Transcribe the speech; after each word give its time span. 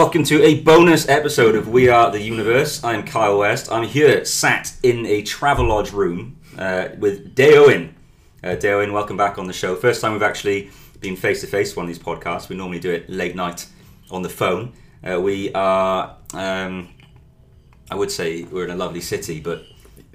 Welcome 0.00 0.24
to 0.24 0.42
a 0.42 0.62
bonus 0.62 1.06
episode 1.10 1.54
of 1.54 1.68
We 1.68 1.90
Are 1.90 2.10
the 2.10 2.22
Universe. 2.22 2.82
I'm 2.82 3.04
Kyle 3.04 3.36
West. 3.36 3.70
I'm 3.70 3.86
here 3.86 4.24
sat 4.24 4.72
in 4.82 5.04
a 5.04 5.20
Travelodge 5.22 5.92
room 5.92 6.38
uh, 6.56 6.88
with 6.96 7.34
Day 7.34 7.58
Owen. 7.58 7.94
Uh, 8.42 8.54
Day 8.54 8.72
Owen, 8.72 8.94
welcome 8.94 9.18
back 9.18 9.36
on 9.36 9.46
the 9.46 9.52
show. 9.52 9.76
First 9.76 10.00
time 10.00 10.14
we've 10.14 10.22
actually 10.22 10.70
been 11.02 11.16
face 11.16 11.42
to 11.42 11.46
face 11.46 11.76
on 11.76 11.84
these 11.84 11.98
podcasts. 11.98 12.48
We 12.48 12.56
normally 12.56 12.80
do 12.80 12.90
it 12.90 13.10
late 13.10 13.36
night 13.36 13.66
on 14.10 14.22
the 14.22 14.30
phone. 14.30 14.72
Uh, 15.06 15.20
we 15.20 15.52
are, 15.52 16.16
um, 16.32 16.88
I 17.90 17.94
would 17.94 18.10
say, 18.10 18.44
we're 18.44 18.64
in 18.64 18.70
a 18.70 18.76
lovely 18.76 19.02
city, 19.02 19.38
but 19.38 19.66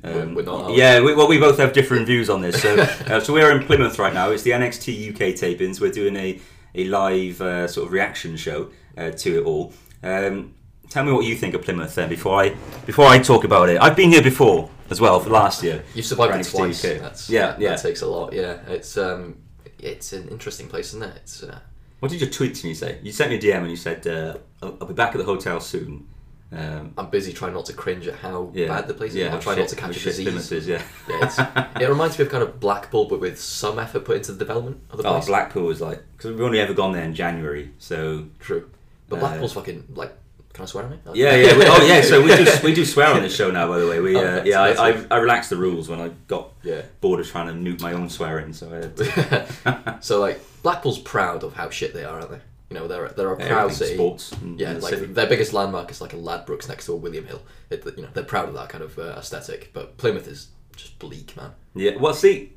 um, 0.04 0.34
We're 0.34 0.46
not. 0.46 0.74
Yeah, 0.74 1.00
we, 1.02 1.14
well, 1.14 1.28
we 1.28 1.38
both 1.38 1.60
have 1.60 1.74
different 1.74 2.08
views 2.08 2.28
on 2.32 2.42
this. 2.42 2.60
So, 2.60 2.76
uh, 3.06 3.20
so 3.20 3.34
we're 3.34 3.56
in 3.56 3.64
Plymouth 3.64 4.00
right 4.00 4.16
now. 4.16 4.32
It's 4.32 4.42
the 4.42 4.52
NXT 4.52 5.12
UK 5.12 5.36
tapings. 5.36 5.80
We're 5.80 5.92
doing 5.92 6.16
a 6.16 6.42
a 6.78 6.86
live 6.86 7.42
uh, 7.42 7.68
sort 7.68 7.88
of 7.88 7.94
reaction 7.94 8.36
show 8.36 8.70
uh, 8.98 9.12
to 9.12 9.40
it 9.40 9.46
all. 9.46 9.74
Um, 10.04 10.54
tell 10.90 11.04
me 11.04 11.12
what 11.12 11.26
you 11.26 11.36
think 11.36 11.54
of 11.54 11.62
Plymouth 11.62 11.96
then 11.96 12.10
before 12.10 12.42
I 12.42 12.50
before 12.86 13.06
I 13.06 13.20
talk 13.20 13.44
about 13.44 13.70
it. 13.70 13.82
I've 13.82 13.96
been 13.96 14.12
here 14.12 14.24
before 14.24 14.70
as 14.90 15.02
well 15.02 15.20
for 15.20 15.30
last 15.30 15.64
year. 15.64 15.84
You've 15.94 16.06
survived 16.06 16.36
it 16.46 16.50
twice. 16.50 16.84
UK. 16.84 17.00
That's, 17.00 17.30
yeah, 17.30 17.48
that, 17.48 17.60
yeah. 17.60 17.70
That 17.72 17.82
takes 17.82 18.02
a 18.02 18.08
lot. 18.08 18.34
Yeah, 18.34 18.58
it's 18.68 18.98
um, 18.98 19.38
it's 19.80 20.14
an 20.14 20.28
interesting 20.30 20.68
place, 20.68 20.88
isn't 20.90 21.04
it? 21.04 21.16
It's 21.18 21.44
uh, 21.44 21.60
What 22.00 22.12
did 22.12 22.22
your 22.22 22.30
tweet 22.30 22.56
to 22.56 22.68
me 22.68 22.74
say? 22.74 23.00
You 23.02 23.12
sent 23.12 23.32
me 23.32 23.38
a 23.38 23.42
DM 23.42 23.62
and 23.62 23.70
you 23.70 23.76
said, 23.78 24.06
uh, 24.08 24.38
I'll, 24.62 24.78
"I'll 24.82 24.88
be 24.88 24.94
back 24.94 25.14
at 25.14 25.18
the 25.18 25.24
hotel 25.26 25.60
soon." 25.60 26.08
Um, 26.52 26.94
I'm 26.98 27.10
busy 27.10 27.34
trying 27.34 27.54
not 27.54 27.66
to 27.66 27.74
cringe 27.74 28.08
at 28.08 28.16
how 28.16 28.52
yeah, 28.54 28.68
bad 28.68 28.88
the 28.88 28.94
place 28.94 29.12
is. 29.12 29.18
Yeah, 29.18 29.26
I'm 29.26 29.32
how 29.34 29.40
trying 29.40 29.56
shit- 29.58 29.64
not 29.64 29.70
to 29.70 29.76
catch 29.76 29.98
a 29.98 30.04
disease. 30.04 30.52
Is, 30.52 30.68
yeah. 30.68 30.82
Yeah, 31.10 31.70
it 31.82 31.90
reminds 31.90 32.18
me 32.18 32.26
of 32.26 32.32
kind 32.32 32.44
of 32.44 32.60
Blackpool, 32.60 33.06
but 33.06 33.20
with 33.20 33.40
some 33.42 33.80
effort 33.80 34.06
put 34.06 34.18
into 34.18 34.32
the 34.32 34.38
development 34.38 34.82
of 34.92 34.98
the 34.98 35.04
place. 35.04 35.24
Oh. 35.24 35.28
Blackpool 35.28 35.64
was 35.64 35.82
like 35.82 36.04
because 36.16 36.32
we've 36.32 36.42
only 36.42 36.60
ever 36.60 36.74
gone 36.74 36.94
there 36.94 37.04
in 37.04 37.16
January, 37.16 37.72
so 37.80 38.28
True, 38.40 38.70
but 39.10 39.18
Uh, 39.18 39.20
Blackpool's 39.20 39.54
fucking 39.54 39.86
like. 39.96 40.12
Can 40.54 40.64
I 40.64 40.68
swear 40.68 40.86
on 40.86 40.94
it? 40.94 41.00
Yeah, 41.14 41.36
yeah. 41.36 41.58
We, 41.58 41.66
oh, 41.68 41.86
yeah. 41.86 42.00
So 42.02 42.22
we 42.24 42.34
do 42.34 42.46
we 42.64 42.74
do 42.74 42.86
swear 42.86 43.08
on 43.14 43.22
this 43.22 43.36
show 43.36 43.52
now. 43.52 43.68
By 43.68 43.78
the 43.80 43.88
way, 43.90 44.00
we 44.00 44.16
Oh, 44.16 44.22
uh, 44.26 44.44
yeah. 44.46 44.62
I. 44.62 44.90
I 44.92 45.06
I 45.12 45.18
relaxed 45.18 45.50
the 45.50 45.58
rules 45.58 45.90
when 45.90 46.00
I 46.00 46.10
got 46.28 46.54
Yeah. 46.64 46.84
bored 47.02 47.20
of 47.20 47.28
trying 47.28 47.48
to 47.48 47.54
nuke 47.54 47.82
my 47.82 47.92
own 47.92 48.10
swearing. 48.10 48.54
So 48.54 48.68
so 50.00 50.20
like 50.22 50.40
Blackpool's 50.64 51.00
proud 51.00 51.44
of 51.44 51.54
how 51.56 51.70
shit 51.70 51.94
they 51.94 52.06
are, 52.06 52.20
aren't 52.20 52.32
they? 52.32 52.40
You 52.70 52.80
know, 52.80 52.88
they're 52.88 53.10
they're 53.10 53.32
a 53.34 53.38
proud 53.38 53.74
city. 53.74 53.96
sports. 53.96 54.34
Yeah, 54.56 54.74
like 54.74 54.94
city. 54.96 55.06
their 55.08 55.28
biggest 55.28 55.52
landmark 55.54 55.92
is 55.92 56.00
like 56.02 56.14
a 56.14 56.18
Ladbrokes 56.18 56.68
next 56.70 56.86
to 56.86 56.94
a 56.94 56.96
William 56.96 57.26
Hill. 57.26 57.42
It, 57.70 57.86
you 57.98 58.04
know, 58.04 58.10
they're 58.14 58.24
proud 58.24 58.48
of 58.48 58.56
that 58.56 58.70
kind 58.70 58.84
of 58.84 58.98
uh, 58.98 59.16
aesthetic. 59.18 59.72
But 59.74 59.98
Plymouth 59.98 60.28
is 60.28 60.48
just 60.78 60.98
bleak, 61.00 61.36
man. 61.38 61.52
Yeah. 61.76 61.98
Well, 61.98 62.14
see, 62.14 62.54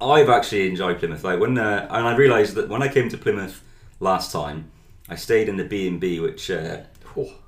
I've 0.00 0.28
actually 0.30 0.68
enjoyed 0.68 0.98
Plymouth. 0.98 1.22
Like 1.22 1.38
when 1.38 1.58
uh, 1.58 1.86
and 1.90 2.08
I 2.08 2.16
realised 2.16 2.54
that 2.54 2.68
when 2.70 2.82
I 2.82 2.88
came 2.88 3.08
to 3.10 3.18
Plymouth 3.18 3.62
last 4.00 4.32
time, 4.32 4.70
I 5.08 5.14
stayed 5.16 5.48
in 5.48 5.56
the 5.56 5.64
B 5.64 5.88
and 5.88 6.00
B, 6.00 6.20
which. 6.20 6.50
Uh, 6.50 6.78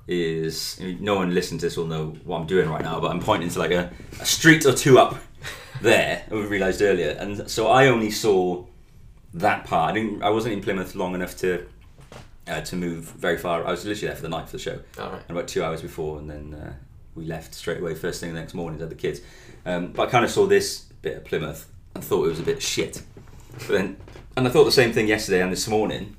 is 0.07 0.79
no 0.99 1.15
one 1.15 1.33
listening 1.33 1.59
to 1.59 1.67
this 1.67 1.77
will 1.77 1.85
know 1.85 2.07
what 2.23 2.39
I'm 2.39 2.47
doing 2.47 2.67
right 2.69 2.81
now, 2.81 2.99
but 2.99 3.11
I'm 3.11 3.19
pointing 3.19 3.49
to 3.49 3.59
like 3.59 3.69
a, 3.69 3.91
a 4.19 4.25
street 4.25 4.65
or 4.65 4.73
two 4.73 4.97
up 4.97 5.17
there. 5.81 6.23
We 6.31 6.41
realised 6.41 6.81
earlier, 6.81 7.11
and 7.11 7.49
so 7.49 7.67
I 7.67 7.87
only 7.87 8.09
saw 8.09 8.65
that 9.35 9.65
part. 9.65 9.91
I 9.91 9.93
didn't. 9.93 10.23
I 10.23 10.29
wasn't 10.31 10.55
in 10.55 10.61
Plymouth 10.61 10.95
long 10.95 11.13
enough 11.13 11.37
to 11.37 11.67
uh, 12.47 12.61
to 12.61 12.75
move 12.75 13.03
very 13.11 13.37
far. 13.37 13.65
I 13.65 13.69
was 13.71 13.85
literally 13.85 14.07
there 14.07 14.15
for 14.15 14.23
the 14.23 14.29
night 14.29 14.47
for 14.47 14.53
the 14.53 14.59
show, 14.59 14.79
All 14.97 15.11
right. 15.11 15.21
and 15.29 15.37
about 15.37 15.47
two 15.47 15.63
hours 15.63 15.83
before, 15.83 16.17
and 16.17 16.27
then 16.27 16.55
uh, 16.55 16.73
we 17.13 17.25
left 17.25 17.53
straight 17.53 17.79
away 17.79 17.93
first 17.93 18.19
thing 18.19 18.33
the 18.33 18.39
next 18.39 18.55
morning 18.55 18.79
to 18.79 18.83
have 18.85 18.89
the 18.89 18.95
kids. 18.95 19.21
Um, 19.67 19.91
but 19.91 20.07
I 20.07 20.11
kind 20.11 20.25
of 20.25 20.31
saw 20.31 20.47
this 20.47 20.79
bit 21.03 21.17
of 21.17 21.25
Plymouth 21.25 21.71
and 21.93 22.03
thought 22.03 22.25
it 22.25 22.29
was 22.29 22.39
a 22.39 22.43
bit 22.43 22.61
shit. 22.63 23.03
But 23.53 23.67
then, 23.67 23.97
and 24.35 24.47
I 24.47 24.49
thought 24.49 24.63
the 24.63 24.71
same 24.71 24.93
thing 24.93 25.07
yesterday 25.07 25.41
and 25.43 25.51
this 25.51 25.67
morning, 25.67 26.15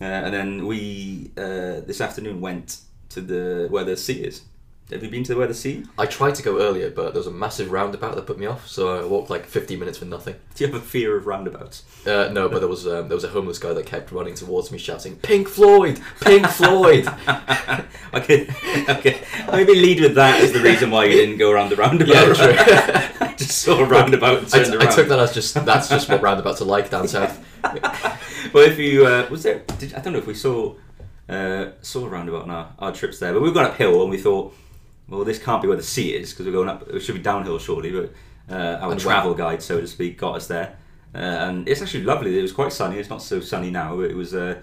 uh, 0.00 0.04
and 0.04 0.34
then 0.34 0.66
we 0.66 1.30
uh, 1.36 1.80
this 1.86 2.00
afternoon 2.00 2.40
went 2.40 2.78
to 3.10 3.20
the 3.20 3.68
where 3.70 3.84
the 3.84 3.96
sea 3.96 4.24
is. 4.24 4.42
Have 4.90 5.02
you 5.02 5.08
been 5.08 5.24
to 5.24 5.32
the 5.32 5.40
Weather 5.40 5.54
sea? 5.54 5.82
I 5.96 6.04
tried 6.04 6.34
to 6.34 6.42
go 6.42 6.60
earlier, 6.60 6.90
but 6.90 7.14
there 7.14 7.20
was 7.20 7.26
a 7.26 7.30
massive 7.30 7.72
roundabout 7.72 8.16
that 8.16 8.26
put 8.26 8.38
me 8.38 8.44
off, 8.44 8.68
so 8.68 9.00
I 9.00 9.06
walked 9.06 9.30
like 9.30 9.46
50 9.46 9.76
minutes 9.76 9.96
for 9.96 10.04
nothing. 10.04 10.34
Do 10.54 10.62
you 10.62 10.70
have 10.70 10.78
a 10.78 10.84
fear 10.84 11.16
of 11.16 11.26
roundabouts? 11.26 11.84
Uh, 12.06 12.28
no, 12.30 12.50
but 12.50 12.58
there 12.58 12.68
was 12.68 12.86
um, 12.86 13.08
there 13.08 13.14
was 13.14 13.24
a 13.24 13.28
homeless 13.28 13.58
guy 13.58 13.72
that 13.72 13.86
kept 13.86 14.12
running 14.12 14.34
towards 14.34 14.70
me, 14.70 14.76
shouting 14.76 15.16
"Pink 15.16 15.48
Floyd, 15.48 16.02
Pink 16.20 16.46
Floyd." 16.48 17.08
okay, 18.14 18.46
okay. 18.90 19.22
Maybe 19.50 19.74
lead 19.74 20.00
with 20.00 20.14
that 20.16 20.42
as 20.42 20.52
the 20.52 20.60
reason 20.60 20.90
why 20.90 21.06
you 21.06 21.14
didn't 21.14 21.38
go 21.38 21.50
around 21.50 21.70
the 21.70 21.76
roundabout. 21.76 22.38
Yeah, 22.38 23.10
I 23.20 23.32
just 23.38 23.62
saw 23.62 23.80
a 23.80 23.86
roundabout 23.86 24.40
and 24.40 24.48
turned 24.50 24.66
t- 24.66 24.76
around. 24.76 24.88
I 24.88 24.94
took 24.94 25.08
that 25.08 25.18
as 25.18 25.32
just 25.32 25.54
that's 25.64 25.88
just 25.88 26.10
what 26.10 26.20
roundabouts 26.20 26.60
are 26.60 26.66
like 26.66 26.90
down 26.90 27.08
south. 27.08 27.42
well, 28.52 28.68
if 28.68 28.78
you 28.78 29.06
uh, 29.06 29.26
was 29.30 29.44
there, 29.44 29.60
did, 29.78 29.94
I 29.94 30.00
don't 30.00 30.12
know 30.12 30.18
if 30.18 30.26
we 30.26 30.34
saw 30.34 30.74
uh, 31.28 31.70
saw 31.80 32.04
a 32.04 32.08
roundabout 32.08 32.42
on 32.42 32.50
our, 32.50 32.72
our 32.78 32.92
trips 32.92 33.18
there, 33.18 33.32
but 33.32 33.40
we 33.40 33.50
going 33.50 33.66
uphill 33.66 34.02
and 34.02 34.10
we 34.10 34.18
thought, 34.18 34.54
well, 35.08 35.24
this 35.24 35.38
can't 35.38 35.60
be 35.62 35.68
where 35.68 35.76
the 35.76 35.82
sea 35.82 36.14
is 36.14 36.30
because 36.32 36.46
we're 36.46 36.52
going 36.52 36.68
up. 36.68 36.88
It 36.88 37.00
should 37.00 37.14
be 37.14 37.20
downhill 37.22 37.58
shortly, 37.58 37.92
but 37.92 38.12
uh, 38.50 38.78
our 38.80 38.92
And 38.92 39.00
travel 39.00 39.34
guide, 39.34 39.62
so 39.62 39.80
to 39.80 39.86
speak, 39.86 40.18
got 40.18 40.36
us 40.36 40.46
there, 40.46 40.76
uh, 41.14 41.18
and 41.18 41.68
it's 41.68 41.82
actually 41.82 42.04
lovely. 42.04 42.38
It 42.38 42.42
was 42.42 42.52
quite 42.52 42.72
sunny. 42.72 42.98
It's 42.98 43.10
not 43.10 43.22
so 43.22 43.40
sunny 43.40 43.70
now, 43.70 43.96
but 43.96 44.10
it 44.10 44.16
was 44.16 44.34
uh, 44.34 44.60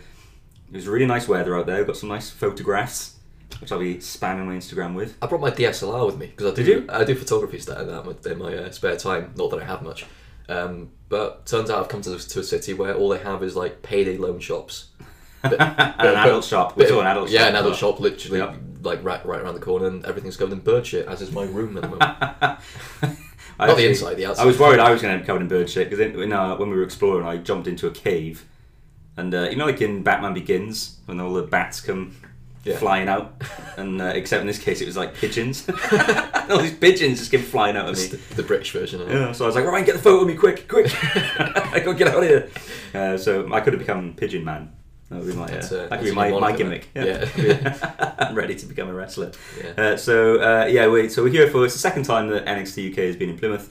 it 0.72 0.75
was 0.75 0.88
really 0.88 1.06
nice 1.06 1.28
weather 1.28 1.56
out 1.57 1.66
there. 1.66 1.78
We've 1.78 1.88
got 1.88 1.97
some 1.97 2.09
nice 2.09 2.29
photographs, 2.29 3.18
which 3.59 3.72
I'll 3.72 3.79
be 3.79 3.96
spamming 3.97 4.46
my 4.46 4.56
Instagram 4.56 4.96
with. 4.96 5.18
I 5.22 5.28
brought 5.28 5.41
my 5.41 5.52
DSLR 5.52 6.06
with 6.06 6.18
me 6.18 6.28
because 6.28 6.52
I 6.52 6.56
do 6.56 6.63
Did 6.63 6.68
you? 6.68 6.85
I 6.90 7.03
do 7.03 7.16
photography 7.16 7.59
stuff 7.59 7.79
in 7.79 7.88
my, 7.88 8.31
in 8.31 8.40
my 8.40 8.66
uh, 8.66 8.72
spare 8.72 8.97
time. 8.97 9.34
Not 9.35 9.52
that 9.52 9.62
I 9.62 9.66
have 9.66 9.81
much, 9.81 10.06
um, 10.50 10.91
but 11.09 11.46
turns 11.46 11.69
out 11.69 11.79
I've 11.79 11.90
come 11.90 12.02
to, 12.02 12.18
to 12.18 12.40
a 12.40 12.44
city 12.44 12.73
where 12.73 12.96
all 12.96 13.09
they 13.09 13.19
have 13.19 13.44
is 13.44 13.56
like 13.56 13.81
payday 13.84 14.18
loan 14.18 14.40
shops. 14.40 14.88
But- 15.44 15.59
an 15.59 16.16
adult 16.16 16.46
shop. 16.46 16.78
We 16.78 16.85
saw 16.88 17.02
an 17.02 17.08
adult 17.08 17.29
yeah, 17.31 17.40
shop. 17.40 17.50
an 17.50 17.56
adult 17.56 17.75
shop, 17.75 18.00
literally 18.00 18.38
Yep. 18.40 18.56
Like 18.81 19.03
right 19.03 19.24
right 19.25 19.42
around 19.42 19.53
the 19.56 19.59
corner, 19.62 19.88
and 19.88 20.06
everything's 20.06 20.38
covered 20.38 20.53
in 20.53 20.59
bird 20.59 20.86
shit, 20.86 21.08
as 21.08 21.22
is 21.22 21.31
my 21.31 21.44
room 21.44 21.78
at 21.78 21.84
the 21.84 21.90
moment. 21.90 22.03
I 23.59 23.68
Not 23.68 23.78
the 23.78 23.88
inside, 23.88 24.16
the 24.16 24.25
outside. 24.25 24.44
I 24.44 24.46
was 24.46 24.58
worried 24.58 24.80
I 24.80 24.92
was 24.92 25.02
going 25.02 25.12
to 25.12 25.14
end 25.16 25.22
up 25.22 25.28
covered 25.28 25.42
in 25.44 25.47
bird 25.47 25.69
shit 25.69 25.90
because 25.90 26.00
in, 26.03 26.34
uh, 26.34 26.56
when 26.56 26.69
we 26.69 26.75
were 26.75 26.84
exploring, 26.84 27.28
I 27.28 27.38
jumped 27.38 27.68
into 27.68 27.86
a 27.88 27.91
cave, 27.91 28.46
and 29.18 29.34
uh, 29.36 29.50
you 29.50 29.56
know, 29.56 29.66
like 29.66 29.81
in 29.81 30.02
Batman 30.03 30.34
Begins, 30.34 30.97
when 31.06 31.20
all 31.20 31.34
the 31.34 31.44
bats 31.44 31.80
come 31.81 32.16
Yeah. 32.64 32.78
flying 32.78 33.08
out, 33.08 33.40
and 33.78 34.02
uh, 34.02 34.06
except 34.16 34.41
in 34.41 34.47
this 34.47 34.58
case, 34.58 34.81
it 34.81 34.86
was 34.88 34.97
like 34.97 35.14
pigeons. 35.14 35.68
all 36.50 36.58
these 36.59 36.74
pigeons 36.75 37.20
just 37.20 37.30
came 37.31 37.41
flying 37.44 37.75
out 37.78 37.90
of 37.90 37.97
me. 37.97 38.06
the, 38.08 38.36
the 38.36 38.44
British 38.44 38.72
version. 38.72 39.02
Of 39.02 39.09
it. 39.09 39.14
Yeah, 39.14 39.31
so 39.31 39.46
I 39.46 39.47
was 39.47 39.56
like, 39.56 39.66
Ryan, 39.66 39.86
get 39.86 39.96
the 39.96 40.02
photo 40.02 40.22
of 40.22 40.28
me 40.28 40.36
quick, 40.36 40.68
quick! 40.68 40.88
I 41.16 41.81
got 41.86 41.91
to 41.91 41.94
get 41.94 42.08
out 42.08 42.24
of 42.24 42.30
here. 42.30 42.50
Uh, 42.96 43.18
so 43.18 43.52
I 43.53 43.62
could 43.62 43.74
have 43.74 43.80
become 43.80 44.14
Pigeon 44.16 44.44
Man. 44.44 44.72
That 45.11 45.19
would 45.19 45.27
be 45.27 45.33
my, 45.33 45.45
uh, 45.45 45.57
uh, 45.57 45.88
that 45.89 45.99
could 45.99 46.05
be 46.05 46.11
my, 46.13 46.31
my 46.31 46.55
gimmick. 46.55 46.88
Yeah. 46.95 48.16
I'm 48.17 48.33
ready 48.41 48.55
to 48.55 48.66
become 48.66 48.88
a 48.88 48.94
wrestler. 48.94 49.33
Yeah. 49.61 49.72
Uh, 49.83 49.97
so 49.97 50.39
uh, 50.41 50.66
yeah, 50.67 50.88
we 50.88 51.09
so 51.09 51.22
we're 51.22 51.29
here 51.33 51.49
for 51.49 51.66
it's 51.66 51.73
the 51.73 51.79
second 51.81 52.03
time 52.03 52.29
that 52.29 52.45
NXT 52.45 52.91
UK 52.91 52.97
has 52.99 53.17
been 53.17 53.29
in 53.29 53.38
Plymouth. 53.38 53.69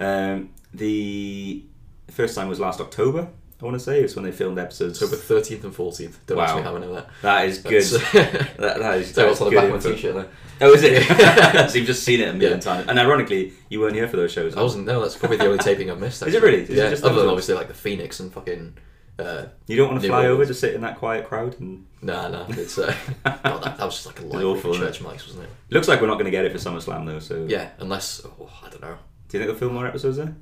Um, 0.00 0.50
the 0.74 1.64
first 2.10 2.34
time 2.34 2.48
was 2.48 2.58
last 2.58 2.80
October. 2.80 3.28
I 3.60 3.64
want 3.64 3.74
to 3.76 3.80
say 3.80 4.02
it's 4.02 4.16
when 4.16 4.24
they 4.24 4.32
filmed 4.32 4.58
episodes. 4.58 5.00
October 5.00 5.22
thirteenth 5.22 5.62
and 5.62 5.72
fourteenth. 5.72 6.18
Don't 6.26 6.38
Wow. 6.38 6.56
me 6.56 6.62
how 6.62 6.74
I 6.74 6.78
know 6.80 6.94
that. 6.94 7.08
That 7.22 7.44
is 7.46 7.58
good. 7.58 7.84
That, 8.58 8.78
that 8.78 8.98
is, 8.98 9.14
So 9.14 9.28
what's 9.28 9.40
on 9.40 9.50
the 9.50 9.56
back 9.56 9.66
good 9.66 9.76
of 9.76 9.84
my 9.84 9.90
t-shirt 9.92 10.14
there? 10.14 10.28
Oh, 10.62 10.72
is 10.72 10.82
it? 10.82 11.70
so 11.70 11.78
you've 11.78 11.86
just 11.86 12.02
seen 12.02 12.20
it 12.20 12.28
a 12.28 12.32
million 12.32 12.58
Yeah. 12.58 12.60
times. 12.60 12.88
And 12.88 12.98
ironically, 12.98 13.52
you 13.68 13.78
weren't 13.80 13.94
here 13.94 14.08
for 14.08 14.16
those 14.16 14.32
shows. 14.32 14.56
I 14.56 14.62
wasn't. 14.62 14.86
No, 14.86 15.00
that's 15.00 15.16
probably 15.16 15.36
the 15.36 15.46
only 15.46 15.58
taping 15.58 15.88
I've 15.88 16.00
missed. 16.00 16.22
Is 16.26 16.34
it 16.34 16.42
really? 16.42 16.62
Is 16.62 16.70
it 16.70 16.76
yeah. 16.76 16.90
just 16.90 17.04
other 17.04 17.14
than 17.14 17.26
ones? 17.26 17.32
obviously 17.32 17.54
like 17.54 17.68
the 17.68 17.74
Phoenix 17.74 18.18
and 18.18 18.32
fucking. 18.32 18.76
Uh, 19.20 19.48
You 19.66 19.76
don't 19.76 19.90
want 19.90 20.02
to 20.02 20.08
fly 20.08 20.26
over 20.26 20.44
to 20.46 20.54
sit 20.54 20.74
in 20.74 20.80
that 20.80 20.96
quiet 20.98 21.26
crowd 21.26 21.58
and 21.60 21.86
nah, 22.02 22.28
nah. 22.28 22.46
It's 22.48 22.78
uh, 22.78 22.94
well, 23.24 23.58
that, 23.60 23.76
that 23.78 23.84
was 23.84 23.94
just 23.94 24.06
like 24.06 24.20
a 24.20 24.22
library 24.22 24.44
awful, 24.46 24.74
church 24.74 25.00
mics, 25.00 25.26
wasn't 25.26 25.44
it? 25.44 25.50
looks 25.70 25.88
like 25.88 26.00
we're 26.00 26.06
not 26.06 26.14
going 26.14 26.24
to 26.26 26.30
get 26.30 26.44
it 26.44 26.52
for 26.52 26.58
SummerSlam 26.58 27.06
though. 27.06 27.18
So 27.18 27.46
Yeah, 27.48 27.70
unless 27.78 28.22
oh, 28.24 28.50
I 28.64 28.68
don't 28.70 28.80
know, 28.82 28.96
do 29.28 29.38
you 29.38 29.44
think 29.44 29.50
they'll 29.50 29.54
film 29.58 29.74
more 29.74 29.86
episodes 29.86 30.16
there? 30.16 30.34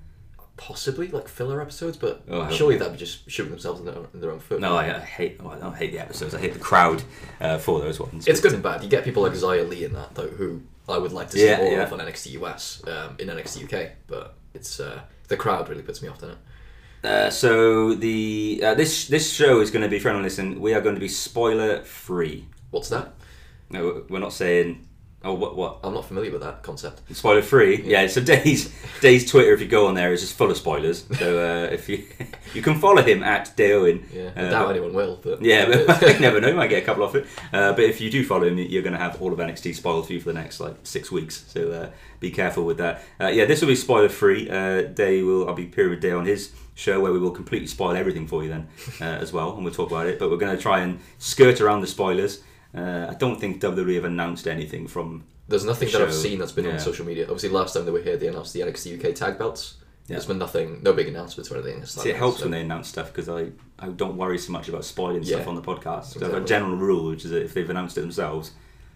possibly 0.59 1.09
like 1.09 1.29
filler 1.29 1.63
episodes, 1.63 1.97
but 1.97 2.23
Oh, 2.29 2.51
surely 2.51 2.77
that'd 2.77 2.93
be 2.93 2.99
just 2.99 3.31
shooting 3.31 3.51
themselves 3.53 3.81
in 3.81 3.87
their, 3.87 3.95
in 4.13 4.21
their 4.21 4.33
own 4.33 4.41
foot. 4.41 4.61
No, 4.61 4.77
I, 4.77 4.97
I 4.97 4.99
hate. 4.99 5.41
Well, 5.41 5.53
I 5.55 5.59
don't 5.59 5.77
hate 5.77 5.93
the 5.93 6.01
episodes. 6.01 6.35
I 6.35 6.41
hate 6.41 6.53
the 6.53 6.59
crowd 6.59 7.03
uh, 7.41 7.59
for 7.59 7.81
those 7.81 8.01
ones. 8.01 8.27
It's 8.27 8.41
good 8.41 8.53
and 8.53 8.63
bad. 8.63 8.83
You 8.83 8.89
get 8.89 9.05
people 9.05 9.23
like 9.23 9.33
Xia 9.33 9.67
Li 9.69 9.85
in 9.85 9.93
that 9.93 10.15
though, 10.15 10.27
who 10.27 10.61
I 10.89 10.99
would 10.99 11.13
like 11.13 11.31
to 11.31 11.39
see 11.39 11.47
Yeah, 11.47 11.59
more 11.59 11.73
yeah. 11.73 11.83
of 11.85 11.93
on 11.93 12.01
NXT 12.01 12.33
US 12.43 12.83
um, 12.89 13.15
in 13.21 13.29
NXT 13.29 13.73
UK, 13.73 13.93
but 14.09 14.35
it's 14.53 14.81
uh, 14.81 15.01
the 15.29 15.37
crowd 15.37 15.69
really 15.69 15.83
puts 15.83 16.03
me 16.03 16.09
off, 16.09 16.17
doesn't 16.19 16.31
it? 16.35 16.39
Uh, 17.05 17.31
so 17.31 17.95
the 17.95 18.61
uh, 18.65 18.75
this 18.75 19.07
this 19.07 19.33
show 19.33 19.61
is 19.61 19.71
going 19.71 19.83
to 19.83 19.89
be 19.89 19.99
for 19.99 20.09
anyone 20.09 20.25
listening. 20.25 20.61
We 20.61 20.75
are 20.75 20.81
going 20.81 20.97
to 20.97 21.01
be 21.01 21.09
spoiler 21.09 21.85
free. 21.85 22.47
What's 22.71 22.89
that? 22.89 23.15
No, 23.71 24.05
we're 24.09 24.19
not 24.19 24.33
saying 24.33 24.88
Oh, 25.25 25.35
what? 25.35 25.57
What? 25.57 25.81
I'm 25.83 25.95
not 25.95 26.05
familiar 26.05 26.31
with 26.31 26.43
that 26.43 26.63
concept. 26.63 27.03
Spoiler 27.15 27.43
free. 27.43 27.83
Yeah. 27.83 28.07
So 28.07 28.21
Dave's 28.23 28.73
Dave's 29.01 29.29
Twitter, 29.29 29.53
if 29.53 29.61
you 29.61 29.67
go 29.67 29.89
on 29.89 29.95
there, 29.95 30.13
is 30.13 30.21
just 30.21 30.35
full 30.35 30.49
of 30.49 30.57
spoilers. 30.57 31.07
So 31.19 31.39
uh, 31.41 31.65
if 31.73 31.89
you 31.89 32.07
you 32.55 32.63
can 32.63 32.79
follow 32.79 33.03
him 33.03 33.25
at 33.25 33.57
Dayoin. 33.57 34.05
Yeah, 34.15 34.31
I 34.37 34.41
Uh, 34.43 34.51
doubt 34.51 34.67
but- 34.67 34.71
anyone 34.77 34.95
will. 34.95 35.19
But 35.21 35.43
Yeah, 35.43 35.67
but 35.67 36.01
you 36.15 36.21
never 36.21 36.41
know. 36.41 36.49
You 36.49 36.55
might 36.55 36.69
get 36.71 36.83
a 36.85 36.87
couple 36.87 37.03
off 37.03 37.17
it. 37.17 37.27
Uh, 37.53 37.73
but 37.73 37.83
if 37.85 38.01
you 38.01 38.11
do 38.13 38.25
follow 38.25 38.47
him, 38.47 38.59
you're 38.59 38.83
going 38.83 38.93
to 38.93 38.99
have 38.99 39.21
all 39.21 39.33
of 39.33 39.39
NXT 39.41 39.75
spoiled 39.75 40.07
for 40.07 40.13
you 40.13 40.21
for 40.21 40.33
the 40.33 40.39
next 40.39 40.61
like 40.61 40.77
six 40.85 41.11
weeks. 41.11 41.45
So 41.49 41.73
uh, 41.73 41.91
be 42.21 42.31
careful 42.31 42.65
with 42.65 42.79
that. 42.79 43.03
Uh, 43.21 43.27
yeah, 43.27 43.45
this 43.45 43.61
will 43.61 43.69
be 43.69 43.75
spoiler 43.75 44.09
free. 44.09 44.49
Uh, 44.49 44.83
Day 44.83 45.23
will 45.23 45.49
I'll 45.49 45.55
be 45.55 45.67
with 45.77 46.01
Day 46.01 46.13
on 46.13 46.27
his 46.27 46.53
show 46.77 47.01
where 47.01 47.13
we 47.13 47.19
will 47.19 47.33
completely 47.33 47.67
spoil 47.67 47.97
everything 47.97 48.29
for 48.29 48.45
you 48.45 48.51
then 48.51 48.69
uh, 49.01 49.05
as 49.05 49.33
well, 49.33 49.53
and 49.57 49.65
we'll 49.65 49.75
talk 49.75 49.91
about 49.91 50.07
it. 50.07 50.21
But 50.21 50.31
we're 50.31 50.37
going 50.37 50.57
to 50.57 50.63
try 50.63 50.79
and 50.81 51.01
skirt 51.19 51.61
around 51.61 51.81
the 51.81 51.89
spoilers. 51.89 52.45
Uh, 52.75 53.07
I 53.11 53.15
don't 53.15 53.41
think 53.41 53.61
WWE 53.63 53.95
have 53.97 54.05
announced 54.05 54.47
anything 54.47 54.87
from. 54.87 55.25
There's 55.49 55.65
nothing 55.65 55.91
that 55.93 56.03
I've 56.03 56.13
seen 56.15 56.39
that's 56.39 56.53
been 56.53 56.67
Yeah. 56.67 56.73
on 56.73 56.79
social 56.79 57.07
media. 57.07 57.25
Obviously, 57.25 57.49
last 57.49 57.73
time 57.75 57.87
they 57.87 57.91
were 57.91 58.03
here, 58.03 58.17
they 58.19 58.27
announced 58.29 58.53
the 58.53 58.61
NXT 58.61 58.99
UK 59.03 59.15
tag 59.15 59.39
belts. 59.39 59.75
Yeah. 60.07 60.15
There's 60.17 60.27
been 60.27 60.39
nothing, 60.39 60.81
no 60.83 60.93
big 60.93 61.09
announcements 61.09 61.51
or 61.51 61.57
anything. 61.57 61.83
It's 61.83 61.93
See, 61.93 62.09
it 62.11 62.13
like- 62.13 62.19
helps 62.19 62.39
so- 62.39 62.45
when 62.45 62.53
they 62.53 62.61
announce 62.61 62.89
stuff 62.89 63.09
because 63.13 63.29
I, 63.29 63.49
I 63.79 63.89
don't 63.89 64.17
worry 64.17 64.39
so 64.39 64.53
much 64.53 64.69
about 64.69 64.85
spoiling 64.85 65.25
stuff 65.25 65.47
on 65.47 65.55
the 65.55 65.63
podcast. 65.63 66.15
'Cause 66.15 66.23
I've 66.23 66.31
got 66.33 66.43
a 66.43 66.45
general 66.45 66.77
rule, 66.77 67.11
which 67.11 67.25
is 67.25 67.31
that 67.31 67.43
if 67.43 67.55
they've 67.55 67.69
announced 67.69 67.97
it 67.99 68.03
themselves, 68.03 68.53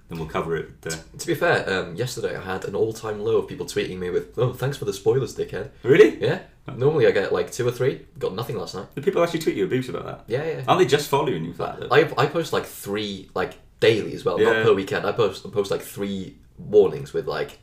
then 0.09 0.19
we'll 0.19 0.29
cover 0.29 0.57
it. 0.57 0.69
Uh, 0.87 0.91
To 1.19 1.27
be 1.27 1.35
fair, 1.35 1.69
um, 1.73 1.97
yesterday 1.97 2.37
I 2.37 2.41
had 2.43 2.67
an 2.67 2.75
all-time 2.75 3.21
low 3.21 3.37
of 3.39 3.47
people 3.49 3.65
tweeting 3.67 3.99
me 3.99 4.11
with, 4.11 4.39
"Oh, 4.39 4.53
thanks 4.53 4.77
for 4.77 4.85
the 4.85 4.93
spoilers, 4.93 5.35
dickhead." 5.35 5.69
really? 5.83 6.19
Yeah. 6.21 6.41
Normally 6.67 7.07
I 7.07 7.11
get 7.11 7.33
like 7.33 7.51
two 7.51 7.67
or 7.67 7.73
three. 7.73 8.07
Got 8.19 8.35
nothing 8.35 8.57
last 8.57 8.75
night. 8.75 8.87
Do 8.95 9.03
people 9.03 9.23
actually 9.23 9.41
tweet 9.41 9.57
you 9.57 9.65
abuse 9.65 9.89
about 9.89 10.05
that? 10.07 10.25
Yeah, 10.29 10.45
yeah. 10.45 10.65
Aren't 10.69 10.79
they 10.81 10.87
just 10.87 11.09
following 11.09 11.45
you 11.45 11.53
for 11.53 11.65
that? 11.65 11.81
though? 11.81 11.89
I, 11.95 12.23
I 12.23 12.27
post 12.27 12.53
like 12.53 12.65
three 12.65 13.31
like 13.35 13.55
daily 13.81 14.15
as 14.15 14.25
well, 14.25 14.41
Yeah. 14.41 14.53
not 14.53 14.63
per 14.65 14.73
weekend. 14.75 15.05
I 15.05 15.13
post 15.13 15.45
I 15.45 15.51
post 15.51 15.71
like 15.71 15.83
three 15.83 16.39
warnings 16.59 17.13
with 17.13 17.27
like, 17.27 17.59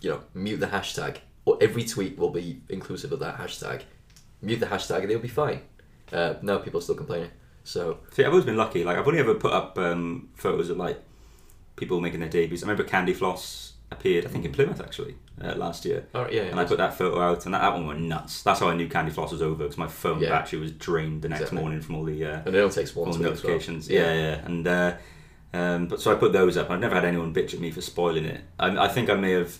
you 0.00 0.10
know, 0.10 0.20
mute 0.34 0.58
the 0.58 0.66
hashtag. 0.66 1.18
Or 1.44 1.58
every 1.60 1.84
tweet 1.84 2.18
will 2.18 2.30
be 2.30 2.60
inclusive 2.68 3.12
of 3.12 3.20
that 3.20 3.36
hashtag. 3.38 3.82
Mute 4.42 4.60
the 4.60 4.66
hashtag 4.66 5.02
and 5.02 5.10
they'll 5.10 5.18
be 5.20 5.28
fine. 5.28 5.60
Uh, 6.12 6.34
no, 6.42 6.58
people 6.58 6.78
are 6.80 6.82
still 6.82 6.94
complaining. 6.96 7.30
So 7.62 7.98
See, 8.10 8.24
I've 8.24 8.30
always 8.30 8.44
been 8.44 8.56
lucky. 8.56 8.82
Like, 8.84 8.98
I've 8.98 9.06
only 9.06 9.20
ever 9.20 9.34
put 9.34 9.52
up 9.52 9.78
um, 9.78 10.28
photos 10.34 10.70
of 10.70 10.76
like 10.76 11.00
people 11.76 12.00
making 12.00 12.20
their 12.20 12.28
debuts. 12.28 12.62
I 12.62 12.66
remember 12.66 12.82
Candy 12.88 13.14
Floss 13.14 13.74
appeared, 13.90 14.24
I 14.26 14.28
think, 14.28 14.44
in 14.44 14.52
Plymouth 14.52 14.80
actually 14.80 15.14
uh, 15.42 15.54
last 15.56 15.84
year, 15.84 16.06
all 16.14 16.22
right, 16.22 16.32
yeah, 16.32 16.42
yeah. 16.42 16.48
and 16.50 16.60
I 16.60 16.64
put 16.64 16.78
that 16.78 16.94
photo 16.94 17.20
out, 17.20 17.44
and 17.44 17.54
that, 17.54 17.60
that 17.62 17.72
one 17.74 17.86
went 17.86 18.00
nuts. 18.00 18.42
That's 18.42 18.60
how 18.60 18.68
I 18.68 18.74
knew 18.76 18.88
Candy 18.88 19.10
Floss 19.10 19.32
was 19.32 19.42
over 19.42 19.64
because 19.64 19.76
my 19.78 19.88
phone 19.88 20.20
Yeah. 20.20 20.30
battery 20.30 20.60
was 20.60 20.72
drained 20.72 21.22
the 21.22 21.28
next 21.28 21.42
Exactly. 21.42 21.60
morning 21.60 21.80
from 21.80 21.96
all 21.96 22.04
the 22.04 22.24
uh, 22.24 22.40
and 22.44 22.54
it 22.54 22.58
only 22.60 22.72
takes 22.74 22.94
one 22.94 23.08
all 23.08 23.14
tweet 23.14 23.22
well. 23.24 23.30
notifications. 23.32 23.88
Yeah, 23.88 24.12
yeah, 24.12 24.44
and. 24.46 24.66
Uh, 24.66 24.94
um, 25.52 25.86
but 25.86 26.00
so 26.00 26.10
I 26.10 26.16
put 26.16 26.32
those 26.32 26.56
up. 26.56 26.68
I've 26.68 26.80
never 26.80 26.96
had 26.96 27.04
anyone 27.04 27.32
bitch 27.32 27.54
at 27.54 27.60
me 27.60 27.70
for 27.70 27.80
spoiling 27.80 28.24
it. 28.24 28.40
I, 28.58 28.86
I 28.86 28.88
think 28.88 29.08
I 29.08 29.14
may 29.14 29.30
have 29.30 29.56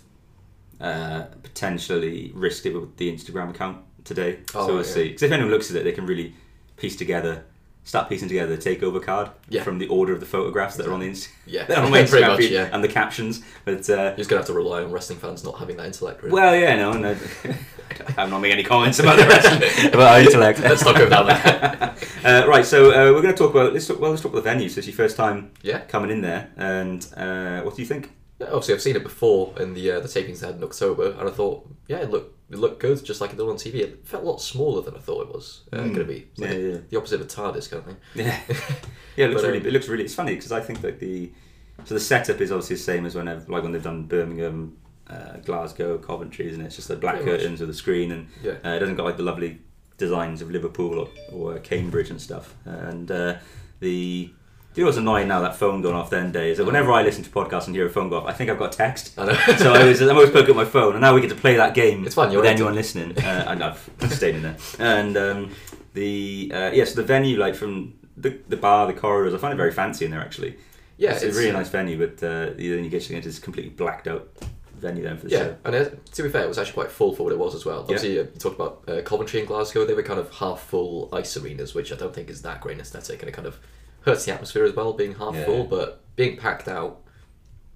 uh, 0.81 1.23
potentially 1.41 2.32
risked 2.35 2.67
it 2.67 2.75
with 2.75 2.97
the 2.97 3.12
Instagram 3.12 3.50
account 3.50 3.79
today. 4.05 4.41
Oh, 4.56 4.67
so 4.67 4.75
we'll 4.75 4.77
yeah. 4.79 4.82
see. 4.91 5.05
Because 5.11 5.23
if 5.23 5.31
anyone 5.31 5.53
looks 5.53 5.70
at 5.70 5.77
it, 5.77 5.85
they 5.85 5.93
can 5.93 6.05
really 6.05 6.35
piece 6.77 6.97
together, 6.97 7.44
start 7.84 8.08
piecing 8.08 8.28
together 8.28 8.56
the 8.56 8.62
takeover 8.76 9.00
card 9.02 9.28
Yeah. 9.48 9.62
from 9.62 9.78
the 9.78 9.86
order 9.88 10.12
of 10.12 10.20
the 10.20 10.26
photographs 10.26 10.76
that 10.76 10.86
are 10.86 10.92
on 10.92 11.00
the 11.00 11.06
Inst- 11.08 11.28
Yeah, 11.46 11.64
that 11.66 11.78
are 11.78 11.84
on 11.84 11.90
my 11.90 11.98
Instagram 12.02 12.28
much, 12.28 12.38
feed 12.40 12.52
yeah. 12.52 12.70
and 12.72 12.82
the 12.82 12.88
captions. 12.88 13.42
But 13.64 13.88
uh, 13.90 13.94
You're 13.94 14.16
just 14.16 14.31
gonna 14.31 14.40
have 14.40 14.46
to 14.46 14.54
rely 14.54 14.82
on 14.82 14.90
wrestling 14.90 15.19
fans 15.19 15.44
not 15.44 15.58
having 15.58 15.76
that 15.76 15.86
intellect. 15.86 16.22
Really. 16.22 16.32
well, 16.34 16.56
yeah, 16.56 16.76
no, 16.76 16.92
no 16.94 17.16
I'm 18.16 18.31
not 18.31 18.40
making 18.40 18.58
any 18.58 18.64
comments 18.64 18.98
about 18.98 19.19
the 19.19 19.26
wrestling 19.26 19.88
about 19.94 20.14
our 20.14 20.20
intellect. 20.20 20.60
Let's 20.60 20.84
not 20.84 20.96
go 20.96 21.08
down 21.08 21.26
there. 21.26 21.94
uh, 22.25 22.46
right, 22.48 22.64
so 22.64 22.90
uh, 22.90 23.12
we're 23.12 23.22
going 23.22 23.34
to 23.34 23.38
talk 23.38 23.50
about 23.50 23.72
let's 23.72 23.86
talk, 23.86 24.00
well, 24.00 24.10
let's 24.10 24.22
talk 24.22 24.32
about 24.32 24.42
the 24.42 24.50
venue. 24.50 24.69
So 24.69 24.78
it's 24.78 24.86
your 24.88 24.96
first 24.96 25.16
time 25.16 25.50
yeah. 25.62 25.81
coming 25.81 26.10
in 26.10 26.20
there, 26.22 26.50
and 26.56 27.06
uh, 27.16 27.60
what 27.62 27.76
do 27.76 27.82
you 27.82 27.86
think? 27.86 28.10
Yeah, 28.40 28.46
Obviously, 28.48 28.75
I've 28.75 28.82
seen 28.82 28.96
it 28.96 29.02
before 29.04 29.52
in 29.60 29.75
the 29.75 29.92
uh, 29.92 30.00
the 30.00 30.08
tapings 30.08 30.40
they 30.40 30.46
had 30.48 30.56
in 30.56 30.64
October, 30.64 31.10
and 31.12 31.28
I 31.28 31.31
thought, 31.32 31.69
yeah, 31.86 31.98
it 31.98 32.10
looked 32.10 32.33
it 32.50 32.58
looked 32.58 32.81
good, 32.81 33.02
just 33.05 33.20
like 33.20 33.31
it 33.32 33.37
did 33.37 33.43
on 33.49 33.56
TV. 33.56 33.76
It 33.76 34.06
felt 34.06 34.23
a 34.23 34.26
lot 34.26 34.41
smaller 34.41 34.82
than 34.82 34.94
I 34.94 34.99
thought 35.00 35.23
it 35.29 35.35
was 35.35 35.62
uh, 35.73 35.76
Mm. 35.79 35.94
going 35.94 35.94
to 35.94 36.05
be. 36.05 36.29
Like 36.37 36.50
Yeah, 36.50 36.56
yeah. 36.56 36.76
The 36.91 36.96
opposite 36.99 37.20
of 37.20 37.26
TARDIS 37.29 37.70
kind 37.70 37.81
of 37.81 37.87
thing. 37.87 37.96
Yeah, 38.14 38.41
yeah, 39.17 39.25
it 39.26 39.31
looks 39.31 39.43
But, 39.43 39.49
really. 39.49 39.61
um, 39.61 39.67
It 39.67 39.73
looks 39.73 39.88
really. 39.88 40.05
It's 40.05 40.14
funny 40.14 40.35
because 40.35 40.52
I 40.52 40.61
think 40.61 40.81
that 40.82 41.00
the 41.00 41.32
so 41.85 41.94
the 41.94 42.00
setup 42.00 42.41
is 42.41 42.52
obviously 42.52 42.76
the 42.76 42.82
same 42.82 43.05
as 43.06 43.14
when 43.17 43.25
they've, 43.26 43.49
like 43.49 43.62
when 43.64 43.73
they've 43.73 43.82
done 43.82 44.05
Birmingham, 44.05 44.76
uh, 45.11 45.38
Glasgow, 45.44 45.99
Coventry, 45.99 46.49
isn't 46.49 46.61
it? 46.61 46.67
It's 46.67 46.76
just 46.76 46.88
the 46.88 46.96
black 46.96 47.17
much. 47.17 47.25
curtains 47.25 47.58
with 47.61 47.69
the 47.69 47.75
screen, 47.75 48.12
and 48.12 48.29
Yeah. 48.44 48.52
uh, 48.64 48.69
it 48.76 48.79
doesn't 48.81 48.94
got 48.96 49.05
like 49.05 49.17
the 49.17 49.23
lovely 49.25 49.58
designs 49.99 50.41
of 50.43 50.50
Liverpool 50.50 50.99
or, 51.00 51.08
or 51.32 51.58
Cambridge 51.58 52.11
and 52.11 52.20
stuff. 52.23 52.55
And 52.64 53.11
uh, 53.11 53.37
the 54.75 54.81
you 54.81 54.85
know 54.85 54.88
what's 54.88 54.99
annoying 54.99 55.29
now 55.29 55.41
that 55.41 55.56
phone 55.56 55.82
going 55.82 55.94
off 55.94 56.11
then 56.11 56.32
day 56.32 56.50
is 56.50 56.59
that 56.59 56.65
whenever 56.65 56.93
I 56.93 57.03
listen 57.03 57.23
to 57.25 57.31
podcasts 57.31 57.67
and 57.67 57.76
hear 57.76 57.87
a 57.87 57.91
phone 57.91 58.09
go 58.09 58.19
off, 58.19 58.26
I 58.26 58.32
think 58.32 58.50
I've 58.50 58.59
got 58.59 58.75
a 58.75 58.76
text. 58.76 59.17
I 59.17 59.26
know. 59.26 59.35
so 59.56 59.73
I 59.73 59.85
was, 59.85 60.00
I'm 60.00 60.11
always 60.11 60.31
poking 60.31 60.50
at 60.50 60.56
my 60.56 60.65
phone, 60.65 60.93
and 60.94 61.00
now 61.00 61.15
we 61.15 61.21
get 61.21 61.31
to 61.31 61.37
play 61.37 61.56
that 61.56 61.75
game 61.75 62.05
It's 62.05 62.15
fun, 62.15 62.32
you're 62.32 62.43
with 62.43 62.50
anyone 62.50 62.75
listening. 62.75 63.17
Uh, 63.17 63.44
and 63.49 63.62
I've 63.62 63.88
stayed 64.11 64.35
in 64.35 64.43
there. 64.43 64.56
And 64.79 65.17
um, 65.17 65.50
the 65.94 66.50
uh, 66.53 66.71
yes, 66.73 66.94
the 66.94 67.05
venue 67.05 67.38
like 67.38 67.55
from 67.55 67.94
the, 68.17 68.38
the 68.49 68.56
bar, 68.56 68.87
the 68.87 68.93
corridors, 68.94 69.35
I 69.35 69.38
find 69.38 69.55
it 69.55 69.56
very 69.56 69.73
fancy 69.73 70.05
in 70.05 70.11
there 70.11 70.21
actually. 70.21 70.56
yeah, 70.99 71.12
it's, 71.12 71.23
a 71.23 71.31
really 71.31 71.53
nice 71.53 71.69
venue, 71.69 71.97
but 71.99 72.23
uh, 72.25 72.50
then 72.56 72.85
you 72.85 72.91
get 72.91 73.11
into 73.11 73.29
this 73.29 73.38
completely 73.38 73.70
blacked 73.70 74.09
out 74.09 74.29
venue 74.77 75.03
then 75.03 75.17
for 75.17 75.27
the 75.27 75.31
Yeah, 75.31 75.38
show. 75.38 75.56
and 75.65 75.75
uh, 75.75 75.85
to 76.12 76.23
be 76.23 76.29
fair, 76.29 76.44
it 76.44 76.49
was 76.49 76.59
actually 76.59 76.75
quite 76.75 76.91
full 76.91 77.15
for 77.15 77.23
what 77.25 77.32
it 77.32 77.38
was 77.38 77.55
as 77.55 77.65
well. 77.65 77.81
Obviously, 77.81 78.19
uh, 78.19 78.23
you 78.23 78.29
talked 78.38 78.56
about 78.56 78.85
uh, 78.88 79.03
Coventry 79.03 79.38
and 79.41 79.49
Glasgow; 79.49 79.85
they 79.85 79.94
were 79.94 80.03
kind 80.03 80.20
of 80.20 80.32
half 80.35 80.61
full 80.62 81.09
ice 81.12 81.37
arenas, 81.37 81.75
which 81.75 81.93
I 81.93 81.97
don't 81.97 82.15
think 82.15 82.29
is 82.29 82.43
that 82.43 82.61
great 82.61 82.75
an 82.75 82.81
aesthetic, 82.81 83.20
and 83.20 83.29
it 83.29 83.32
kind 83.32 83.47
of 83.47 83.59
hurts 84.05 84.25
the 84.25 84.33
atmosphere 84.33 84.65
as 84.65 84.75
well, 84.75 84.93
being 84.93 85.15
half 85.15 85.35
Yeah. 85.35 85.45
full, 85.45 85.65
but 85.65 86.01
being 86.17 86.37
packed 86.37 86.69
out, 86.69 87.01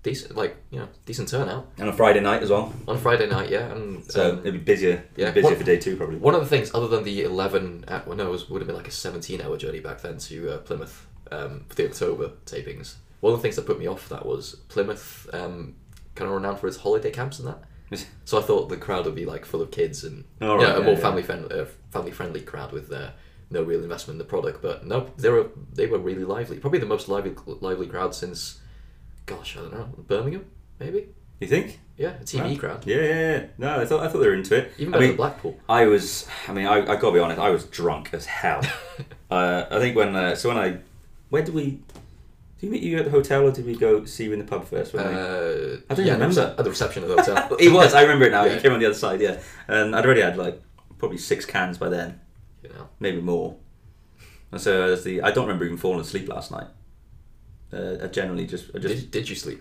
decent, 0.02 0.36
like 0.36 0.56
you 0.70 0.78
know, 0.78 0.88
decent 1.06 1.28
turnout 1.28 1.66
And 1.78 1.88
on 1.88 1.96
Friday 1.96 2.20
night 2.20 2.42
as 2.42 2.50
well, 2.50 2.72
on 2.86 2.98
Friday 2.98 3.26
night. 3.28 3.50
Yeah, 3.50 3.70
and 3.72 4.04
so 4.10 4.32
um, 4.32 4.38
it'd 4.40 4.52
be 4.54 4.58
busier. 4.58 5.04
yeah. 5.16 5.30
Busier 5.30 5.50
What- 5.50 5.58
for 5.58 5.64
day 5.64 5.78
two 5.78 5.96
probably. 5.96 6.16
One 6.16 6.34
of 6.34 6.40
the 6.40 6.46
things, 6.48 6.70
other 6.74 6.88
than 6.88 7.04
the 7.04 7.22
eleven, 7.22 7.84
uh, 7.88 8.02
well, 8.06 8.16
no, 8.16 8.28
it 8.28 8.30
was, 8.30 8.48
would 8.48 8.60
have 8.60 8.66
been 8.66 8.76
like 8.76 8.88
a 8.88 8.92
seventeen-hour 8.92 9.56
journey 9.56 9.80
back 9.80 10.00
then 10.02 10.18
to 10.18 10.50
uh, 10.54 10.58
Plymouth 10.58 11.06
um, 11.30 11.64
for 11.68 11.74
the 11.74 11.86
October 11.86 12.30
tapings. 12.46 12.94
One 13.20 13.32
of 13.32 13.38
the 13.40 13.42
things 13.42 13.56
that 13.56 13.66
put 13.66 13.78
me 13.80 13.86
off 13.88 14.08
that 14.10 14.24
was 14.24 14.54
Plymouth, 14.68 15.28
um, 15.32 15.74
kind 16.14 16.28
of 16.30 16.36
renowned 16.36 16.60
for 16.60 16.68
its 16.68 16.76
holiday 16.78 17.10
camps 17.10 17.38
and 17.40 17.48
that. 17.48 17.58
So 18.26 18.38
I 18.38 18.42
thought 18.42 18.68
the 18.68 18.76
crowd 18.76 19.06
would 19.06 19.14
be 19.14 19.24
like 19.24 19.44
full 19.46 19.62
of 19.62 19.70
kids 19.70 20.04
and 20.04 20.24
Oh, 20.42 20.56
you 20.56 20.60
know, 20.60 20.66
right, 20.68 20.76
a 20.76 20.78
yeah, 20.80 20.84
more 20.84 20.94
yeah. 20.94 21.00
family 21.00 21.22
friendly, 21.22 21.58
uh, 21.60 21.64
family 21.90 22.10
friendly 22.12 22.42
crowd 22.42 22.70
with 22.70 22.92
uh, 22.92 23.10
no 23.50 23.62
real 23.62 23.82
investment 23.82 24.14
in 24.14 24.18
the 24.18 24.24
product. 24.24 24.62
But 24.62 24.86
no, 24.86 25.10
they 25.16 25.30
were 25.30 25.48
they 25.72 25.86
were 25.86 25.98
really 25.98 26.24
lively. 26.24 26.58
Probably 26.58 26.78
the 26.78 26.86
most 26.86 27.08
lively 27.08 27.34
lively 27.60 27.86
crowd 27.86 28.14
since, 28.14 28.60
gosh, 29.26 29.56
I 29.56 29.60
don't 29.60 29.72
know, 29.72 29.88
Birmingham 30.06 30.44
maybe. 30.78 31.08
You 31.40 31.46
think? 31.46 31.78
Yeah, 31.96 32.14
a 32.20 32.24
TV 32.24 32.52
Wow. 32.52 32.58
crowd. 32.58 32.86
Yeah, 32.86 32.96
yeah, 32.96 33.30
yeah. 33.30 33.46
No, 33.58 33.80
I 33.80 33.84
thought 33.84 34.04
I 34.04 34.08
thought 34.08 34.18
they 34.18 34.28
were 34.28 34.34
into 34.34 34.56
it. 34.56 34.72
Even 34.78 34.94
I 34.94 34.96
better 34.96 35.00
mean, 35.00 35.10
than 35.10 35.16
Blackpool. 35.16 35.58
I 35.68 35.86
was. 35.86 36.26
I 36.48 36.52
mean, 36.52 36.66
I, 36.66 36.80
I 36.80 36.96
gotta 36.96 37.12
be 37.12 37.18
honest. 37.20 37.40
I 37.40 37.50
was 37.50 37.64
drunk 37.64 38.10
as 38.12 38.26
hell. 38.26 38.60
uh, 39.30 39.66
I 39.70 39.78
think 39.78 39.96
when 39.96 40.14
uh, 40.14 40.34
so 40.34 40.48
when 40.48 40.58
I 40.58 40.78
where 41.30 41.42
did 41.42 41.54
we? 41.54 41.80
Did 42.60 42.62
we 42.62 42.68
meet 42.70 42.82
you 42.82 42.98
at 42.98 43.04
the 43.04 43.10
hotel 43.12 43.44
or 43.44 43.52
did 43.52 43.66
we 43.66 43.76
go 43.76 44.04
see 44.04 44.24
you 44.24 44.32
in 44.32 44.40
the 44.40 44.44
pub 44.44 44.66
first? 44.66 44.92
Uh, 44.92 44.98
I 45.88 45.94
don't 45.94 46.06
yeah, 46.06 46.14
remember. 46.14 46.54
At 46.58 46.64
the 46.64 46.70
reception 46.70 47.04
of 47.04 47.08
the 47.08 47.22
hotel. 47.22 47.56
he 47.60 47.68
was. 47.68 47.94
I 47.94 48.02
remember 48.02 48.24
it 48.24 48.32
now. 48.32 48.44
Yeah. 48.44 48.54
He 48.54 48.60
came 48.60 48.72
on 48.72 48.80
the 48.80 48.86
other 48.86 48.96
side. 48.96 49.20
Yeah, 49.20 49.40
and 49.68 49.94
I'd 49.94 50.04
already 50.04 50.22
had 50.22 50.36
like 50.36 50.60
probably 50.98 51.18
six 51.18 51.44
cans 51.44 51.78
by 51.78 51.88
then, 51.88 52.20
you 52.62 52.70
know. 52.70 52.88
maybe 53.00 53.20
more. 53.20 53.56
And 54.50 54.60
so 54.60 54.92
as 54.92 55.04
the 55.04 55.22
I 55.22 55.30
don't 55.30 55.46
remember 55.46 55.64
even 55.64 55.76
falling 55.76 56.00
asleep 56.00 56.28
last 56.28 56.50
night. 56.50 56.68
Uh, 57.72 57.96
I 58.02 58.06
generally 58.06 58.46
just 58.46 58.70
I 58.74 58.78
just 58.78 58.94
Did, 58.94 59.10
did 59.10 59.28
you 59.28 59.36
sleep? 59.36 59.60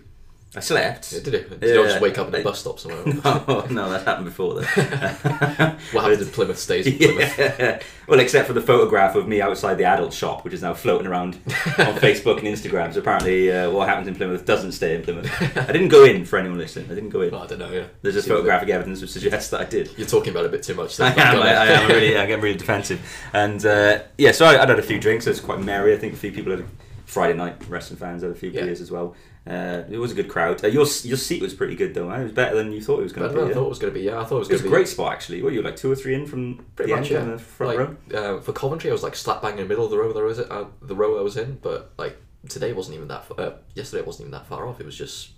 I 0.56 0.60
slept. 0.60 1.12
Yeah, 1.12 1.20
did 1.20 1.34
you? 1.34 1.40
Did 1.40 1.62
Yeah, 1.62 1.68
you 1.74 1.84
just 1.84 2.00
wake 2.00 2.16
up 2.16 2.28
in 2.28 2.34
a 2.34 2.38
I- 2.38 2.42
bus 2.42 2.58
stop 2.60 2.80
somewhere? 2.80 3.04
no, 3.04 3.66
no, 3.70 3.90
that 3.90 4.06
happened 4.06 4.24
before 4.24 4.54
then. 4.54 4.64
what 5.92 6.04
happened 6.04 6.22
in 6.22 6.28
Plymouth 6.28 6.58
stays 6.58 6.86
in 6.86 6.96
Plymouth. 6.96 7.38
Yeah. 7.38 7.82
Well, 8.06 8.20
except 8.20 8.46
for 8.46 8.54
the 8.54 8.62
photograph 8.62 9.14
of 9.14 9.28
me 9.28 9.42
outside 9.42 9.74
the 9.74 9.84
adult 9.84 10.14
shop, 10.14 10.42
which 10.42 10.54
is 10.54 10.62
now 10.62 10.72
floating 10.72 11.06
around 11.06 11.34
on 11.34 11.94
Facebook 11.98 12.38
and 12.38 12.46
Instagram. 12.46 12.94
So 12.94 13.00
apparently, 13.00 13.52
uh, 13.52 13.70
what 13.70 13.86
happens 13.86 14.08
in 14.08 14.14
Plymouth 14.14 14.46
doesn't 14.46 14.72
stay 14.72 14.94
in 14.94 15.02
Plymouth. 15.02 15.30
I 15.58 15.70
didn't 15.72 15.88
go 15.88 16.04
in 16.04 16.24
for 16.24 16.38
anyone 16.38 16.56
listening. 16.56 16.90
I 16.90 16.94
didn't 16.94 17.10
go 17.10 17.20
in. 17.20 17.34
Oh, 17.34 17.40
I 17.40 17.46
don't 17.46 17.58
know. 17.58 17.70
Yeah. 17.70 17.84
There's 18.00 18.14
just 18.14 18.26
a 18.26 18.30
photographic 18.30 18.70
evidence 18.70 19.02
which 19.02 19.10
suggests 19.10 19.50
that 19.50 19.60
I 19.60 19.64
did. 19.64 19.90
You're 19.98 20.06
talking 20.08 20.30
about 20.30 20.44
it 20.44 20.48
a 20.48 20.52
bit 20.52 20.62
too 20.62 20.74
much. 20.74 20.94
so 20.94 21.04
I, 21.04 21.10
am, 21.10 21.42
I, 21.42 21.52
I 21.52 21.66
am 21.66 21.88
really. 21.90 22.16
I 22.16 22.24
get 22.24 22.40
really 22.40 22.56
defensive. 22.56 22.98
And 23.34 23.64
uh, 23.66 24.00
yeah, 24.16 24.32
so 24.32 24.46
I, 24.46 24.62
I'd 24.62 24.70
had 24.70 24.78
a 24.78 24.82
few 24.82 24.98
drinks. 24.98 25.26
It 25.26 25.30
was 25.30 25.40
quite 25.40 25.60
merry. 25.60 25.92
I 25.94 25.98
think 25.98 26.14
a 26.14 26.16
few 26.16 26.32
people 26.32 26.52
had 26.56 26.64
Friday 27.08 27.34
night 27.36 27.56
wrestling 27.68 27.98
fans 27.98 28.22
had 28.22 28.30
a 28.30 28.34
few 28.34 28.50
Yeah. 28.50 28.64
beers 28.64 28.80
as 28.80 28.90
well. 28.90 29.16
Uh, 29.46 29.82
it 29.90 29.96
was 29.96 30.12
a 30.12 30.14
good 30.14 30.28
crowd. 30.28 30.62
Uh, 30.62 30.68
your 30.68 30.86
your 31.04 31.16
seat 31.16 31.40
was 31.40 31.54
pretty 31.54 31.74
good 31.74 31.94
though. 31.94 32.06
Man. 32.08 32.20
It 32.20 32.24
was 32.24 32.32
better 32.32 32.54
than 32.54 32.70
you 32.70 32.82
thought 32.82 33.00
it 33.00 33.04
was 33.04 33.14
going 33.14 33.30
to 33.30 33.34
be. 33.34 33.50
I 33.50 33.54
thought 33.54 33.64
it 33.64 33.68
was 33.70 33.78
going 33.78 33.92
to 33.94 33.98
be. 33.98 34.04
Yeah, 34.04 34.20
I 34.20 34.24
thought 34.24 34.36
it 34.36 34.38
was 34.40 34.50
It 34.50 34.52
was 34.52 34.64
a 34.64 34.68
great 34.68 34.88
spot 34.88 35.12
actually. 35.14 35.42
What 35.42 35.54
you 35.54 35.62
like 35.62 35.76
two 35.76 35.90
or 35.90 35.96
three 35.96 36.14
in 36.14 36.26
from 36.26 36.64
Pretty 36.76 36.92
the 36.92 36.98
much, 36.98 37.10
yeah. 37.10 37.20
on 37.22 37.30
the 37.30 37.38
front 37.38 37.78
row? 37.78 37.96
uh, 38.14 38.40
for 38.42 38.52
Coventry, 38.52 38.90
I 38.90 38.92
was 38.92 39.02
like 39.02 39.16
slap 39.16 39.40
bang 39.42 39.52
in 39.52 39.58
the 39.58 39.64
middle 39.64 39.84
of 39.86 39.90
the 39.90 39.96
row 39.98 40.10
I 40.10 40.22
was 40.22 40.38
uh, 40.38 40.66
the 40.82 40.94
row 40.94 41.18
I 41.18 41.22
was 41.22 41.36
in, 41.38 41.58
but 41.62 41.92
like 41.96 42.18
today 42.48 42.72
wasn't 42.74 42.96
even 42.96 43.08
that. 43.08 43.24
Far, 43.24 43.40
uh, 43.40 43.52
yesterday 43.74 44.00
it 44.02 44.06
wasn't 44.06 44.24
even 44.28 44.32
that 44.32 44.46
far 44.46 44.68
off. 44.68 44.78
It 44.80 44.84
was 44.86 44.96
just 44.96 45.30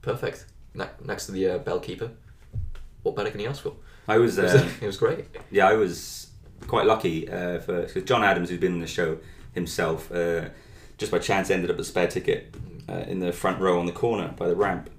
perfect 0.00 0.46
ne- 0.74 0.88
next 1.04 1.26
to 1.26 1.32
the 1.32 1.50
uh, 1.50 1.58
bell 1.58 1.80
keeper. 1.80 2.10
What 3.02 3.14
better 3.14 3.30
can 3.30 3.40
you 3.40 3.48
ask 3.48 3.62
for? 3.62 3.74
I 4.08 4.16
was. 4.18 4.38
It 4.38 4.42
was, 4.44 4.54
Um, 4.54 4.68
it 4.80 4.86
was 4.86 4.96
great. 4.96 5.26
yeah, 5.50 5.68
I 5.68 5.74
was 5.74 6.28
quite 6.66 6.86
lucky 6.86 7.28
uh, 7.28 7.58
for 7.60 7.82
because 7.82 8.04
John 8.04 8.24
Adams, 8.24 8.48
who's 8.48 8.58
been 8.60 8.72
on 8.72 8.80
the 8.80 8.86
show 8.86 9.18
himself, 9.52 10.10
uh, 10.12 10.48
just 11.00 11.10
by 11.10 11.18
chance 11.18 11.50
ended 11.50 11.70
up 11.70 11.78
a 11.78 11.84
spare 11.84 12.06
ticket 12.06 12.54
uh, 12.88 13.04
in 13.08 13.20
the 13.20 13.32
front 13.32 13.58
row 13.58 13.80
on 13.80 13.86
the 13.86 13.92
corner 13.92 14.32
by 14.36 14.46
the 14.46 14.54
ramp 14.54 14.90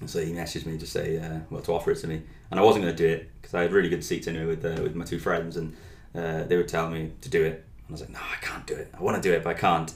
And 0.00 0.08
so 0.08 0.24
he 0.24 0.32
messaged 0.32 0.64
me 0.64 0.78
to 0.78 0.86
say, 0.86 1.18
uh, 1.18 1.40
well, 1.50 1.60
to 1.62 1.72
offer 1.72 1.92
it 1.92 1.98
to 1.98 2.08
me, 2.08 2.22
and 2.50 2.58
I 2.58 2.62
wasn't 2.62 2.84
going 2.84 2.96
to 2.96 3.06
do 3.06 3.08
it 3.08 3.30
because 3.40 3.54
I 3.54 3.62
had 3.62 3.72
really 3.72 3.90
good 3.90 4.02
seats 4.02 4.26
anyway 4.26 4.46
with 4.46 4.64
uh, 4.64 4.82
with 4.82 4.96
my 4.96 5.04
two 5.04 5.20
friends, 5.20 5.56
and 5.56 5.76
uh, 6.14 6.44
they 6.44 6.56
were 6.56 6.64
telling 6.64 6.94
me 6.94 7.12
to 7.20 7.28
do 7.28 7.44
it, 7.44 7.64
and 7.78 7.90
I 7.90 7.92
was 7.92 8.00
like, 8.00 8.10
no, 8.10 8.18
I 8.18 8.36
can't 8.40 8.66
do 8.66 8.74
it. 8.74 8.88
I 8.98 9.02
want 9.02 9.22
to 9.22 9.28
do 9.28 9.34
it, 9.34 9.44
but 9.44 9.50
I 9.50 9.58
can't. 9.58 9.92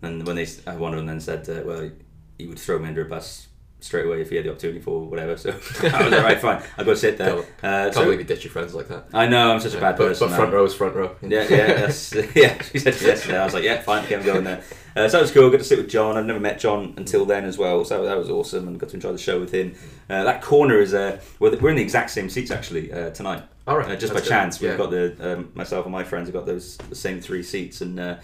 And 0.00 0.26
when 0.26 0.36
they, 0.36 0.46
uh, 0.66 0.76
one 0.76 0.92
of 0.92 0.98
them 0.98 1.06
then 1.06 1.20
said, 1.20 1.48
uh, 1.48 1.62
well, 1.66 1.90
he 2.38 2.46
would 2.46 2.58
throw 2.58 2.78
me 2.78 2.88
under 2.88 3.02
a 3.02 3.08
bus 3.08 3.47
straight 3.80 4.06
away 4.06 4.20
if 4.20 4.28
he 4.30 4.36
had 4.36 4.44
the 4.44 4.50
opportunity 4.50 4.80
for 4.80 5.00
whatever. 5.06 5.36
So 5.36 5.50
I 5.50 5.54
was 5.54 5.82
like, 6.12 6.22
right, 6.24 6.40
fine, 6.40 6.62
I'll 6.76 6.84
go 6.84 6.94
sit 6.94 7.16
there. 7.18 7.34
Can't, 7.34 7.46
Uh, 7.62 7.82
can't 7.84 7.94
so- 7.94 8.04
believe 8.04 8.18
you 8.18 8.24
ditch 8.24 8.42
your 8.44 8.50
friends 8.50 8.74
like 8.74 8.88
that. 8.88 9.06
I 9.14 9.26
know 9.28 9.52
I'm 9.52 9.60
such 9.60 9.74
a 9.74 9.80
bad 9.80 9.96
but, 9.96 10.08
person. 10.08 10.28
but 10.28 10.36
front 10.36 10.52
row 10.52 10.64
is 10.64 10.74
front 10.74 10.96
row. 10.96 11.14
Yeah, 11.22 11.46
yeah, 11.48 11.66
that's, 11.74 12.12
yeah. 12.34 12.60
She 12.62 12.78
said 12.80 13.00
yesterday. 13.00 13.38
I 13.38 13.44
was 13.44 13.54
like, 13.54 13.62
yeah, 13.64 13.80
fine, 13.82 14.04
okay, 14.04 14.16
I'm 14.16 14.24
going 14.24 14.44
there. 14.44 14.62
Uh, 14.96 15.08
so 15.08 15.18
that 15.18 15.22
was 15.22 15.30
cool. 15.30 15.48
Got 15.50 15.58
to 15.58 15.64
sit 15.64 15.78
with 15.78 15.88
John. 15.88 16.16
I've 16.16 16.26
never 16.26 16.40
met 16.40 16.58
John 16.58 16.94
until 16.96 17.24
then 17.24 17.44
as 17.44 17.56
well, 17.56 17.84
so 17.84 18.04
that 18.04 18.16
was 18.18 18.30
awesome, 18.30 18.66
and 18.66 18.80
got 18.80 18.88
to 18.88 18.96
enjoy 18.96 19.12
the 19.12 19.18
show 19.18 19.38
with 19.38 19.52
him. 19.52 19.76
Uh, 20.10 20.24
that 20.24 20.42
corner 20.42 20.80
is 20.80 20.92
uh, 20.92 21.20
we're, 21.38 21.56
we're 21.58 21.70
in 21.70 21.76
the 21.76 21.82
exact 21.82 22.10
same 22.10 22.28
seats 22.28 22.50
actually 22.50 22.92
uh, 22.92 23.10
tonight. 23.10 23.44
All 23.68 23.76
right, 23.78 23.90
Uh, 23.90 23.96
just 23.96 24.12
by 24.12 24.18
good. 24.20 24.28
chance, 24.28 24.60
we've 24.60 24.70
Yeah. 24.72 24.76
got 24.76 24.90
the 24.90 25.14
um, 25.20 25.52
myself 25.54 25.84
and 25.86 25.92
my 25.92 26.02
friends 26.02 26.26
have 26.28 26.34
got 26.34 26.46
those 26.46 26.78
the 26.88 26.96
same 26.96 27.20
three 27.20 27.44
seats, 27.44 27.80
and 27.80 28.00
uh, 28.00 28.16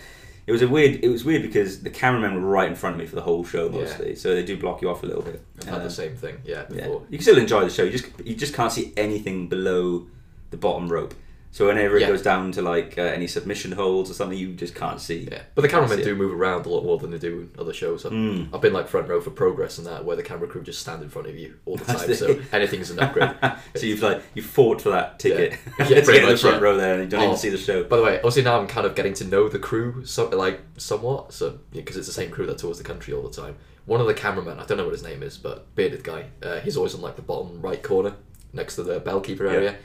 it 0.47 0.53
was 0.53 0.63
a 0.63 0.69
weird. 0.69 1.03
It 1.05 1.09
was 1.09 1.25
weird 1.25 1.43
because 1.43 1.83
the 1.83 1.91
cameramen 1.91 2.35
were 2.35 2.49
right 2.49 2.69
in 2.69 2.75
front 2.75 2.95
of 2.97 3.01
me 3.01 3.07
for 3.07 3.15
the 3.17 3.23
whole 3.23 3.45
show 3.45 3.65
Yeah. 3.67 3.81
mostly, 3.81 4.15
so 4.15 4.35
they 4.35 4.45
do 4.45 4.57
block 4.57 4.83
you 4.83 4.91
off 4.91 5.03
a 5.03 5.07
little 5.07 5.23
bit. 5.23 5.41
I've 5.61 5.65
had 5.69 5.81
Uh, 5.81 5.85
the 5.85 5.91
same 5.91 6.15
thing. 6.17 6.37
Yeah, 6.45 6.65
yeah, 6.75 6.87
you 6.89 7.19
can 7.19 7.21
still 7.23 7.39
enjoy 7.39 7.65
the 7.65 7.71
show. 7.71 7.83
You 7.85 7.91
just 7.93 8.07
you 8.25 8.35
just 8.35 8.55
can't 8.55 8.73
see 8.73 8.93
anything 8.97 9.49
below 9.49 10.07
the 10.51 10.57
bottom 10.57 10.89
rope. 10.89 11.15
So 11.55 11.69
whenever 11.69 11.97
it 11.97 12.01
Yeah. 12.01 12.09
goes 12.09 12.21
down 12.21 12.51
to 12.53 12.63
like 12.63 12.99
uh, 12.99 13.03
any 13.03 13.29
submission 13.29 13.71
holds 13.71 14.11
or 14.11 14.15
something, 14.15 14.37
you 14.37 14.55
just 14.55 14.75
can't 14.75 15.01
see. 15.01 15.29
Yeah, 15.31 15.43
but 15.55 15.63
the 15.63 15.69
cameramen 15.69 15.99
see 15.99 16.03
it. 16.03 16.07
do 16.07 16.17
move 16.17 16.33
around 16.35 16.67
a 16.67 16.69
lot 16.69 16.83
more 16.83 16.99
than 16.99 17.13
they 17.13 17.19
do 17.19 17.43
in 17.43 17.51
other 17.61 17.73
shows. 17.73 18.05
I've, 18.05 18.11
Mm. 18.11 18.49
I've 18.53 18.61
been 18.61 18.73
like 18.73 18.89
front 18.89 19.09
row 19.09 19.21
for 19.21 19.31
progress 19.31 19.79
and 19.79 19.87
that, 19.87 20.05
where 20.05 20.17
the 20.17 20.25
camera 20.25 20.49
crew 20.49 20.65
just 20.65 20.81
stand 20.81 21.01
in 21.05 21.09
front 21.11 21.29
of 21.29 21.37
you 21.39 21.55
all 21.65 21.77
the 21.77 21.85
That's 21.85 22.03
time. 22.03 22.11
it. 22.11 22.17
So 22.17 22.41
anything's 22.53 22.91
an 22.91 22.99
upgrade. 22.99 23.37
so 23.77 23.87
you've 23.87 24.03
like 24.03 24.21
you 24.35 24.43
fought 24.43 24.81
for 24.83 24.91
that 24.91 25.21
ticket. 25.21 25.53
Yeah. 25.79 25.85
Yeah, 25.85 25.89
get 25.95 26.05
pretty 26.07 26.21
in 26.25 26.29
the 26.29 26.37
front 26.37 26.57
yeah. 26.57 26.63
row 26.63 26.77
there, 26.77 26.95
and 26.95 27.05
you 27.05 27.09
don't 27.09 27.21
Oh. 27.21 27.25
even 27.27 27.37
see 27.37 27.51
the 27.51 27.57
show. 27.59 27.85
By 27.85 27.99
the 27.99 28.03
way, 28.03 28.17
obviously 28.17 28.43
now 28.43 28.59
I'm 28.59 28.67
kind 28.67 28.85
of 28.85 28.97
getting 28.97 29.15
to 29.15 29.25
know 29.25 29.49
the 29.49 29.61
crew, 29.61 30.05
so 30.05 30.29
like 30.31 30.61
somewhat, 30.77 31.33
so 31.33 31.61
because 31.73 31.97
it's 31.97 32.09
the 32.09 32.13
same 32.13 32.31
crew 32.33 32.47
that 32.47 32.59
tours 32.59 32.79
the 32.79 32.85
country 32.85 33.15
all 33.15 33.23
the 33.23 33.31
time. 33.43 33.55
One 33.87 34.01
of 34.01 34.09
the 34.09 34.15
cameramen, 34.15 34.59
I 34.59 34.65
don't 34.67 34.77
know 34.79 34.85
what 34.85 34.93
his 34.95 35.05
name 35.05 35.23
is, 35.23 35.37
but 35.39 35.73
bearded 35.77 36.03
guy, 36.03 36.25
uh, 36.43 36.59
he's 36.61 36.77
always 36.77 36.97
on 36.97 37.01
like 37.01 37.15
the 37.15 37.23
bottom 37.23 37.61
right 37.63 37.81
corner 37.81 38.15
next 38.53 38.75
to 38.75 38.83
the 38.83 39.01
bellkeeper 39.01 39.49
area. 39.49 39.77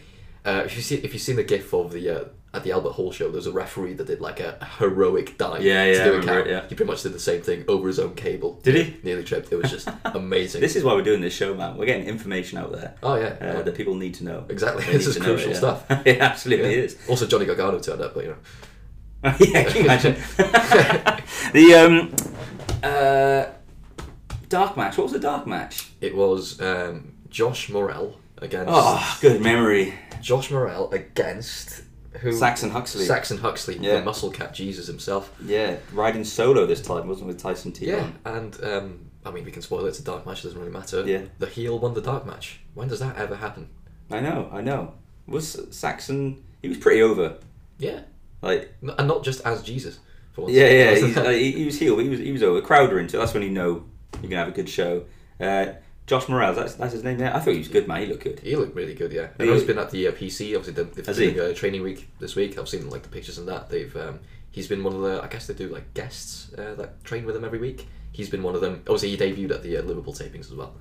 Uh, 0.46 0.64
if 0.66 0.76
you 0.76 0.82
see, 0.82 0.96
if 0.96 1.14
you've 1.14 1.22
seen 1.22 1.36
the 1.36 1.44
gif 1.44 1.74
of 1.74 1.92
the 1.92 2.10
uh, 2.10 2.24
at 2.54 2.64
the 2.64 2.72
Albert 2.72 2.92
Hall 2.94 3.12
show, 3.12 3.30
there's 3.30 3.46
a 3.46 3.52
referee 3.52 3.94
that 3.94 4.08
did 4.08 4.22
like 4.22 4.40
a 4.40 4.58
heroic 4.80 5.38
dive 5.38 5.62
Yeah, 5.64 5.86
yeah, 5.86 6.04
to 6.04 6.12
do 6.12 6.18
a 6.18 6.24
count. 6.24 6.48
it, 6.48 6.50
yeah. 6.50 6.62
He 6.68 6.76
pretty 6.76 6.90
much 6.90 7.04
did 7.04 7.14
the 7.14 7.20
same 7.20 7.42
thing 7.42 7.64
over 7.68 7.88
his 7.88 8.00
own 8.00 8.16
cable. 8.16 8.60
Did 8.64 8.76
he? 8.76 8.98
Nearly 9.04 9.24
tripped. 9.24 9.52
It 9.52 9.58
was 9.58 9.70
just 9.70 9.88
amazing. 10.06 10.62
This 10.62 10.76
is 10.76 10.84
why 10.84 10.94
we're 10.94 11.04
doing 11.04 11.22
this 11.22 11.34
show, 11.36 11.54
man. 11.54 11.78
We're 11.78 11.86
getting 11.86 12.08
information 12.08 12.58
out 12.58 12.72
there 12.72 12.96
oh 13.04 13.16
yeah, 13.16 13.26
uh, 13.26 13.36
yeah. 13.42 13.62
that 13.62 13.76
people 13.76 13.94
need 13.96 14.14
to 14.16 14.24
know. 14.24 14.46
exactly. 14.50 14.84
They 14.86 14.94
This 14.94 15.08
is 15.08 15.18
crucial 15.18 15.50
it, 15.50 15.54
yeah. 15.54 15.58
stuff. 15.58 15.86
it 16.08 16.20
absolutely 16.22 16.76
Yeah. 16.76 16.84
is. 16.84 16.98
Also, 17.08 17.28
Johnny 17.28 17.46
Gargano 17.46 17.80
turned 17.80 18.02
up, 18.02 18.14
but 18.16 18.24
you 18.24 18.30
know. 18.32 18.38
yeah, 19.40 19.64
can 19.66 19.76
you 19.76 19.84
imagine? 19.84 20.16
the 21.54 21.74
um, 21.76 22.16
uh, 22.82 23.46
dark 24.48 24.78
match. 24.78 24.98
What 24.98 25.04
was 25.04 25.14
the 25.14 25.20
dark 25.20 25.46
match? 25.46 25.90
It 26.02 26.16
was 26.16 26.60
um, 26.62 27.14
Josh 27.30 27.70
Morrell 27.70 28.18
against 28.38 28.70
Oh, 28.74 29.18
good 29.22 29.42
memory. 29.42 29.94
Josh 30.22 30.52
Morrell 30.52 30.92
against 30.92 31.84
who? 32.20 32.32
Saxon 32.32 32.72
Huxley. 32.72 33.06
Saxon 33.06 33.38
Huxley, 33.38 33.78
Yeah. 33.80 33.96
the 34.00 34.02
muscle 34.04 34.32
cat 34.32 34.54
Jesus 34.54 34.88
himself. 34.88 35.32
Yeah, 35.44 35.78
riding 35.94 36.24
solo 36.24 36.66
this 36.66 36.82
time, 36.82 37.08
wasn't 37.08 37.28
with 37.28 37.40
Tyson 37.42 37.72
T. 37.72 37.88
Yeah, 37.88 38.08
and 38.26 38.58
um, 38.64 39.00
I 39.26 39.32
mean 39.32 39.46
we 39.46 39.52
can 39.52 39.62
spoil 39.62 39.86
it. 39.86 39.90
It's 39.90 40.00
a 40.00 40.04
dark 40.04 40.26
match. 40.26 40.40
It 40.40 40.44
doesn't 40.48 40.60
really 40.60 40.72
matter. 40.72 41.06
Yeah. 41.06 41.22
The 41.38 41.46
heel 41.48 41.78
won 41.80 41.94
the 41.94 42.02
dark 42.02 42.26
match. 42.26 42.60
When 42.74 42.88
does 42.88 43.00
that 43.00 43.16
ever 43.18 43.36
happen? 43.36 43.70
I 44.12 44.20
know, 44.22 44.50
I 44.52 44.62
know. 44.62 44.94
Was 45.28 45.60
Saxon? 45.70 46.44
He 46.62 46.68
was 46.68 46.78
pretty 46.80 47.02
over. 47.04 47.38
Yeah, 47.78 48.02
Like, 48.42 48.74
and 48.98 49.08
not 49.08 49.24
just 49.24 49.46
as 49.46 49.62
Jesus. 49.62 50.00
For 50.34 50.42
once. 50.42 50.54
yeah, 50.54 50.70
yeah. 50.96 51.32
He, 51.32 51.52
he 51.52 51.66
was 51.66 51.78
heel, 51.80 51.96
but 51.96 52.04
he 52.04 52.10
was 52.10 52.20
he 52.20 52.32
was 52.32 52.44
over. 52.44 52.60
Crowder 52.62 53.00
into. 53.00 53.18
it. 53.18 53.20
That's 53.20 53.34
when 53.34 53.44
you 53.44 53.50
know 53.52 53.84
you're 54.22 54.30
gonna 54.32 54.38
have 54.44 54.48
a 54.48 54.52
good 54.52 54.68
show. 54.70 55.06
Uh, 55.40 55.68
Josh 56.10 56.28
Morales, 56.28 56.56
that's 56.58 56.74
that's 56.76 56.94
his 56.94 57.04
name. 57.04 57.20
Yeah, 57.20 57.36
I 57.36 57.40
thought 57.40 57.52
he 57.52 57.60
was 57.60 57.68
good, 57.68 57.88
man. 57.88 58.02
He 58.02 58.08
looked 58.08 58.24
good. 58.24 58.40
He 58.40 58.56
looked 58.56 58.76
really 58.76 58.96
good, 58.96 59.14
yeah. 59.14 59.28
He- 59.38 59.44
I 59.44 59.46
know 59.48 59.54
he's 59.54 59.64
been 59.64 59.78
at 59.78 59.92
the 59.92 60.08
uh, 60.08 60.12
PC. 60.12 60.56
Obviously, 60.58 60.74
they've 60.74 60.94
they've 60.96 61.06
Has 61.06 61.18
been 61.18 61.30
he? 61.30 61.36
doing 61.36 61.52
a 61.52 61.54
training 61.54 61.84
week 61.84 62.10
this 62.20 62.36
week. 62.36 62.58
I've 62.58 62.68
seen 62.68 62.90
like 62.90 63.04
the 63.04 63.10
pictures 63.10 63.38
and 63.38 63.48
that. 63.48 63.70
They've 63.70 63.96
um, 63.96 64.20
he's 64.52 64.68
been 64.68 64.84
one 64.84 64.94
of 64.96 65.02
the. 65.02 65.22
I 65.24 65.28
guess 65.28 65.46
they 65.48 65.54
do 65.54 65.68
like 65.70 65.94
guests 65.94 66.52
uh, 66.58 66.74
that 66.76 67.04
train 67.04 67.26
with 67.26 67.36
him 67.36 67.46
every 67.46 67.60
week. 67.60 67.88
He's 68.12 68.30
been 68.30 68.42
one 68.44 68.56
of 68.56 68.62
them. 68.62 68.82
Obviously, 68.88 69.10
he 69.16 69.18
debuted 69.18 69.52
at 69.52 69.62
the 69.64 69.78
uh, 69.78 69.84
Liverpool 69.84 70.14
tapings 70.14 70.50
as 70.52 70.56
well. 70.56 70.74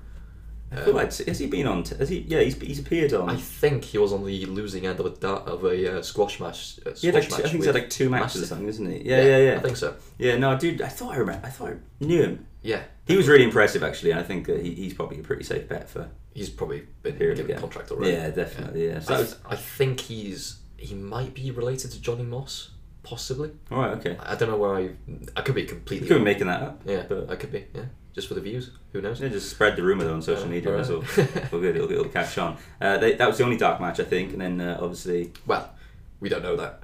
I 0.71 0.75
feel 0.77 0.89
Um, 0.89 0.95
like 0.97 1.13
has 1.15 1.39
he 1.39 1.47
been 1.47 1.65
on? 1.67 1.81
T- 1.83 1.95
has 1.97 2.09
he? 2.09 2.19
Yeah, 2.27 2.41
he's, 2.41 2.55
he's 2.61 2.79
appeared 2.79 3.11
on. 3.13 3.27
I 3.29 3.35
think 3.37 3.83
he 3.83 3.97
was 3.97 4.13
on 4.13 4.23
the 4.25 4.45
losing 4.47 4.85
end 4.85 4.99
of 4.99 5.05
a 5.07 5.09
da- 5.11 5.43
of 5.45 5.63
a 5.63 5.97
uh, 5.97 6.01
squash 6.03 6.39
match. 6.39 6.79
Uh, 6.85 6.91
he 6.95 7.07
had 7.07 7.15
like 7.15 7.23
I 7.25 7.27
think 7.27 7.41
he's 7.55 7.65
had 7.65 7.73
with 7.73 7.83
like 7.83 7.89
two 7.89 8.09
matches 8.09 8.41
or 8.43 8.45
something, 8.45 8.67
isn't 8.67 8.85
he? 8.91 9.07
Yeah, 9.09 9.21
yeah, 9.23 9.37
yeah. 9.37 9.55
I 9.57 9.59
think 9.61 9.77
so. 9.77 9.95
Yeah, 10.17 10.37
no, 10.37 10.57
dude. 10.57 10.81
I 10.81 10.87
thought 10.87 11.13
I 11.13 11.17
remember. 11.17 11.45
I 11.45 11.49
thought 11.49 11.69
I 11.71 12.05
knew 12.05 12.21
him. 12.23 12.45
Yeah, 12.61 12.83
He 13.09 13.17
was 13.17 13.27
really 13.27 13.43
impressive, 13.43 13.83
actually. 13.83 14.11
And 14.11 14.19
I 14.19 14.23
think 14.23 14.47
he, 14.47 14.73
he's 14.75 14.93
probably 14.93 15.19
a 15.19 15.23
pretty 15.23 15.43
safe 15.43 15.67
bet 15.67 15.89
for 15.89 16.09
he's 16.33 16.49
probably 16.49 16.83
been 17.01 17.17
here 17.17 17.29
given 17.33 17.41
a 17.41 17.49
again. 17.55 17.59
contract 17.61 17.91
already. 17.91 18.13
Yeah, 18.13 18.29
definitely. 18.29 18.87
Yeah. 18.87 18.99
So 18.99 19.13
I, 19.13 19.17
th- 19.17 19.29
was, 19.29 19.39
I 19.49 19.55
think 19.55 19.99
he's 19.99 20.59
he 20.77 20.95
might 20.95 21.33
be 21.33 21.51
related 21.51 21.91
to 21.91 21.99
Johnny 22.01 22.23
Moss, 22.23 22.69
possibly. 23.03 23.51
all 23.71 23.79
right. 23.79 23.97
Okay. 23.97 24.15
I 24.21 24.35
don't 24.35 24.49
know 24.49 24.57
where 24.57 24.75
I. 24.75 24.89
I 25.35 25.41
could 25.41 25.55
be 25.55 25.65
completely. 25.65 26.07
You 26.07 26.13
could 26.13 26.19
be 26.21 26.23
making 26.23 26.47
that 26.47 26.61
up. 26.61 26.81
Yeah, 26.85 27.03
but 27.09 27.29
I 27.29 27.35
could 27.35 27.51
be. 27.51 27.65
Yeah, 27.73 27.85
just 28.13 28.27
for 28.27 28.35
the 28.35 28.41
views. 28.41 28.71
Who 28.93 29.01
knows? 29.01 29.19
Yeah, 29.19 29.29
just 29.29 29.49
spread 29.49 29.75
the 29.75 29.83
rumor 29.83 30.03
though 30.05 30.13
on 30.13 30.21
social 30.21 30.43
Yeah, 30.45 30.49
media. 30.51 30.71
That's 30.77 30.89
all. 30.89 31.03
Well, 31.51 31.61
good. 31.61 31.75
It'll, 31.75 31.91
it'll 31.91 32.05
catch 32.05 32.37
on. 32.37 32.57
Uh, 32.79 32.97
they, 32.99 33.15
that 33.15 33.27
was 33.27 33.37
the 33.39 33.43
only 33.43 33.57
dark 33.57 33.81
match, 33.81 33.99
I 33.99 34.03
think, 34.03 34.33
and 34.33 34.41
then 34.41 34.61
uh, 34.61 34.77
obviously, 34.81 35.33
Well, 35.47 35.73
we 36.19 36.29
don't 36.29 36.43
know 36.43 36.55
that 36.57 36.83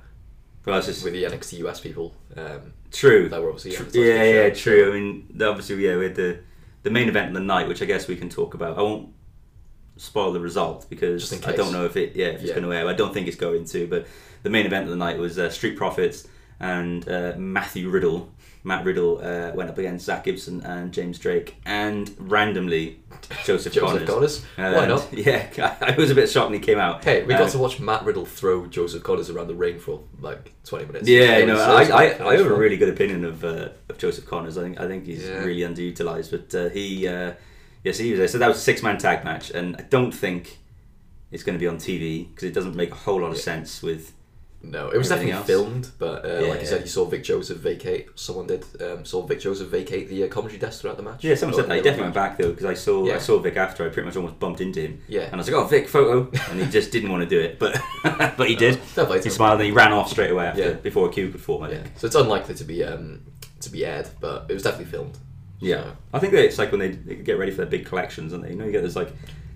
well, 0.65 0.81
just 0.81 1.03
with 1.03 1.13
the 1.13 1.23
NXT 1.23 1.59
US 1.67 1.79
people. 1.79 2.15
Um, 2.35 2.73
true. 2.97 3.29
that 3.29 3.41
were 3.41 3.49
obviously 3.49 3.71
Tr- 3.71 3.83
advertised 3.83 3.95
yeah, 4.05 4.23
yeah, 4.23 4.53
show, 4.53 4.71
true. 4.71 4.83
so- 4.85 4.89
I 4.91 4.93
mean, 4.99 5.41
obviously, 5.41 5.75
yeah, 5.85 5.97
we 5.97 6.03
had 6.05 6.15
the 6.15 6.39
the 6.83 6.89
main 6.91 7.07
event 7.07 7.27
of 7.29 7.33
the 7.33 7.39
night, 7.39 7.67
which 7.67 7.81
I 7.81 7.85
guess 7.85 8.07
we 8.07 8.15
can 8.15 8.29
talk 8.29 8.53
about. 8.53 8.77
I 8.77 8.81
won't 8.81 9.09
spoil 9.97 10.31
the 10.33 10.39
result 10.39 10.87
because 10.89 11.31
I 11.47 11.53
don't 11.53 11.71
know 11.71 11.85
if 11.85 11.95
it, 11.97 12.15
yeah, 12.15 12.27
if 12.27 12.41
it's 12.41 12.49
Yeah. 12.49 12.55
going 12.59 12.65
to 12.65 12.73
air. 12.73 12.87
I 12.87 12.93
don't 12.93 13.13
think 13.13 13.27
it's 13.27 13.37
going 13.37 13.65
to. 13.65 13.87
But 13.87 14.07
the 14.43 14.49
main 14.49 14.65
event 14.65 14.83
of 14.83 14.89
the 14.91 14.95
night 14.97 15.17
was 15.17 15.39
uh, 15.39 15.49
Street 15.49 15.77
Profits 15.77 16.27
and 16.59 17.07
uh, 17.09 17.33
Matthew 17.37 17.89
Riddle. 17.89 18.31
Matt 18.67 18.83
Riddle 18.83 19.19
uh, 19.19 19.51
went 19.53 19.69
up 19.69 19.77
against 19.77 20.05
Zach 20.05 20.23
Gibson 20.23 20.61
and 20.61 20.91
James 20.91 21.19
Drake, 21.19 21.55
and 21.67 22.09
randomly 22.17 22.97
Joseph, 23.43 23.73
Joseph 23.73 24.07
Connors. 24.07 24.43
Connors. 24.57 24.75
Why 24.75 24.87
not? 24.87 25.07
Yeah, 25.13 25.77
I 25.81 25.95
was 25.95 26.09
a 26.09 26.15
bit 26.15 26.27
shocked 26.31 26.49
when 26.49 26.59
he 26.59 26.65
came 26.65 26.79
out. 26.79 27.03
Hey, 27.03 27.23
we 27.23 27.35
Uh, 27.35 27.37
got 27.37 27.51
to 27.51 27.59
watch 27.59 27.79
Matt 27.79 28.03
Riddle 28.05 28.25
throw 28.25 28.65
Joseph 28.65 29.03
Connors 29.03 29.29
around 29.29 29.49
the 29.49 29.53
ring 29.53 29.77
for 29.77 30.01
like 30.19 30.51
twenty 30.63 30.85
minutes. 30.87 31.07
Yeah, 31.07 31.37
It 31.37 31.45
no, 31.45 31.59
I, 31.59 31.83
I, 31.83 32.27
I 32.31 32.37
have 32.37 32.47
a 32.47 32.55
really 32.55 32.75
good 32.77 32.89
opinion 32.89 33.23
of 33.23 33.45
uh, 33.45 33.69
of 33.87 33.99
Joseph 33.99 34.25
Connors. 34.25 34.57
I 34.57 34.63
think 34.63 34.79
I 34.79 34.87
think 34.87 35.05
he's 35.05 35.27
Yeah. 35.27 35.43
really 35.43 35.61
underutilized, 35.61 36.31
but 36.31 36.55
uh, 36.59 36.69
he, 36.69 37.07
uh, 37.07 37.33
yes, 37.83 37.99
he 37.99 38.09
was 38.09 38.17
there. 38.17 38.27
So 38.27 38.39
that 38.39 38.47
was 38.47 38.57
a 38.57 38.61
six 38.61 38.81
man 38.81 38.97
tag 38.97 39.23
match, 39.23 39.51
and 39.51 39.75
I 39.77 39.83
don't 39.83 40.11
think 40.11 40.57
it's 41.31 41.43
going 41.43 41.55
to 41.55 41.59
be 41.59 41.67
on 41.67 41.77
TV 41.77 42.29
because 42.29 42.45
it 42.45 42.53
doesn't 42.55 42.75
make 42.75 42.91
a 42.91 42.95
whole 42.95 43.21
lot 43.21 43.29
of 43.29 43.35
Yeah. 43.37 43.41
sense 43.43 43.83
with. 43.83 44.13
No, 44.67 44.89
it 44.89 44.97
was 44.97 45.11
Everything 45.11 45.31
definitely 45.31 45.31
else. 45.33 45.45
filmed, 45.47 45.91
but 45.99 46.25
uh, 46.25 46.27
Yeah, 46.27 46.33
like 46.49 46.59
you 46.61 46.63
yeah. 46.65 46.69
said, 46.69 46.81
you 46.81 46.87
saw 46.87 47.05
Vic 47.05 47.23
Joseph 47.23 47.57
vacate. 47.59 48.07
Someone 48.15 48.47
did. 48.47 48.65
Um, 48.81 49.05
saw 49.05 49.21
Vic 49.25 49.39
Joseph 49.39 49.67
vacate 49.69 50.09
the 50.09 50.23
uh, 50.23 50.27
commentary 50.27 50.59
desk 50.59 50.81
throughout 50.81 50.97
the 50.97 51.03
match. 51.03 51.23
Yeah, 51.23 51.35
someone 51.35 51.55
said 51.55 51.67
that. 51.69 51.75
He 51.75 51.81
definitely 51.81 52.03
went 52.03 52.15
back 52.15 52.37
though 52.37 52.49
because 52.49 52.65
I 52.65 52.73
saw 52.73 53.13
I 53.13 53.19
saw 53.19 53.37
Vic 53.39 53.57
after. 53.57 53.85
I 53.85 53.89
pretty 53.89 54.05
much 54.07 54.15
almost 54.15 54.39
bumped 54.39 54.61
into 54.61 54.81
him, 54.81 55.01
Yeah, 55.07 55.21
and 55.23 55.35
I 55.35 55.37
was 55.37 55.47
like, 55.49 55.55
"Oh, 55.55 55.65
Vic, 55.67 55.87
photo," 55.87 56.31
and 56.49 56.59
he 56.59 56.67
just 56.69 56.91
didn't 56.91 57.11
want 57.11 57.23
to 57.23 57.29
do 57.29 57.39
it, 57.39 57.59
but 57.59 57.79
but 58.37 58.49
he 58.49 58.55
did. 58.55 58.77
Fair 58.79 59.05
play 59.05 59.17
to 59.19 59.23
He 59.23 59.29
smiled 59.29 59.59
and 59.59 59.65
he 59.67 59.71
ran 59.71 59.91
off 59.93 60.09
straight 60.09 60.31
away 60.31 60.45
after 60.47 60.61
Yeah. 60.61 60.73
before 60.73 61.07
a 61.09 61.11
cue 61.11 61.29
could 61.29 61.41
form. 61.41 61.63
I 61.63 61.69
Yeah, 61.71 61.81
think. 61.83 61.99
so 61.99 62.07
it's 62.07 62.15
unlikely 62.15 62.55
to 62.55 62.63
be 62.63 62.83
um, 62.83 63.21
to 63.61 63.69
be 63.69 63.85
aired, 63.85 64.07
but 64.19 64.45
it 64.49 64.53
was 64.53 64.63
definitely 64.63 64.91
filmed. 64.91 65.17
Yeah, 65.59 65.83
So, 65.83 65.91
I 66.13 66.19
think 66.19 66.33
that 66.33 66.43
it's 66.43 66.57
like 66.57 66.71
when 66.71 66.79
they, 66.79 66.89
they 66.91 67.15
get 67.15 67.37
ready 67.39 67.51
for 67.51 67.57
their 67.57 67.65
big 67.67 67.85
collections, 67.85 68.33
and 68.33 68.43
they 68.43 68.49
you 68.49 68.55
know 68.55 68.65
you 68.65 68.71
get 68.71 68.83
this 68.83 68.95
like 68.95 69.11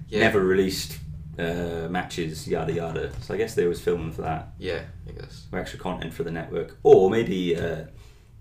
yeah, 0.07 0.19
never 0.21 0.39
released 0.39 0.97
uh, 1.39 1.87
matches, 1.89 2.47
yada 2.47 2.73
yada. 2.73 3.11
So 3.21 3.33
I 3.33 3.37
guess 3.37 3.55
they 3.55 3.65
was 3.67 3.79
filming 3.81 4.11
for 4.11 4.21
that, 4.23 4.49
Yeah, 4.57 4.81
I 5.07 5.11
guess. 5.11 5.45
for 5.49 5.59
extra 5.59 5.79
content 5.79 6.13
for 6.13 6.23
the 6.23 6.31
network, 6.31 6.77
or 6.83 7.09
maybe 7.09 7.55
uh, 7.55 7.85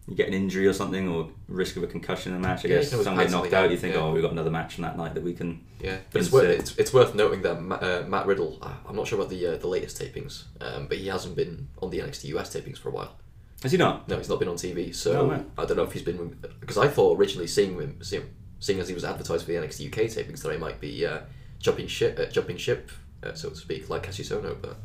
you 0.06 0.14
get 0.16 0.28
an 0.28 0.34
injury 0.34 0.66
or 0.66 0.72
something, 0.72 1.08
or 1.08 1.30
risk 1.48 1.76
of 1.76 1.82
a 1.82 1.86
concussion 1.86 2.34
in 2.34 2.40
the 2.40 2.48
match. 2.48 2.64
I 2.64 2.68
Yeah, 2.68 2.76
guess 2.76 2.90
someone 2.90 3.16
get 3.24 3.30
knocked 3.30 3.52
out. 3.52 3.70
You 3.70 3.76
think, 3.76 3.94
yeah. 3.94 4.00
oh, 4.00 4.12
we've 4.12 4.22
got 4.22 4.32
another 4.32 4.50
match 4.50 4.74
from 4.74 4.82
that 4.82 4.96
night 4.96 5.14
that 5.14 5.22
we 5.22 5.34
can. 5.34 5.64
Yeah, 5.80 5.98
but 6.10 6.22
it's, 6.22 6.32
worth, 6.32 6.44
it's, 6.60 6.76
it's 6.78 6.92
worth 6.92 7.14
noting 7.14 7.42
that 7.42 7.62
Ma- 7.62 7.76
uh, 7.76 8.04
Matt 8.08 8.26
Riddle. 8.26 8.58
uh, 8.62 8.72
I'm 8.88 8.96
not 8.96 9.06
sure 9.06 9.18
about 9.18 9.30
the 9.30 9.46
uh, 9.46 9.56
the 9.58 9.68
latest 9.68 10.00
tapings, 10.00 10.44
um, 10.60 10.86
but 10.88 10.98
he 10.98 11.06
hasn't 11.08 11.36
been 11.36 11.68
on 11.82 11.90
the 11.90 11.98
NXT 12.00 12.24
US 12.36 12.54
tapings 12.54 12.78
for 12.78 12.88
a 12.88 12.92
while. 12.92 13.16
Has 13.62 13.72
he 13.72 13.78
not? 13.78 14.08
No, 14.08 14.16
he's 14.18 14.28
not 14.28 14.38
been 14.38 14.48
on 14.48 14.54
TV, 14.56 14.94
so 14.94 15.20
Oh, 15.22 15.30
right. 15.30 15.44
I 15.58 15.64
don't 15.64 15.76
know 15.76 15.82
if 15.82 15.92
he's 15.92 16.02
been 16.02 16.38
because 16.60 16.78
I 16.78 16.86
thought 16.88 17.18
originally 17.18 17.48
seeing 17.48 17.74
him, 17.78 17.98
seeing, 18.02 18.22
seeing 18.60 18.78
as 18.78 18.86
he 18.88 18.94
was 18.94 19.04
advertised 19.04 19.44
for 19.44 19.50
the 19.52 19.58
NXT 19.58 19.88
UK 19.88 20.04
tapings 20.10 20.42
that 20.42 20.52
he 20.52 20.58
might 20.58 20.80
be 20.80 21.04
uh, 21.04 21.18
jumping 21.60 21.86
ship, 21.86 22.18
uh, 22.18 22.26
jumping 22.26 22.56
ship, 22.56 22.90
uh, 23.22 23.34
so 23.34 23.50
to 23.50 23.56
speak, 23.56 23.88
like 23.90 24.02
Cassius 24.04 24.30
Ohno, 24.30 24.56
but 24.60 24.76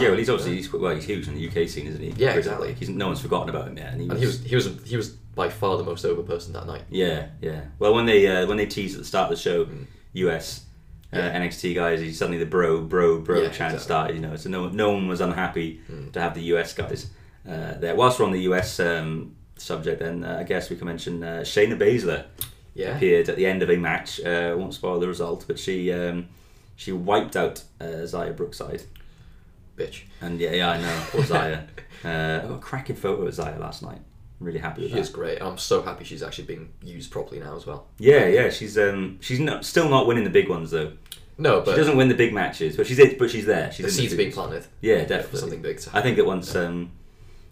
Yeah, 0.00 0.08
well, 0.08 0.18
he's 0.18 0.28
uh, 0.28 0.32
obviously 0.34 0.56
he's, 0.56 0.72
well, 0.72 0.94
he's 0.94 1.04
huge 1.04 1.28
in 1.28 1.34
the 1.34 1.48
UK 1.48 1.68
scene, 1.68 1.86
isn't 1.86 2.00
he? 2.02 2.10
Yeah, 2.16 2.32
exactly. 2.32 2.68
like, 2.68 2.78
he's, 2.78 2.88
no 2.88 3.06
one's 3.08 3.20
forgotten 3.20 3.48
about 3.50 3.68
him 3.68 3.76
yet, 3.76 3.92
and 3.92 4.00
he 4.02 4.08
and 4.08 4.18
he 4.18 4.26
was 4.26 4.42
he 4.42 4.54
was 4.54 4.68
he 4.84 4.96
was 4.96 5.10
by 5.10 5.48
far 5.48 5.76
the 5.78 5.84
most 5.84 6.04
over 6.04 6.22
person 6.22 6.52
that 6.54 6.66
night. 6.66 6.82
Yeah, 6.90 7.28
yeah. 7.40 7.62
Well, 7.78 7.94
when 7.94 8.06
they 8.06 8.26
uh, 8.26 8.46
when 8.46 8.56
they 8.56 8.66
teased 8.66 8.94
at 8.96 9.00
the 9.00 9.06
start 9.06 9.30
of 9.30 9.36
the 9.38 9.42
show, 9.42 9.64
Mm. 9.66 9.86
US 10.14 10.66
uh, 11.12 11.16
Yeah. 11.18 11.40
NXT 11.40 11.74
guys. 11.74 12.00
He 12.00 12.12
suddenly 12.12 12.38
the 12.38 12.46
bro, 12.46 12.82
bro, 12.82 13.20
bro 13.20 13.36
Yeah, 13.42 13.48
chant 13.48 13.74
exactly. 13.74 13.78
started. 13.80 14.16
You 14.16 14.22
know, 14.22 14.36
so 14.36 14.50
no, 14.50 14.68
no 14.68 14.90
one 14.92 15.08
was 15.08 15.20
unhappy 15.22 15.80
Hmm. 15.86 16.10
to 16.10 16.20
have 16.20 16.34
the 16.34 16.42
US 16.54 16.72
guys 16.74 17.10
uh, 17.48 17.74
there. 17.78 17.94
Whilst 17.94 18.18
we're 18.18 18.26
on 18.26 18.32
the 18.32 18.42
US 18.52 18.78
um, 18.80 19.36
subject, 19.56 20.00
then 20.00 20.22
uh, 20.24 20.38
I 20.40 20.42
guess 20.44 20.68
we 20.70 20.76
can 20.76 20.86
mention 20.86 21.22
uh, 21.22 21.40
Shayna 21.44 21.78
Baszler 21.78 22.24
Yeah. 22.74 22.96
appeared 22.96 23.28
at 23.28 23.36
the 23.36 23.46
end 23.46 23.62
of 23.62 23.70
a 23.70 23.76
match. 23.76 24.20
Uh, 24.24 24.50
I 24.50 24.54
won't 24.54 24.74
spoil 24.74 24.98
the 25.00 25.08
result, 25.08 25.44
but 25.46 25.58
she 25.58 25.92
um, 25.92 26.28
she 26.76 26.92
wiped 26.92 27.36
out 27.36 27.62
uh, 27.80 27.84
Xia 27.84 28.34
Brookside. 28.36 28.82
Bitch. 29.76 30.02
And 30.20 30.38
yeah, 30.40 30.52
yeah, 30.52 30.70
I 30.70 30.80
know. 30.80 31.04
Poor 31.10 31.22
Xia. 31.22 31.66
uh, 32.04 32.46
oh, 32.48 32.58
cracking 32.60 32.96
photo 32.96 33.22
of 33.26 33.34
Xia 33.34 33.58
last 33.58 33.82
night. 33.82 34.00
I'm 34.40 34.46
really 34.46 34.58
happy 34.58 34.82
with 34.82 34.90
She 34.90 34.94
that. 34.96 35.00
is 35.00 35.08
great. 35.08 35.40
I'm 35.40 35.56
so 35.58 35.82
happy 35.82 36.04
she's 36.04 36.22
actually 36.22 36.44
being 36.44 36.72
used 36.82 37.10
properly 37.10 37.40
now 37.40 37.56
as 37.56 37.66
well. 37.66 37.86
Yeah, 37.98 38.26
yeah. 38.26 38.50
She's 38.50 38.76
um 38.76 39.18
she's 39.20 39.38
not, 39.40 39.64
still 39.64 39.88
not 39.88 40.06
winning 40.06 40.24
the 40.24 40.30
big 40.30 40.48
ones 40.48 40.70
though. 40.72 40.92
No, 41.38 41.60
but 41.62 41.72
She 41.72 41.76
doesn't 41.78 41.96
win 41.96 42.08
the 42.08 42.14
big 42.14 42.32
matches, 42.34 42.76
but 42.76 42.86
she's 42.86 42.98
it. 42.98 43.18
But 43.18 43.30
she's 43.30 43.46
there. 43.46 43.72
She's 43.72 43.86
the 43.86 43.92
seeds 43.92 44.10
the 44.12 44.16
being 44.18 44.32
planted. 44.32 44.66
Yeah, 44.80 45.02
for 45.02 45.08
definitely. 45.08 45.40
something 45.40 45.62
big 45.62 45.78
to 45.80 45.96
I 45.96 46.02
think 46.02 46.16
that 46.16 46.26
once 46.26 46.54
um 46.54 46.90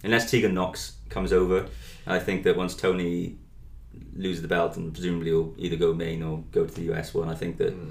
unless 0.04 0.30
Tegan 0.30 0.52
Knox 0.54 0.96
comes 1.08 1.32
over, 1.32 1.66
I 2.06 2.18
think 2.18 2.42
that 2.44 2.56
once 2.56 2.74
Toni 2.74 3.36
loses 4.16 4.42
the 4.42 4.48
belt 4.48 4.76
and 4.76 4.92
presumably 4.92 5.32
will 5.32 5.54
either 5.58 5.76
go 5.76 5.92
main 5.94 6.22
or 6.22 6.42
go 6.52 6.64
to 6.66 6.74
the 6.74 6.92
US 6.92 7.14
one, 7.14 7.28
I 7.28 7.34
think 7.34 7.56
that 7.58 7.72
Mm. 7.74 7.90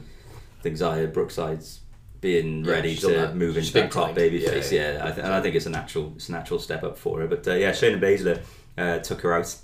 I 0.59 0.61
think 0.61 0.75
Xia 0.77 1.11
Brookside's 1.13 1.79
being 2.21 2.65
Yeah, 2.65 2.71
ready 2.71 2.95
to 2.97 3.07
that- 3.07 3.35
move 3.35 3.55
into 3.57 3.71
that 3.73 3.91
top 3.91 4.13
baby 4.13 4.39
Yeah, 4.39 4.49
face. 4.49 4.71
yeah, 4.73 4.93
Yeah, 4.95 5.05
I 5.05 5.11
th- 5.11 5.23
and 5.23 5.33
I 5.33 5.39
think 5.41 5.55
it's 5.55 5.65
a 5.65 5.69
natural 5.69 6.11
it's 6.17 6.27
a 6.29 6.33
natural 6.33 6.59
step 6.59 6.83
up 6.83 6.97
for 6.97 7.19
her. 7.21 7.27
But 7.27 7.47
uh, 7.47 7.53
yeah, 7.53 7.71
Shayna 7.71 7.99
Baszler 7.99 8.41
uh, 8.77 8.99
took 8.99 9.21
her 9.21 9.33
out. 9.33 9.55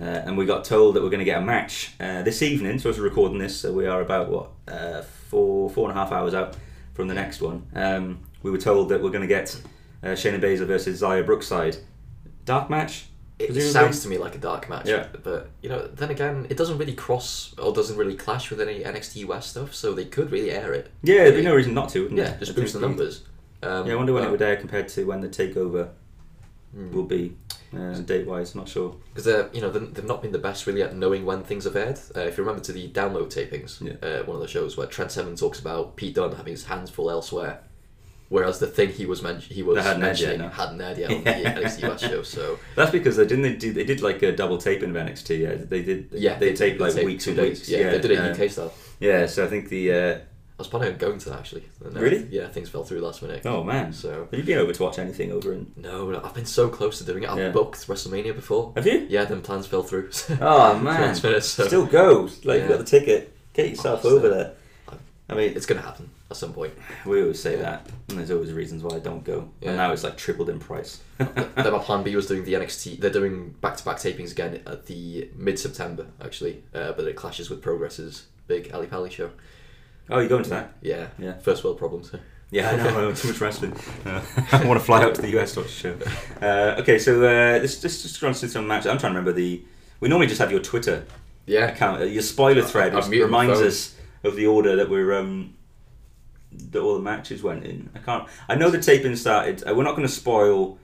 Uh, 0.00 0.02
and 0.04 0.36
we 0.36 0.44
got 0.46 0.64
told 0.64 0.94
that 0.96 1.02
we're 1.02 1.10
going 1.10 1.20
to 1.20 1.24
get 1.26 1.38
a 1.38 1.44
match 1.44 1.92
uh, 2.00 2.22
this 2.22 2.42
evening. 2.42 2.78
So 2.78 2.90
as 2.90 2.98
we're 2.98 3.04
recording 3.04 3.38
this, 3.38 3.54
so 3.60 3.70
we 3.72 3.86
are 3.86 4.00
about 4.00 4.28
what 4.30 4.48
uh, 4.66 5.02
four 5.02 5.70
four 5.70 5.88
and 5.88 5.96
a 5.96 6.00
half 6.00 6.10
hours 6.12 6.34
out 6.34 6.56
from 6.94 7.06
the 7.08 7.14
next 7.14 7.40
one. 7.40 7.62
Um, 7.74 8.20
we 8.42 8.50
were 8.50 8.58
told 8.58 8.88
that 8.90 9.02
we're 9.02 9.10
going 9.10 9.22
to 9.28 9.34
get 9.38 9.54
uh, 10.02 10.08
Shayna 10.08 10.40
Baszler 10.40 10.66
versus 10.66 11.00
Xia 11.00 11.24
Brookside. 11.24 11.76
Dark 12.44 12.68
match. 12.70 13.06
It 13.38 13.60
sounds 13.72 14.00
to 14.02 14.08
me 14.08 14.16
like 14.16 14.34
a 14.36 14.38
dark 14.38 14.68
match, 14.68 14.86
Yeah. 14.88 15.08
but 15.24 15.50
you 15.60 15.68
know, 15.68 15.88
then 15.88 16.10
again, 16.10 16.46
it 16.50 16.56
doesn't 16.56 16.78
really 16.78 16.94
cross 16.94 17.52
or 17.58 17.72
doesn't 17.72 17.96
really 17.96 18.14
clash 18.14 18.48
with 18.50 18.60
any 18.60 18.84
NXT 18.84 19.16
US 19.28 19.46
stuff, 19.48 19.74
so 19.74 19.92
they 19.92 20.04
could 20.04 20.30
really 20.30 20.52
air 20.52 20.72
it. 20.72 20.90
Yeah, 21.02 21.24
there'd 21.24 21.34
be 21.36 21.42
no 21.42 21.54
reason 21.54 21.74
not 21.74 21.88
to. 21.90 22.02
Wouldn't 22.02 22.18
Yeah, 22.18 22.30
there? 22.30 22.38
just 22.38 22.54
boost 22.54 22.74
the 22.74 22.80
numbers. 22.80 23.22
Um, 23.62 23.86
Yeah, 23.86 23.94
I 23.94 23.96
wonder 23.96 24.12
when 24.12 24.22
it 24.24 24.30
would 24.30 24.42
air 24.42 24.56
compared 24.56 24.88
to 24.90 25.04
when 25.04 25.20
the 25.20 25.28
takeover 25.28 25.88
Hmm. 26.74 26.92
will 26.92 27.04
be 27.04 27.36
uh, 27.76 27.92
date 28.00 28.26
wise. 28.26 28.54
Not 28.54 28.68
sure. 28.68 28.96
because 29.08 29.24
they're 29.24 29.48
you 29.52 29.60
know 29.60 29.70
they've 29.70 30.04
not 30.04 30.22
been 30.22 30.30
the 30.32 30.38
best 30.38 30.66
really 30.66 30.82
at 30.82 30.94
knowing 30.96 31.24
when 31.24 31.42
things 31.42 31.64
have 31.64 31.74
aired. 31.76 31.98
Uh, 32.16 32.20
if 32.20 32.36
you 32.38 32.44
remember 32.44 32.62
to 32.64 32.72
the 32.72 32.88
download 32.90 33.32
tapings, 33.34 33.80
Yeah. 33.80 33.94
uh, 34.08 34.22
one 34.24 34.36
of 34.36 34.42
the 34.42 34.48
shows 34.48 34.76
where 34.76 34.86
Trent 34.86 35.10
Seven 35.10 35.34
talks 35.34 35.58
about 35.58 35.96
Pete 35.96 36.14
Dunne 36.14 36.32
having 36.36 36.52
his 36.52 36.64
hands 36.66 36.90
full 36.90 37.10
elsewhere, 37.10 37.60
whereas 38.28 38.58
the 38.58 38.66
thing 38.66 38.90
he 38.90 39.06
was 39.06 39.22
men- 39.22 39.40
he 39.40 39.62
was 39.62 39.82
hadn't 39.84 40.02
aired 40.04 40.18
yet, 40.18 40.38
no. 40.38 40.48
hadn't 40.48 40.80
aired 40.80 40.98
yet 40.98 41.10
on 41.12 41.24
the 41.24 41.30
NXT 41.30 41.82
US 41.90 42.00
show. 42.00 42.22
So 42.22 42.58
That's 42.76 42.90
because 42.90 43.16
they 43.16 43.26
didn't 43.26 43.42
they 43.42 43.54
do 43.56 43.72
they 43.72 43.84
did 43.84 44.00
like 44.02 44.22
a 44.22 44.32
double 44.34 44.58
taping 44.58 44.90
of 44.90 44.96
NXT. 44.96 45.38
Yeah, 45.40 45.54
they 45.56 45.82
did. 45.82 46.08
yeah, 46.12 46.38
they, 46.38 46.54
taped 46.54 46.80
like 46.80 46.94
taped 46.94 47.06
weeks 47.06 47.26
and 47.26 47.36
days. 47.36 47.58
weeks. 47.58 47.68
Yeah, 47.68 47.90
they 47.90 48.00
did 48.00 48.10
it 48.12 48.18
in 48.18 48.24
uh, 48.26 48.44
UK 48.44 48.50
style. 48.50 48.72
Yeah, 49.00 49.26
so 49.26 49.44
I 49.44 49.48
think 49.48 49.68
the. 49.68 49.92
Uh, 49.92 50.18
I 50.56 50.58
was 50.58 50.68
planning 50.68 50.92
on 50.92 50.98
going 50.98 51.18
to 51.18 51.30
that 51.30 51.40
actually. 51.40 51.64
Uh, 51.84 51.90
Really? 51.90 52.28
Yeah, 52.30 52.46
things 52.46 52.68
fell 52.68 52.84
through 52.84 53.00
last 53.00 53.22
minute. 53.22 53.44
oh 53.44 53.64
man, 53.64 53.92
So 53.92 54.28
have 54.30 54.38
you 54.38 54.44
been 54.44 54.58
over 54.58 54.72
to 54.72 54.82
watch 54.84 55.00
anything 55.00 55.32
over 55.32 55.52
in? 55.52 55.72
no, 55.76 56.08
no, 56.08 56.20
I've 56.22 56.32
been 56.32 56.46
so 56.46 56.68
close 56.68 56.98
to 56.98 57.04
doing 57.04 57.24
it. 57.24 57.28
I've 57.28 57.38
Yeah. 57.38 57.48
booked 57.50 57.88
WrestleMania 57.88 58.36
before. 58.36 58.72
Have 58.76 58.86
you? 58.86 59.04
Yeah, 59.10 59.24
then 59.24 59.42
plans 59.42 59.66
fell 59.66 59.82
through. 59.82 60.10
Oh 60.40 60.78
man, 60.78 61.16
so- 61.16 61.40
still 61.40 61.86
go. 61.86 62.28
Like 62.44 62.62
you 62.62 62.68
got 62.68 62.78
the 62.78 62.84
ticket. 62.84 63.36
Get 63.52 63.70
yourself 63.70 64.02
Oh, 64.04 64.10
over 64.16 64.28
there. 64.28 64.52
I 65.28 65.34
mean, 65.34 65.52
it's 65.56 65.64
gonna 65.66 65.80
happen 65.80 66.10
at 66.30 66.36
some 66.36 66.52
point. 66.52 66.74
we 67.06 67.22
always 67.22 67.40
say 67.40 67.56
that, 67.56 67.88
and 68.10 68.18
there's 68.18 68.30
always 68.30 68.52
reasons 68.52 68.82
why 68.82 68.96
I 68.96 68.98
don't 68.98 69.24
go. 69.24 69.48
Yeah. 69.60 69.68
And 69.68 69.76
now 69.78 69.90
it's 69.92 70.04
like 70.04 70.16
tripled 70.18 70.50
in 70.50 70.58
price. 70.58 71.00
then 71.18 71.72
my 71.72 71.78
plan 71.78 72.02
B 72.02 72.14
was 72.14 72.26
doing 72.26 72.44
the 72.44 72.52
NXT. 72.54 73.00
They're 73.00 73.10
doing 73.10 73.50
back-to-back 73.62 73.96
tapings 73.96 74.32
again 74.32 74.60
at 74.66 74.86
the 74.86 75.30
mid-September 75.36 76.06
actually, 76.22 76.62
uh, 76.74 76.92
but 76.92 77.06
it 77.06 77.16
clashes 77.16 77.48
with 77.48 77.62
Progress's 77.62 78.26
big 78.48 78.70
Ali 78.74 78.86
Pali 78.86 79.08
show. 79.10 79.30
oh, 80.10 80.18
you're 80.18 80.28
going 80.28 80.44
to 80.44 80.50
that? 80.50 80.74
Yeah, 80.82 81.06
Yeah. 81.18 81.38
First 81.38 81.64
world 81.64 81.78
problems. 81.78 82.12
Yeah, 82.50 82.70
I 82.70 82.76
know. 82.76 83.12
Too 83.14 83.28
much 83.28 83.40
wrestling. 83.40 83.74
Uh, 84.06 84.20
I 84.52 84.66
want 84.66 84.78
to 84.78 84.84
fly 84.84 85.02
out 85.02 85.14
to 85.14 85.22
the 85.22 85.38
US 85.40 85.54
to 85.54 85.60
watch 85.60 85.68
the 85.68 85.96
show. 85.96 86.46
Uh, 86.46 86.76
okay, 86.80 86.98
so 86.98 87.16
uh, 87.24 87.58
this 87.58 87.80
this 87.80 88.02
just 88.02 88.20
runs 88.22 88.38
through 88.40 88.50
some 88.50 88.66
matches. 88.68 88.86
I'm 88.88 88.98
trying 88.98 89.14
to 89.14 89.18
remember 89.18 89.32
the. 89.32 89.62
We 90.00 90.08
normally 90.10 90.26
just 90.26 90.40
have 90.40 90.50
your 90.50 90.60
Twitter 90.60 91.06
Yeah, 91.46 91.68
account, 91.68 92.02
uh, 92.02 92.04
your 92.04 92.20
spoiler 92.22 92.60
thread, 92.62 92.90
I'm 92.92 92.96
which 92.96 93.08
muting 93.08 93.26
reminds 93.26 93.60
us 93.60 93.93
of 94.24 94.36
the 94.36 94.46
order 94.46 94.74
that 94.76 94.90
we're 94.90 95.12
um 95.14 95.54
that 96.52 96.80
all 96.80 96.94
the 96.94 97.02
matches 97.02 97.42
went 97.42 97.64
in. 97.64 97.90
I 97.94 97.98
can't. 97.98 98.28
I 98.48 98.54
know 98.54 98.70
the 98.70 98.80
taping 98.80 99.16
started. 99.16 99.62
Uh, 99.66 99.74
we're 99.74 99.84
not 99.84 99.96
going 99.96 100.06
to 100.06 100.12
spoil 100.12 100.78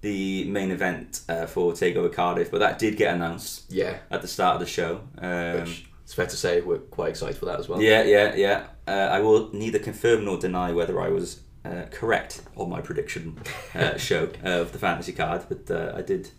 the 0.00 0.44
main 0.44 0.70
event 0.70 1.22
uh, 1.28 1.46
for 1.46 1.72
Takeover 1.72 2.12
Cardiff, 2.12 2.50
but 2.50 2.58
that 2.60 2.78
did 2.78 2.96
get 2.96 3.14
announced 3.14 3.64
yeah. 3.70 3.98
at 4.10 4.22
the 4.22 4.28
start 4.28 4.54
of 4.54 4.60
the 4.60 4.66
show. 4.66 5.00
Um, 5.18 5.60
Which 5.60 5.86
it's 6.04 6.14
fair 6.14 6.26
to 6.26 6.36
say 6.36 6.60
we're 6.60 6.78
quite 6.78 7.10
excited 7.10 7.36
for 7.36 7.46
that 7.46 7.58
as 7.58 7.68
well. 7.68 7.82
yeah, 7.82 8.04
yeah, 8.04 8.34
yeah. 8.36 8.66
Uh, 8.86 9.08
I 9.10 9.18
will 9.20 9.50
neither 9.52 9.80
confirm 9.80 10.24
nor 10.24 10.38
deny 10.38 10.70
whether 10.72 11.00
I 11.00 11.08
was 11.08 11.40
uh, 11.64 11.86
correct 11.90 12.42
on 12.54 12.70
my 12.70 12.80
prediction 12.80 13.36
uh, 13.74 13.96
show 13.96 14.30
of 14.44 14.70
the 14.70 14.78
fantasy 14.78 15.12
card, 15.12 15.44
but 15.48 15.68
uh, 15.68 15.92
I 15.96 16.02
did 16.02 16.30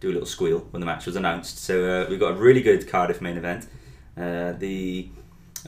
do 0.00 0.08
a 0.10 0.12
little 0.12 0.26
squeal 0.26 0.60
when 0.70 0.80
the 0.80 0.86
match 0.86 1.04
was 1.04 1.16
announced. 1.16 1.58
So 1.58 1.84
uh, 1.84 2.08
we 2.08 2.16
got 2.16 2.30
a 2.30 2.34
really 2.34 2.62
good 2.62 2.88
Cardiff 2.88 3.20
main 3.20 3.36
event. 3.36 3.66
Uh, 4.16 4.52
the 4.52 5.10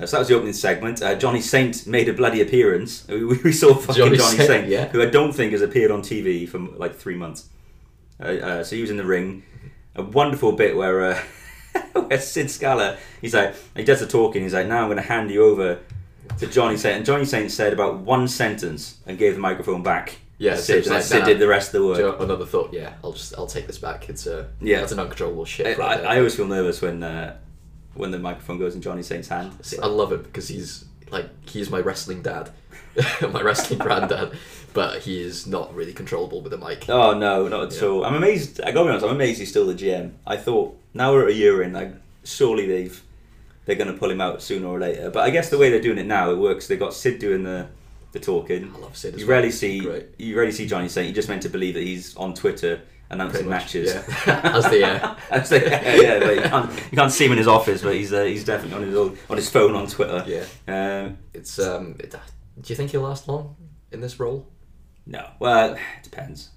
uh, 0.01 0.07
so 0.07 0.17
that 0.17 0.21
was 0.21 0.29
the 0.29 0.35
opening 0.35 0.53
segment. 0.55 1.03
Uh, 1.03 1.15
Johnny 1.15 1.41
Saint 1.41 1.87
made 1.87 2.09
a 2.09 2.13
bloody 2.13 2.41
appearance. 2.41 3.07
We, 3.13 3.25
we 3.25 3.53
saw 3.53 3.75
fucking 3.75 3.95
Johnny 3.95 4.17
Johnny, 4.17 4.37
Saint, 4.37 4.49
Saint, 4.49 4.69
yeah. 4.69 4.89
who 4.89 5.03
I 5.03 5.07
don't 5.07 5.33
think 5.33 5.53
has 5.53 5.63
appeared 5.63 5.91
on 5.91 6.03
TV 6.03 6.49
for 6.49 6.59
like 6.59 6.97
three 6.97 7.15
months. 7.15 7.49
Uh, 8.21 8.25
uh, 8.25 8.65
so 8.65 8.75
he 8.77 8.83
was 8.83 8.91
in 8.91 8.97
the 8.97 9.05
ring. 9.05 9.43
A 9.95 10.03
wonderful 10.03 10.53
bit 10.53 10.77
where, 10.77 11.05
uh, 11.05 11.23
where 11.93 12.21
Sid 12.21 12.51
Scala, 12.51 12.97
he's 13.21 13.35
like, 13.35 13.55
he 13.77 13.85
does 13.85 14.01
the 14.01 14.07
talking. 14.07 14.43
He's 14.43 14.55
like, 14.55 14.67
now 14.67 14.83
I'm 14.83 14.87
going 14.87 14.97
to 14.97 15.03
hand 15.03 15.31
you 15.31 15.45
over 15.45 15.81
to 16.39 16.47
Johnny 16.47 16.77
Saint. 16.77 16.97
And 16.97 17.07
Johnny 17.07 17.25
Saint 17.25 17.51
said 17.51 17.73
about 17.73 17.99
one 17.99 18.29
sentence 18.29 18.99
and 19.07 19.19
gave 19.19 19.35
the 19.35 19.41
microphone 19.41 19.83
back. 19.83 20.19
Yeah, 20.39 20.57
so 20.57 20.63
Sid, 20.63 20.85
then 20.85 20.93
like 20.95 21.03
Sid 21.03 21.25
did 21.25 21.39
the 21.39 21.47
rest 21.47 21.75
of 21.75 21.83
the 21.83 21.87
work. 21.87 21.99
So 21.99 22.19
another 22.19 22.47
thought. 22.47 22.73
Yeah, 22.73 22.95
I'll 23.05 23.13
just 23.13 23.33
I'll 23.39 23.47
take 23.47 23.67
this 23.69 23.79
back. 23.79 24.09
It's 24.09 24.27
a 24.27 24.49
Yeah. 24.61 24.81
That's 24.81 24.93
an 24.93 24.99
uncontrollable 24.99 25.45
shit. 25.45 25.67
I, 25.67 25.81
right 25.81 25.99
there. 25.99 26.09
I 26.09 26.17
always 26.19 26.35
feel 26.35 26.49
nervous 26.49 26.83
when 26.83 27.03
uh, 27.03 27.37
when 27.95 28.11
the 28.11 28.19
microphone 28.19 28.59
goes 28.59 28.75
in 28.75 28.83
Johnny 28.83 29.03
Saint's 29.03 29.29
hand. 29.29 29.53
See, 29.63 29.79
I 29.79 29.87
love 29.87 30.13
it 30.13 30.23
because 30.25 30.49
he's 30.49 30.85
like 31.11 31.29
he's 31.49 31.71
my 31.71 31.79
wrestling 31.81 32.23
dad, 32.23 32.51
my 33.31 33.43
wrestling 33.43 33.79
granddad, 33.79 34.33
but 34.73 35.03
he 35.03 35.21
is 35.21 35.47
not 35.47 35.75
really 35.75 35.93
controllable 35.93 36.41
with 36.41 36.53
a 36.53 36.59
mic. 36.59 36.89
Oh 36.89 37.13
no, 37.17 37.49
not 37.49 37.65
at 37.73 37.81
Yeah. 37.81 37.89
all. 37.89 38.05
I'm 38.05 38.15
amazed. 38.15 38.61
I 38.61 38.71
gotta 38.73 38.85
be 38.85 38.91
honest. 38.91 39.05
I'm 39.05 39.13
amazed 39.13 39.39
he's 39.41 39.51
still 39.51 39.67
the 39.67 39.75
GM. 39.75 40.13
I 40.27 40.37
thought 40.37 40.77
now 40.95 41.13
we're 41.13 41.29
a 41.29 41.33
year 41.33 41.63
in. 41.63 41.73
Like 41.73 41.93
surely 42.25 42.67
they've 42.67 43.03
they're 43.65 43.77
gonna 43.77 43.93
pull 43.93 44.11
him 44.11 44.21
out 44.21 44.43
sooner 44.43 44.67
or 44.67 44.79
later. 44.81 45.11
But 45.11 45.21
I 45.21 45.31
guess 45.31 45.51
the 45.51 45.59
way 45.59 45.71
they're 45.71 45.81
doing 45.81 45.99
it 45.99 46.07
now, 46.07 46.31
it 46.31 46.37
works. 46.39 46.67
They 46.69 46.77
got 46.77 46.95
Sid 46.95 47.19
doing 47.19 47.43
the 47.45 47.69
the 48.13 48.21
talking. 48.21 48.73
I 48.75 48.79
love 48.79 48.97
Sid. 48.97 49.15
As 49.15 49.21
You 49.21 49.27
well. 49.27 49.37
rarely 49.37 49.51
see 49.51 49.81
great. 49.81 50.07
you 50.19 50.37
rarely 50.37 50.53
see 50.53 50.67
Johnny 50.67 50.89
Saint. 50.89 51.09
You 51.09 51.15
just 51.15 51.29
meant 51.29 51.43
to 51.43 51.49
believe 51.49 51.75
that 51.75 51.83
he's 51.83 52.17
on 52.17 52.35
Twitter 52.35 52.81
announcing 53.13 53.49
matches. 53.49 53.95
yeah. 53.95 54.03
As 54.57 54.65
the, 54.71 54.85
uh, 54.85 55.15
As 55.31 55.49
the- 55.49 55.61
yeah, 55.61 55.95
yeah, 55.97 56.19
but 56.19 56.35
you 56.37 56.43
can't 56.43 56.71
you 56.93 56.97
can't 56.99 57.13
see 57.13 57.27
him 57.27 57.33
in 57.33 57.39
his 57.39 57.47
office, 57.49 57.83
but 57.83 57.95
he's 57.95 58.13
uh, 58.13 58.25
he's 58.25 58.45
definitely 58.45 58.77
on 58.77 58.83
his 58.83 58.97
own, 58.97 59.19
on 59.31 59.37
his 59.37 59.49
phone 59.49 59.75
on 59.75 59.87
Twitter. 59.87 60.25
Yeah, 60.27 60.45
Um, 61.07 61.19
it's 61.35 61.59
um. 61.59 61.97
It, 62.01 62.11
do 62.11 62.19
you 62.67 62.77
think 62.77 62.91
he'll 62.91 63.03
last 63.03 63.29
long 63.29 63.57
in 63.93 64.01
this 64.01 64.19
role? 64.21 64.47
No. 65.07 65.27
Well, 65.39 65.75
it 65.75 65.81
depends. 66.03 66.51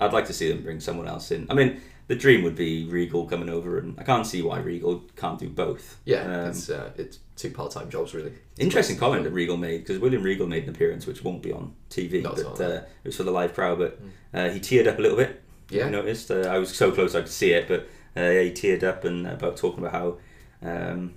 I'd 0.00 0.12
like 0.12 0.26
to 0.26 0.32
see 0.32 0.48
them 0.48 0.62
bring 0.62 0.80
someone 0.80 1.06
else 1.08 1.30
in. 1.30 1.46
I 1.50 1.54
mean, 1.54 1.80
the 2.08 2.14
dream 2.16 2.42
would 2.42 2.56
be 2.56 2.86
Regal 2.86 3.26
coming 3.26 3.48
over, 3.48 3.78
and 3.78 3.98
I 3.98 4.02
can't 4.02 4.26
see 4.26 4.42
why 4.42 4.58
Regal 4.60 5.02
can't 5.16 5.38
do 5.38 5.48
both. 5.48 5.98
Yeah, 6.04 6.22
Um, 6.22 6.50
it's 6.50 6.70
uh, 6.70 6.90
it's 6.96 7.18
two 7.36 7.50
part-time 7.50 7.90
jobs 7.90 8.14
really. 8.14 8.32
interesting 8.58 8.96
comment 8.96 9.24
that 9.24 9.30
Regal 9.30 9.56
made 9.56 9.78
because 9.78 9.98
William 9.98 10.22
Regal 10.22 10.46
made 10.46 10.64
an 10.64 10.70
appearance 10.70 11.06
which 11.06 11.22
won't 11.24 11.42
be 11.42 11.52
on 11.52 11.74
TV, 11.90 12.22
Not 12.22 12.38
at 12.38 12.46
all, 12.46 12.56
but 12.56 12.70
uh, 12.70 12.74
it 13.04 13.08
was 13.08 13.16
for 13.16 13.22
the 13.24 13.30
live 13.30 13.54
crowd. 13.54 13.78
But 13.78 14.00
uh, 14.34 14.48
he 14.50 14.58
teared 14.60 14.86
up 14.86 14.98
a 14.98 15.02
little 15.02 15.16
bit. 15.16 15.42
Yeah. 15.72 15.86
I 15.86 15.90
noticed. 15.90 16.30
Uh, 16.30 16.40
I 16.48 16.58
was 16.58 16.74
so 16.74 16.90
close 16.92 17.14
I 17.14 17.20
could 17.22 17.30
see 17.30 17.52
it, 17.52 17.66
but 17.68 17.80
uh, 18.16 18.20
yeah, 18.28 18.42
he 18.42 18.50
teared 18.50 18.82
up 18.82 19.04
and 19.04 19.26
about 19.26 19.56
talking 19.56 19.84
about 19.84 19.92
how. 19.92 20.16
Um, 20.62 21.14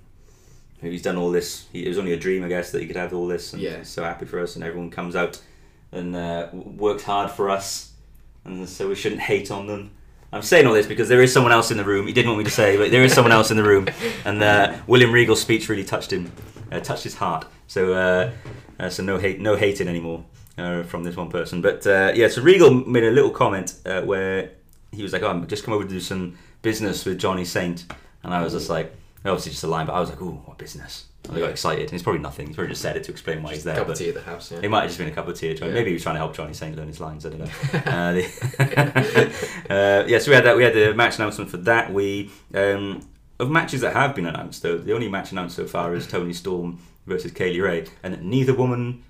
He's 0.82 1.00
done 1.02 1.16
all 1.16 1.30
this. 1.30 1.66
He, 1.72 1.86
it 1.86 1.88
was 1.88 1.98
only 1.98 2.12
a 2.12 2.18
dream, 2.18 2.44
I 2.44 2.48
guess, 2.48 2.70
that 2.72 2.80
he 2.82 2.86
could 2.86 2.96
have 2.96 3.14
all 3.14 3.26
this. 3.26 3.54
And 3.54 3.62
Yeah. 3.62 3.78
he's 3.78 3.88
so 3.88 4.04
happy 4.04 4.26
for 4.26 4.38
us, 4.40 4.56
and 4.56 4.62
everyone 4.64 4.90
comes 4.90 5.16
out 5.16 5.40
and 5.90 6.14
uh, 6.14 6.48
works 6.52 7.02
hard 7.04 7.30
for 7.30 7.48
us, 7.48 7.92
and 8.44 8.68
so 8.68 8.86
we 8.88 8.94
shouldn't 8.94 9.22
hate 9.22 9.50
on 9.50 9.66
them. 9.66 9.90
I'm 10.32 10.42
saying 10.42 10.66
all 10.66 10.74
this 10.74 10.86
because 10.86 11.08
there 11.08 11.22
is 11.22 11.32
someone 11.32 11.50
else 11.52 11.70
in 11.70 11.78
the 11.78 11.84
room. 11.84 12.06
He 12.06 12.12
didn't 12.12 12.28
want 12.30 12.38
me 12.38 12.44
to 12.44 12.50
say, 12.50 12.76
but 12.76 12.90
there 12.90 13.02
is 13.02 13.14
someone 13.14 13.32
else 13.32 13.50
in 13.50 13.56
the 13.56 13.62
room, 13.64 13.88
and 14.26 14.42
uh, 14.42 14.76
William 14.86 15.12
Regal's 15.12 15.40
speech 15.40 15.68
really 15.70 15.82
touched 15.84 16.12
him, 16.12 16.30
uh, 16.70 16.80
touched 16.80 17.04
his 17.04 17.14
heart. 17.14 17.46
So, 17.68 17.94
uh, 17.94 18.32
uh, 18.78 18.90
so 18.90 19.02
no 19.02 19.16
hate, 19.18 19.40
no 19.40 19.56
hating 19.56 19.88
anymore 19.88 20.24
uh, 20.58 20.82
from 20.82 21.04
this 21.04 21.16
one 21.16 21.30
person. 21.30 21.60
But 21.60 21.86
uh, 21.86 22.12
yeah, 22.14 22.28
so 22.28 22.42
Regal 22.42 22.72
made 22.72 23.04
a 23.04 23.10
little 23.10 23.30
comment 23.30 23.74
uh, 23.84 24.02
where 24.02 24.50
he 24.92 25.02
was 25.02 25.12
like, 25.12 25.22
"Oh, 25.22 25.28
I'm 25.28 25.46
just 25.46 25.64
come 25.64 25.74
over 25.74 25.84
to 25.84 25.90
do 25.90 26.00
some 26.00 26.38
business 26.62 27.04
with 27.04 27.18
Johnny 27.18 27.44
Saint," 27.44 27.84
and 28.22 28.32
I 28.34 28.42
was 28.42 28.52
just 28.52 28.68
like, 28.68 28.94
Obviously, 29.24 29.50
just 29.50 29.64
a 29.64 29.66
line, 29.66 29.86
but 29.86 29.94
I 29.94 30.00
was 30.00 30.10
like, 30.10 30.20
"Ooh, 30.20 30.40
what 30.44 30.58
business?" 30.58 31.06
I 31.28 31.40
got 31.40 31.50
excited. 31.50 31.86
And 31.86 31.94
it's 31.94 32.04
probably 32.04 32.20
nothing. 32.20 32.46
He's 32.46 32.54
probably 32.54 32.70
just 32.70 32.82
said 32.82 32.96
it 32.96 33.02
to 33.04 33.10
explain 33.10 33.42
why 33.42 33.54
he's 33.54 33.64
there. 33.64 33.74
Cup 33.74 33.82
of 33.82 33.88
but- 33.88 33.96
tea 33.96 34.08
at 34.10 34.14
the 34.14 34.22
house. 34.22 34.52
Yeah. 34.52 34.60
It 34.62 34.70
might 34.70 34.82
have 34.82 34.90
just 34.90 34.98
been 34.98 35.08
a 35.08 35.12
cup 35.12 35.26
of 35.26 35.36
tea. 35.36 35.52
Johnny. 35.54 35.72
Yeah. 35.72 35.78
Maybe 35.78 35.90
he 35.90 35.94
was 35.94 36.04
trying 36.04 36.14
to 36.14 36.20
help 36.20 36.36
Johnny 36.36 36.54
Saint 36.54 36.76
learn 36.76 36.86
his 36.86 37.00
lines. 37.00 37.26
I 37.26 37.30
don't 37.30 37.40
know. 37.40 37.44
uh, 37.86 38.12
the- 38.12 39.32
uh, 39.70 40.06
yeah, 40.06 40.18
so 40.18 40.30
we 40.30 40.36
had 40.36 40.44
that. 40.44 40.56
We 40.56 40.62
had 40.62 40.74
the 40.74 40.94
match 40.94 41.16
announcement 41.16 41.50
for 41.50 41.56
that. 41.58 41.92
We 41.92 42.30
um, 42.54 43.08
of 43.40 43.50
matches 43.50 43.80
that 43.80 43.94
have 43.94 44.14
been 44.14 44.26
announced 44.26 44.62
though. 44.62 44.78
The 44.78 44.92
only 44.92 45.08
match 45.08 45.32
announced 45.32 45.56
so 45.56 45.66
far 45.66 45.94
is 45.96 46.06
Toni 46.06 46.32
Storm 46.32 46.78
versus 47.06 47.32
Kay 47.32 47.52
Lee 47.52 47.60
Ray, 47.60 47.86
and 48.04 48.22
neither 48.22 48.54
woman 48.54 49.02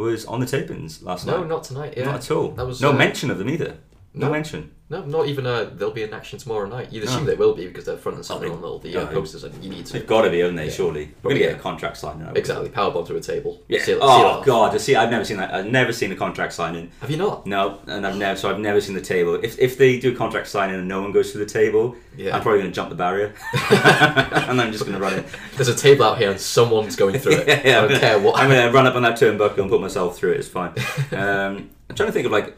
was 0.00 0.24
on 0.26 0.40
the 0.40 0.46
tapings 0.46 1.02
last 1.02 1.26
No, 1.26 1.32
night. 1.38 1.40
No, 1.42 1.46
not 1.56 1.64
tonight. 1.64 1.94
Yeah. 1.96 2.06
Not 2.06 2.16
at 2.16 2.30
all. 2.30 2.50
That 2.52 2.66
was 2.66 2.80
no 2.80 2.90
uh, 2.90 2.94
mention 2.94 3.30
of 3.30 3.38
them 3.38 3.48
either. 3.48 3.76
No, 4.14 4.26
no. 4.26 4.32
mention. 4.32 4.72
No, 4.90 5.02
not 5.04 5.28
even. 5.28 5.46
Uh, 5.46 5.70
there'll 5.72 5.94
be 5.94 6.02
an 6.02 6.12
action 6.12 6.36
tomorrow 6.40 6.66
night. 6.68 6.92
You'd 6.92 7.04
assume 7.04 7.20
No. 7.24 7.30
they 7.30 7.36
will 7.36 7.54
be 7.54 7.64
because 7.68 7.84
they're 7.84 7.96
front 7.96 8.16
and 8.16 8.26
center 8.26 8.52
on 8.52 8.64
all 8.64 8.80
the 8.80 8.96
uh, 8.96 9.06
posters, 9.06 9.44
and 9.44 9.62
you 9.62 9.70
need 9.70 9.86
to 9.86 9.92
They've 9.92 10.06
got 10.06 10.22
to 10.22 10.30
be, 10.30 10.40
haven't 10.40 10.56
they? 10.56 10.64
Yeah. 10.66 10.70
Surely. 10.72 11.12
We're 11.22 11.30
gonna 11.30 11.38
get 11.40 11.54
a 11.56 11.58
contract 11.60 11.96
signing. 11.96 12.24
I 12.24 12.28
would 12.28 12.36
exactly 12.38 12.68
powerbomb 12.70 13.06
through 13.06 13.18
a 13.18 13.20
table. 13.20 13.62
Yeah. 13.68 13.78
Seal- 13.78 13.86
seal 13.86 13.96
it 13.98 14.02
oh 14.02 14.26
off. 14.26 14.44
god, 14.44 14.72
to 14.72 14.80
see, 14.80 14.96
I've 14.96 15.10
never 15.10 15.24
seen 15.24 15.36
that. 15.36 15.54
I've 15.54 15.66
never 15.66 15.92
seen 15.92 16.10
a 16.10 16.16
contract 16.16 16.52
signing. 16.54 16.90
Have 17.00 17.10
you 17.10 17.18
not? 17.18 17.46
No, 17.46 17.78
and 17.86 18.04
I've 18.04 18.16
never. 18.16 18.36
So 18.36 18.50
I've 18.50 18.58
never 18.58 18.80
seen 18.80 18.96
the 18.96 19.00
table. 19.00 19.34
If 19.42 19.58
if 19.60 19.78
they 19.78 20.00
do 20.00 20.12
a 20.12 20.16
contract 20.16 20.48
signing 20.48 20.74
and 20.74 20.88
no 20.88 21.00
one 21.00 21.12
goes 21.12 21.30
through 21.30 21.44
the 21.44 21.50
table, 21.50 21.94
Yeah. 22.16 22.34
I'm 22.34 22.42
probably 22.42 22.58
going 22.60 22.72
to 22.72 22.74
jump 22.74 22.90
the 22.90 22.96
barrier, 22.96 23.32
and 23.70 24.60
I'm 24.60 24.72
just 24.72 24.84
going 24.84 24.96
to 24.98 25.00
run 25.00 25.14
it. 25.14 25.24
There's 25.54 25.68
a 25.68 25.74
table 25.76 26.04
out 26.04 26.18
here 26.18 26.30
and 26.32 26.40
someone's 26.40 26.96
going 26.96 27.16
through 27.20 27.34
it. 27.46 27.48
I 27.48 27.52
I'm 27.54 27.62
don't 27.62 27.88
gonna- 27.90 28.00
care 28.00 28.18
what. 28.18 28.36
I'm 28.36 28.48
going 28.50 28.66
to 28.66 28.72
run 28.72 28.88
up 28.88 28.96
on 28.96 29.02
that 29.02 29.18
turnbuckle 29.18 29.58
and 29.58 29.70
put 29.70 29.80
myself 29.80 30.16
through 30.16 30.32
it. 30.32 30.38
It's 30.40 30.48
fine. 30.48 30.72
Um, 31.12 31.70
I'm 31.88 31.96
trying 31.96 32.08
to 32.08 32.12
think 32.12 32.26
of 32.26 32.32
like. 32.32 32.56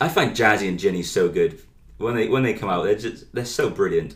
I 0.00 0.08
find 0.08 0.36
Jazzy 0.36 0.68
and 0.68 0.78
Jinny 0.78 1.02
so 1.02 1.28
good 1.28 1.60
when 1.98 2.14
they 2.14 2.28
when 2.28 2.42
they 2.42 2.54
come 2.54 2.68
out. 2.68 2.84
They're 2.84 2.94
just 2.98 3.32
they're 3.34 3.44
so 3.44 3.70
brilliant, 3.70 4.14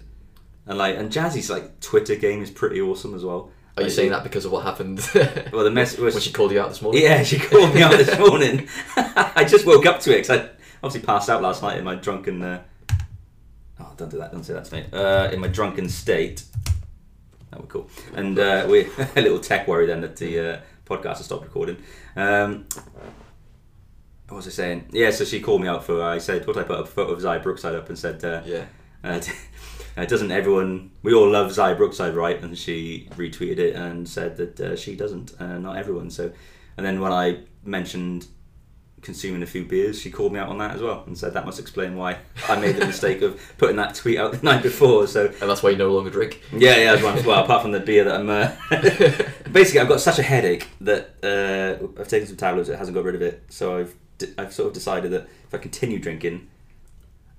and 0.67 0.79
like 0.79 0.97
and 0.97 1.11
Jazzy's 1.11 1.51
like 1.51 1.81
Twitter 1.81 2.17
game 2.17 2.43
is 2.43 2.51
pretty 2.51 2.81
awesome 2.81 3.15
as 3.15 3.25
well. 3.25 3.51
Are 3.77 3.83
you 3.83 3.87
Like, 3.89 3.93
saying 3.97 4.11
that 4.11 4.23
because 4.23 4.45
of 4.45 4.53
what 4.53 4.63
happened 4.63 5.01
Well, 5.53 5.65
the 5.65 5.71
mess 5.71 5.99
was 5.99 6.15
when 6.15 6.23
she 6.23 6.31
called 6.33 6.53
you 6.53 6.61
out 6.61 6.69
this 6.69 6.81
morning? 6.81 7.03
Yeah, 7.03 7.25
she 7.25 7.41
called 7.41 7.75
me 7.75 7.83
out 7.83 7.91
this 7.91 8.17
morning. 8.29 8.69
I 8.97 9.45
just 9.49 9.67
woke 9.67 9.85
up 9.85 9.99
to 10.03 10.13
it 10.13 10.19
because 10.23 10.31
I 10.31 10.49
obviously 10.81 11.05
passed 11.05 11.29
out 11.29 11.43
last 11.43 11.61
night 11.63 11.79
in 11.79 11.85
my 11.85 11.97
drunken. 11.97 12.41
Uh... 12.41 12.63
Oh, 13.81 13.93
don't 13.97 14.11
do 14.13 14.19
that! 14.19 14.31
Don't 14.31 14.45
say 14.45 14.53
that 14.53 14.67
to 14.67 14.75
me. 14.77 14.85
Uh, 14.93 15.29
in 15.33 15.41
my 15.41 15.49
drunken 15.49 15.89
state. 15.89 16.45
That 17.51 17.61
would 17.61 17.69
cool. 17.69 17.91
And 18.15 18.39
uh, 18.39 18.67
we 18.71 18.87
a 19.17 19.21
little 19.21 19.41
tech 19.41 19.67
worry 19.67 19.87
then 19.87 20.01
that 20.03 20.17
the 20.17 20.39
uh, 20.39 20.61
podcast 20.87 21.17
has 21.17 21.25
stopped 21.25 21.43
recording. 21.45 21.79
Um, 22.15 22.67
what 24.35 24.45
was 24.45 24.49
I 24.49 24.51
saying? 24.51 24.87
Yeah, 24.91 25.11
so 25.11 25.25
she 25.25 25.41
called 25.41 25.63
me 25.63 25.69
out 25.69 25.85
for. 25.85 26.03
I 26.03 26.19
said, 26.19 26.47
"What 26.47 26.57
I 26.57 26.65
put 26.65 26.81
a 26.81 26.85
photo 26.87 27.13
of 27.13 27.21
Xia 27.21 27.43
Brookside 27.43 27.75
up 27.75 27.89
and 27.89 27.99
said." 27.99 28.25
Uh, 28.25 28.43
Yeah. 28.45 28.65
uh, 29.05 29.21
uh, 29.97 30.05
doesn't 30.07 30.33
everyone? 30.33 30.91
We 31.03 31.15
all 31.15 31.31
love 31.31 31.53
Xia 31.53 31.77
Brookside, 31.77 32.15
right? 32.17 32.43
And 32.43 32.59
she 32.59 33.09
retweeted 33.17 33.59
it 33.59 33.77
and 33.77 34.09
said 34.09 34.37
that 34.39 34.61
uh, 34.61 34.77
she 34.77 34.97
doesn't. 34.97 35.41
Uh, 35.41 35.59
not 35.59 35.77
everyone. 35.77 36.11
So, 36.11 36.33
and 36.77 36.85
then 36.85 37.01
when 37.01 37.13
I 37.13 37.41
mentioned 37.65 38.27
consuming 39.03 39.43
a 39.43 39.47
few 39.47 39.65
beers, 39.65 40.01
she 40.01 40.11
called 40.11 40.33
me 40.33 40.39
out 40.39 40.49
on 40.49 40.57
that 40.57 40.75
as 40.75 40.81
well 40.81 41.05
and 41.07 41.17
said 41.19 41.35
that 41.35 41.45
must 41.45 41.61
explain 41.61 41.95
why 41.95 42.17
I 42.49 42.59
made 42.59 42.77
the 42.77 42.87
mistake 42.93 43.21
of 43.21 43.39
putting 43.59 43.77
that 43.77 43.95
tweet 43.95 44.19
out 44.19 44.33
the 44.33 44.43
night 44.43 44.63
before. 44.63 45.07
So 45.07 45.27
And 45.27 45.51
that's 45.51 45.63
why 45.63 45.71
you 45.71 45.77
no 45.77 45.93
longer 45.93 46.09
drink. 46.11 46.41
yeah, 46.53 46.77
yeah, 46.77 46.95
as 46.95 47.25
well. 47.25 47.45
Apart 47.45 47.61
from 47.63 47.73
the 47.73 47.81
beer 47.81 48.05
that 48.05 48.19
I'm. 48.21 48.31
Uh, 48.31 48.51
basically, 49.53 49.81
I've 49.81 49.89
got 49.89 50.01
such 50.01 50.19
a 50.19 50.23
headache 50.23 50.69
that 50.81 51.11
uh, 51.23 52.01
I've 52.01 52.09
taken 52.09 52.27
some 52.27 52.37
tablets. 52.39 52.69
It 52.71 52.79
hasn't 52.79 52.95
got 52.95 53.05
rid 53.05 53.15
of 53.15 53.21
it, 53.23 53.45
so 53.51 53.77
I've 53.79 53.95
I've 54.39 54.53
sort 54.53 54.69
of 54.69 54.75
decided 54.75 55.11
that 55.13 55.23
if 55.47 55.53
I 55.55 55.59
continue 55.59 55.99
drinking, 55.99 56.49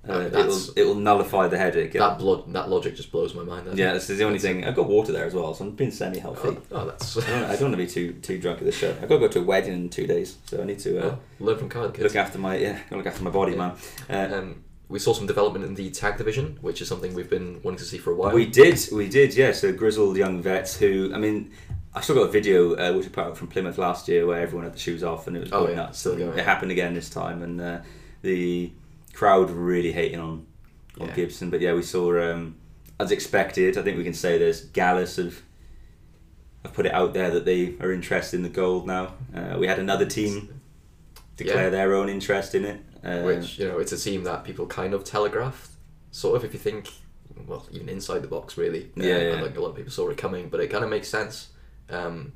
uh, 0.08 0.12
Uh, 0.12 0.20
it'll 0.38 0.78
it'll 0.78 0.94
nullify 0.94 1.48
the 1.48 1.58
headache. 1.58 1.92
That 1.92 2.18
blood, 2.18 2.52
that 2.52 2.68
logic 2.68 2.94
just 2.96 3.10
blows 3.10 3.34
my 3.34 3.42
mind. 3.42 3.76
yeah, 3.76 3.92
this 3.92 4.08
is 4.08 4.18
the 4.18 4.24
only 4.24 4.38
thing. 4.38 4.64
I've 4.64 4.76
got 4.76 4.88
water 4.88 5.10
there 5.12 5.24
as 5.26 5.34
well, 5.34 5.52
so 5.54 5.64
I'm 5.64 5.72
being 5.72 5.90
semi-healthy. 5.90 6.48
Oh, 6.48 6.62
oh, 6.72 6.86
that's. 6.86 7.16
I, 7.16 7.28
don't, 7.28 7.44
I 7.44 7.52
don't 7.56 7.62
want 7.62 7.72
to 7.72 7.78
be 7.78 7.86
too 7.88 8.12
too 8.22 8.38
drunk 8.38 8.58
at 8.58 8.64
this 8.66 8.76
show. 8.76 8.90
I've 8.90 9.08
got 9.08 9.16
to 9.16 9.18
go 9.18 9.28
to 9.28 9.40
a 9.40 9.42
wedding 9.42 9.72
in 9.72 9.88
two 9.88 10.06
days, 10.06 10.36
so 10.46 10.60
I 10.62 10.64
need 10.64 10.78
to 10.80 10.90
uh, 11.00 11.06
Oh, 11.06 11.18
learn 11.40 11.58
from 11.58 11.68
card 11.68 11.92
kids. 11.94 12.04
look 12.04 12.16
after 12.16 12.38
my 12.38 12.56
yeah, 12.56 12.78
look 12.92 13.06
after 13.06 13.24
my 13.24 13.30
body, 13.30 13.52
Yeah. 13.52 13.58
man. 13.58 13.72
Uh, 14.32 14.36
Um, 14.36 14.62
we 14.88 15.00
saw 15.00 15.12
some 15.12 15.26
development 15.26 15.64
in 15.64 15.74
the 15.74 15.90
tag 15.90 16.16
division, 16.16 16.58
which 16.60 16.80
is 16.80 16.86
something 16.86 17.12
we've 17.12 17.28
been 17.28 17.58
wanting 17.64 17.78
to 17.78 17.84
see 17.84 17.98
for 17.98 18.12
a 18.12 18.14
while. 18.14 18.32
We 18.32 18.46
did, 18.46 18.78
we 18.92 19.08
did, 19.08 19.34
yeah. 19.34 19.50
So 19.50 19.72
grizzled 19.72 20.16
young 20.16 20.40
vets 20.40 20.76
who, 20.76 21.10
I 21.12 21.18
mean, 21.18 21.50
I 21.96 22.02
still 22.02 22.14
got 22.14 22.28
a 22.28 22.30
video 22.30 22.74
uh, 22.74 22.92
which 22.92 23.06
we 23.06 23.10
put 23.10 23.24
out 23.24 23.38
from 23.38 23.48
Plymouth 23.48 23.78
last 23.78 24.06
year 24.06 24.26
where 24.26 24.38
everyone 24.40 24.64
had 24.64 24.74
the 24.74 24.78
shoes 24.78 25.02
off 25.02 25.26
and 25.26 25.34
it 25.36 25.40
was 25.40 25.52
Oh, 25.52 25.66
yeah, 25.66 25.76
nuts. 25.76 25.98
still 25.98 26.12
And 26.12 26.20
going. 26.20 26.38
It 26.38 26.44
happened 26.44 26.70
again 26.70 26.92
this 26.92 27.08
time, 27.08 27.42
and 27.42 27.58
uh, 27.60 27.78
the 28.20 28.70
crowd 29.14 29.50
really 29.50 29.92
hating 29.92 30.20
on 30.20 30.46
on 31.00 31.08
Yeah. 31.08 31.14
Gibson. 31.14 31.48
But 31.50 31.60
yeah, 31.62 31.72
we 31.72 31.82
saw 31.82 32.32
um, 32.32 32.56
as 33.00 33.10
expected. 33.10 33.78
I 33.78 33.82
think 33.82 33.96
we 33.96 34.04
can 34.04 34.12
say 34.14 34.36
this. 34.36 34.60
Gallus 34.60 35.16
have 35.16 35.40
have 36.64 36.74
put 36.74 36.84
it 36.84 36.92
out 36.92 37.14
there 37.14 37.30
that 37.30 37.44
they 37.46 37.76
are 37.80 37.90
interested 37.92 38.36
in 38.36 38.42
the 38.42 38.48
gold 38.50 38.86
now. 38.86 39.14
Uh, 39.34 39.56
we 39.58 39.66
had 39.66 39.78
another 39.78 40.04
team 40.04 40.60
declare 41.38 41.64
Yeah. 41.64 41.70
their 41.70 41.94
own 41.94 42.08
interest 42.10 42.54
in 42.54 42.64
it. 42.66 42.80
Uh, 43.04 43.22
which 43.22 43.58
you 43.58 43.68
know 43.68 43.78
it's 43.78 43.92
a 43.92 43.98
team 43.98 44.24
that 44.24 44.44
people 44.44 44.66
kind 44.66 44.92
of 44.92 45.02
telegraphed, 45.02 45.70
sort 46.10 46.36
of 46.36 46.44
if 46.44 46.52
you 46.52 46.58
think, 46.58 46.90
well, 47.46 47.64
even 47.70 47.88
inside 47.88 48.20
the 48.20 48.28
box 48.28 48.58
really. 48.58 48.90
Yeah, 48.96 49.14
Um, 49.14 49.22
yeah. 49.22 49.34
I 49.38 49.42
think 49.44 49.56
a 49.56 49.60
lot 49.60 49.70
of 49.70 49.76
people 49.76 49.92
saw 49.92 50.08
it 50.10 50.18
coming, 50.18 50.48
but 50.50 50.60
it 50.60 50.68
kind 50.68 50.84
of 50.84 50.90
makes 50.90 51.08
sense. 51.08 51.48
Um, 51.90 52.32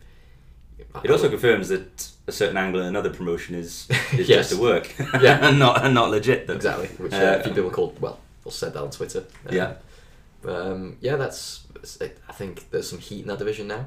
It 1.05 1.11
also 1.11 1.29
confirms 1.29 1.69
that 1.69 2.09
a 2.27 2.33
certain 2.33 2.57
angle 2.57 2.81
in 2.81 2.87
another 2.87 3.11
promotion 3.11 3.55
is, 3.55 3.87
is 4.13 4.29
Yes. 4.29 4.49
just 4.51 4.53
a 4.53 4.63
work, 4.63 4.93
Yeah. 5.21 5.47
and 5.47 5.59
not 5.65 5.85
and 5.85 5.95
not 5.95 6.11
legit. 6.11 6.47
Though. 6.47 6.55
exactly, 6.55 6.89
which 6.99 7.13
uh, 7.13 7.17
Uh, 7.17 7.39
a 7.41 7.43
few 7.45 7.53
people 7.55 7.71
called 7.71 8.01
well, 8.01 8.19
or 8.45 8.53
said 8.53 8.73
that 8.75 8.83
on 8.83 8.91
Twitter. 8.91 9.25
Um, 9.47 9.55
Yeah. 9.55 9.75
but, 10.43 10.55
um, 10.67 10.97
yeah, 11.01 11.17
that's. 11.17 11.61
I 12.29 12.33
think 12.33 12.71
there's 12.71 12.89
some 12.91 12.99
heat 12.99 13.23
in 13.23 13.29
that 13.29 13.39
division 13.39 13.67
now. 13.69 13.87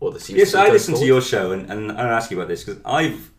Or 0.00 0.10
there 0.10 0.20
seems 0.20 0.38
Yes, 0.38 0.54
I 0.54 0.68
listened 0.70 0.96
to 0.98 1.06
your 1.06 1.20
show, 1.22 1.52
and, 1.52 1.70
and 1.70 1.92
I 1.92 2.08
ask 2.08 2.30
you 2.30 2.36
about 2.38 2.48
this 2.48 2.64
because 2.64 2.80
I've 2.84 3.30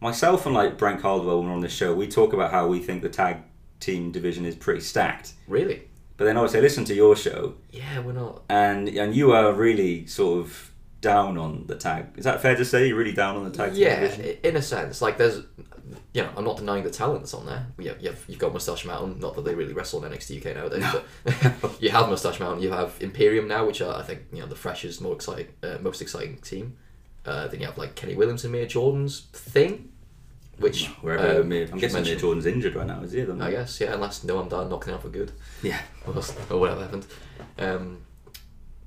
myself 0.00 0.46
and 0.46 0.54
like 0.54 0.76
Brent 0.76 1.00
Caldwell 1.00 1.38
when 1.38 1.48
we're 1.48 1.54
on 1.54 1.60
this 1.60 1.72
show, 1.72 1.94
we 1.94 2.08
talk 2.08 2.32
about 2.32 2.50
how 2.50 2.66
we 2.66 2.80
think 2.80 3.02
the 3.02 3.08
tag 3.08 3.36
team 3.78 4.10
division 4.10 4.44
is 4.44 4.56
pretty 4.56 4.80
stacked. 4.80 5.32
Really? 5.46 5.82
But 6.16 6.24
then 6.24 6.36
obviously 6.36 6.58
I 6.58 6.62
listen 6.62 6.84
to 6.86 6.94
your 6.94 7.14
show, 7.16 7.54
Yeah, 7.70 8.00
we're 8.00 8.12
not. 8.12 8.42
and 8.48 8.88
and 8.88 9.14
you 9.14 9.32
are 9.32 9.52
really 9.52 10.06
sort 10.06 10.40
of 10.40 10.71
down 11.02 11.36
on 11.36 11.66
the 11.66 11.76
tag. 11.76 12.06
Is 12.16 12.24
that 12.24 12.40
fair 12.40 12.56
to 12.56 12.64
say? 12.64 12.88
You're 12.88 12.96
really 12.96 13.12
down 13.12 13.36
on 13.36 13.44
the 13.44 13.50
tag 13.50 13.72
team 13.74 13.82
Yeah, 13.82 14.00
division. 14.00 14.36
in 14.42 14.56
a 14.56 14.62
sense, 14.62 15.02
like 15.02 15.18
there's, 15.18 15.42
you 16.14 16.22
know, 16.22 16.30
I'm 16.36 16.44
not 16.44 16.56
denying 16.56 16.84
the 16.84 16.90
talent 16.90 17.20
that's 17.20 17.34
on 17.34 17.44
there. 17.44 17.66
Yeah, 17.78 17.92
you've, 18.00 18.24
you've 18.28 18.38
got 18.38 18.52
Mustache 18.54 18.86
Mountain. 18.86 19.20
Not 19.20 19.34
that 19.34 19.44
they 19.44 19.54
really 19.54 19.74
wrestle 19.74 20.02
in 20.04 20.10
NXT 20.12 20.38
UK 20.46 20.56
nowadays, 20.56 20.84
but 21.60 21.76
you 21.82 21.90
have 21.90 22.08
Mustache 22.08 22.40
Mountain. 22.40 22.62
You 22.62 22.70
have 22.72 22.96
Imperium 23.00 23.46
now, 23.48 23.66
which 23.66 23.82
are 23.82 23.94
I 23.98 24.02
think 24.02 24.22
you 24.32 24.40
know 24.40 24.46
the 24.46 24.54
freshest, 24.54 25.02
more 25.02 25.14
exciting, 25.14 25.48
uh, 25.62 25.76
most 25.82 26.00
exciting 26.00 26.38
team. 26.38 26.76
Uh, 27.26 27.46
then 27.48 27.60
you 27.60 27.66
have 27.66 27.76
like 27.78 27.94
Kenny 27.94 28.14
Williams 28.14 28.44
and 28.44 28.54
Amir 28.54 28.66
Jordan's 28.66 29.20
thing, 29.32 29.90
which 30.58 30.86
Wherever 31.02 31.40
um, 31.42 31.48
Mir- 31.48 31.68
I'm 31.72 31.78
guessing 31.78 31.98
mention. 32.02 32.18
Jordan's 32.18 32.46
injured 32.46 32.74
right 32.74 32.86
now, 32.86 33.00
is 33.02 33.12
he? 33.12 33.22
I 33.22 33.50
guess 33.50 33.80
yeah, 33.80 33.92
unless 33.94 34.24
no, 34.24 34.38
I'm 34.38 34.48
done 34.48 34.68
knocking 34.68 34.92
out 34.94 35.02
for 35.02 35.08
good 35.08 35.32
Yeah. 35.62 35.80
or, 36.06 36.14
or 36.50 36.58
whatever 36.60 36.82
happened. 36.82 37.06
Um, 37.58 37.98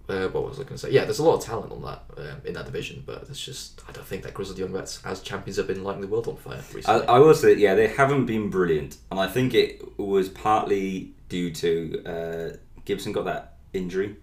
uh, 0.10 0.28
what 0.30 0.44
was 0.48 0.58
I 0.60 0.64
going 0.64 0.74
to 0.76 0.78
say? 0.78 0.92
Yeah, 0.92 1.04
there's 1.06 1.20
a 1.20 1.24
lot 1.24 1.36
of 1.38 1.44
talent 1.44 1.72
on 1.72 1.82
that 1.84 2.04
um, 2.18 2.42
in 2.46 2.54
that 2.54 2.66
division, 2.66 3.04
but 3.06 3.26
it's 3.30 3.44
just 3.44 3.82
I 3.88 3.92
don't 3.92 4.06
think 4.06 4.24
that 4.24 4.34
Grizzled 4.34 4.58
Young 4.60 4.72
Vets 4.72 5.02
as 5.06 5.22
champions 5.22 5.58
have 5.58 5.68
been 5.68 5.84
lighting 5.84 6.02
the 6.02 6.08
world 6.08 6.28
on 6.28 6.36
fire 6.38 6.62
recently. 6.74 7.08
I 7.08 7.20
will 7.20 7.34
say, 7.34 7.56
yeah, 7.56 7.74
they 7.76 7.88
haven't 7.88 8.26
been 8.26 8.50
brilliant, 8.50 8.98
and 9.12 9.20
I 9.20 9.28
think 9.28 9.54
it 9.54 9.98
was 9.98 10.30
partly 10.30 11.12
due 11.30 11.52
to 11.52 12.04
uh, 12.06 12.58
Gibson 12.86 13.12
got 13.12 13.26
that 13.26 13.54
injury. 13.74 14.16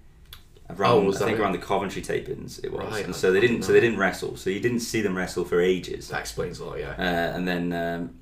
Around, 0.70 1.06
Oh, 1.06 1.08
I 1.10 1.16
think 1.16 1.30
right? 1.32 1.40
around 1.40 1.52
the 1.52 1.58
Coventry 1.58 2.00
tapings 2.00 2.64
it 2.64 2.72
was, 2.72 2.80
Right, 2.90 3.04
and 3.04 3.12
I- 3.12 3.16
so 3.16 3.30
they 3.32 3.38
I 3.38 3.40
didn't. 3.42 3.56
didn't 3.56 3.64
So 3.66 3.72
they 3.72 3.80
didn't 3.80 3.98
wrestle. 3.98 4.36
So 4.36 4.48
you 4.48 4.60
didn't 4.60 4.80
see 4.80 5.02
them 5.02 5.14
wrestle 5.16 5.44
for 5.44 5.60
ages, 5.60 6.08
that 6.08 6.20
explains 6.20 6.60
a 6.60 6.64
lot. 6.64 6.78
Yeah, 6.78 6.90
uh, 6.96 7.36
and 7.36 7.46
then 7.46 7.72
um, 7.72 8.14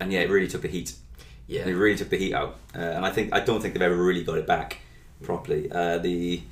and 0.00 0.12
yeah, 0.12 0.20
it 0.20 0.30
really 0.30 0.48
took 0.48 0.62
the 0.62 0.68
heat. 0.68 0.94
yeah. 1.46 1.64
It 1.68 1.74
really 1.74 1.96
took 1.96 2.08
the 2.08 2.16
heat 2.16 2.34
out, 2.34 2.56
uh, 2.74 2.78
and 2.78 3.04
I 3.06 3.10
think 3.10 3.32
I 3.32 3.40
don't 3.40 3.60
think 3.60 3.74
they've 3.74 3.82
ever 3.82 3.94
really 4.02 4.24
got 4.24 4.38
it 4.38 4.46
back 4.46 4.78
properly. 5.22 5.70
Uh, 5.70 5.98
the 5.98 6.42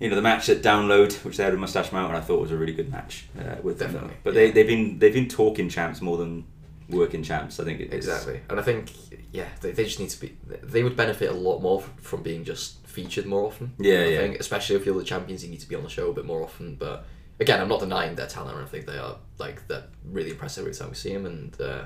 you 0.00 0.08
know 0.08 0.16
the 0.16 0.22
match 0.22 0.48
at 0.48 0.62
Download, 0.62 1.12
which 1.24 1.36
they 1.36 1.44
had 1.44 1.52
with 1.52 1.60
Mustache 1.60 1.92
Mountain, 1.92 2.16
I 2.16 2.20
thought 2.20 2.40
was 2.40 2.52
a 2.52 2.56
really 2.56 2.72
good 2.74 2.90
match 2.90 3.26
uh, 3.38 3.56
with 3.62 3.78
them. 3.78 3.92
Definitely, 3.92 4.16
But 4.22 4.34
yeah. 4.34 4.40
they 4.40 4.50
they've 4.52 4.66
been 4.66 4.98
they've 4.98 5.14
been 5.14 5.28
talking 5.28 5.68
champs 5.68 6.00
more 6.00 6.16
than 6.16 6.46
working 6.88 7.22
champs. 7.22 7.60
I 7.60 7.64
think 7.64 7.80
it 7.80 7.92
is. 7.92 8.06
Exactly, 8.06 8.40
and 8.48 8.58
I 8.58 8.62
think 8.62 8.92
yeah, 9.32 9.48
they, 9.60 9.72
they 9.72 9.84
just 9.84 10.00
need 10.00 10.10
to 10.10 10.20
be. 10.20 10.36
They 10.62 10.82
would 10.82 10.96
benefit 10.96 11.30
a 11.30 11.34
lot 11.34 11.60
more 11.60 11.82
from 12.00 12.22
being 12.22 12.44
just 12.44 12.86
featured 12.86 13.26
more 13.26 13.44
often. 13.44 13.74
Yeah, 13.78 14.00
I 14.00 14.04
yeah. 14.06 14.18
Think, 14.20 14.40
especially 14.40 14.76
if 14.76 14.86
you're 14.86 14.98
the 14.98 15.04
champions, 15.04 15.44
you 15.44 15.50
need 15.50 15.60
to 15.60 15.68
be 15.68 15.74
on 15.76 15.82
the 15.82 15.90
show 15.90 16.10
a 16.10 16.14
bit 16.14 16.24
more 16.24 16.42
often. 16.42 16.76
But 16.76 17.04
again, 17.40 17.60
I'm 17.60 17.68
not 17.68 17.80
denying 17.80 18.14
their 18.14 18.26
talent. 18.26 18.56
I 18.56 18.64
think 18.66 18.86
they 18.86 18.98
are 18.98 19.16
like 19.38 19.66
they're 19.68 19.84
really 20.04 20.30
impressive 20.30 20.62
every 20.62 20.74
time 20.74 20.90
we 20.90 20.94
see 20.94 21.12
them, 21.12 21.26
and 21.26 21.60
uh, 21.60 21.84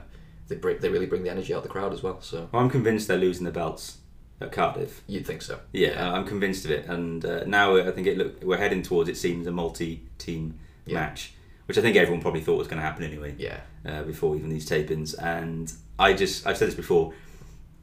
they 0.49 0.57
bring 0.57 0.79
they 0.79 0.89
really 0.89 1.07
bring 1.07 1.23
the 1.23 1.31
energy 1.31 1.53
out 1.55 1.59
of 1.59 1.63
the 1.65 1.69
crowd 1.71 1.93
as 1.93 2.03
well. 2.03 2.21
So 2.21 2.49
Well, 2.53 2.63
I'm 2.63 2.71
convinced 2.71 3.09
they're 3.09 3.19
losing 3.19 3.45
the 3.45 3.51
belts 3.51 3.99
at 4.43 4.53
Cardiff. 4.53 5.03
you'd 5.07 5.27
think 5.27 5.43
so. 5.43 5.61
Yeah, 5.73 6.13
I'm 6.13 6.27
convinced 6.27 6.65
of 6.65 6.71
it, 6.71 6.87
and 6.87 7.25
uh, 7.25 7.45
now 7.45 7.77
I 7.77 7.91
think 7.91 8.07
it 8.07 8.19
look 8.19 8.43
we're 8.43 8.59
heading 8.59 8.83
towards 8.83 9.09
it 9.09 9.17
seems 9.17 9.47
a 9.47 9.53
multi-team 9.53 10.59
Yeah. 10.87 10.95
match, 11.01 11.33
which 11.67 11.79
I 11.79 11.81
think 11.81 11.97
everyone 11.97 12.21
probably 12.23 12.41
thought 12.43 12.59
was 12.59 12.69
going 12.69 12.79
to 12.81 12.85
happen 12.87 13.05
anyway. 13.05 13.35
Yeah, 13.39 13.61
uh, 13.87 14.03
before 14.03 14.37
even 14.37 14.49
these 14.51 14.69
tapings. 14.69 15.15
And 15.23 15.73
I 15.99 16.13
just, 16.13 16.47
I've 16.47 16.57
said 16.57 16.69
this 16.69 16.75
before, 16.75 17.13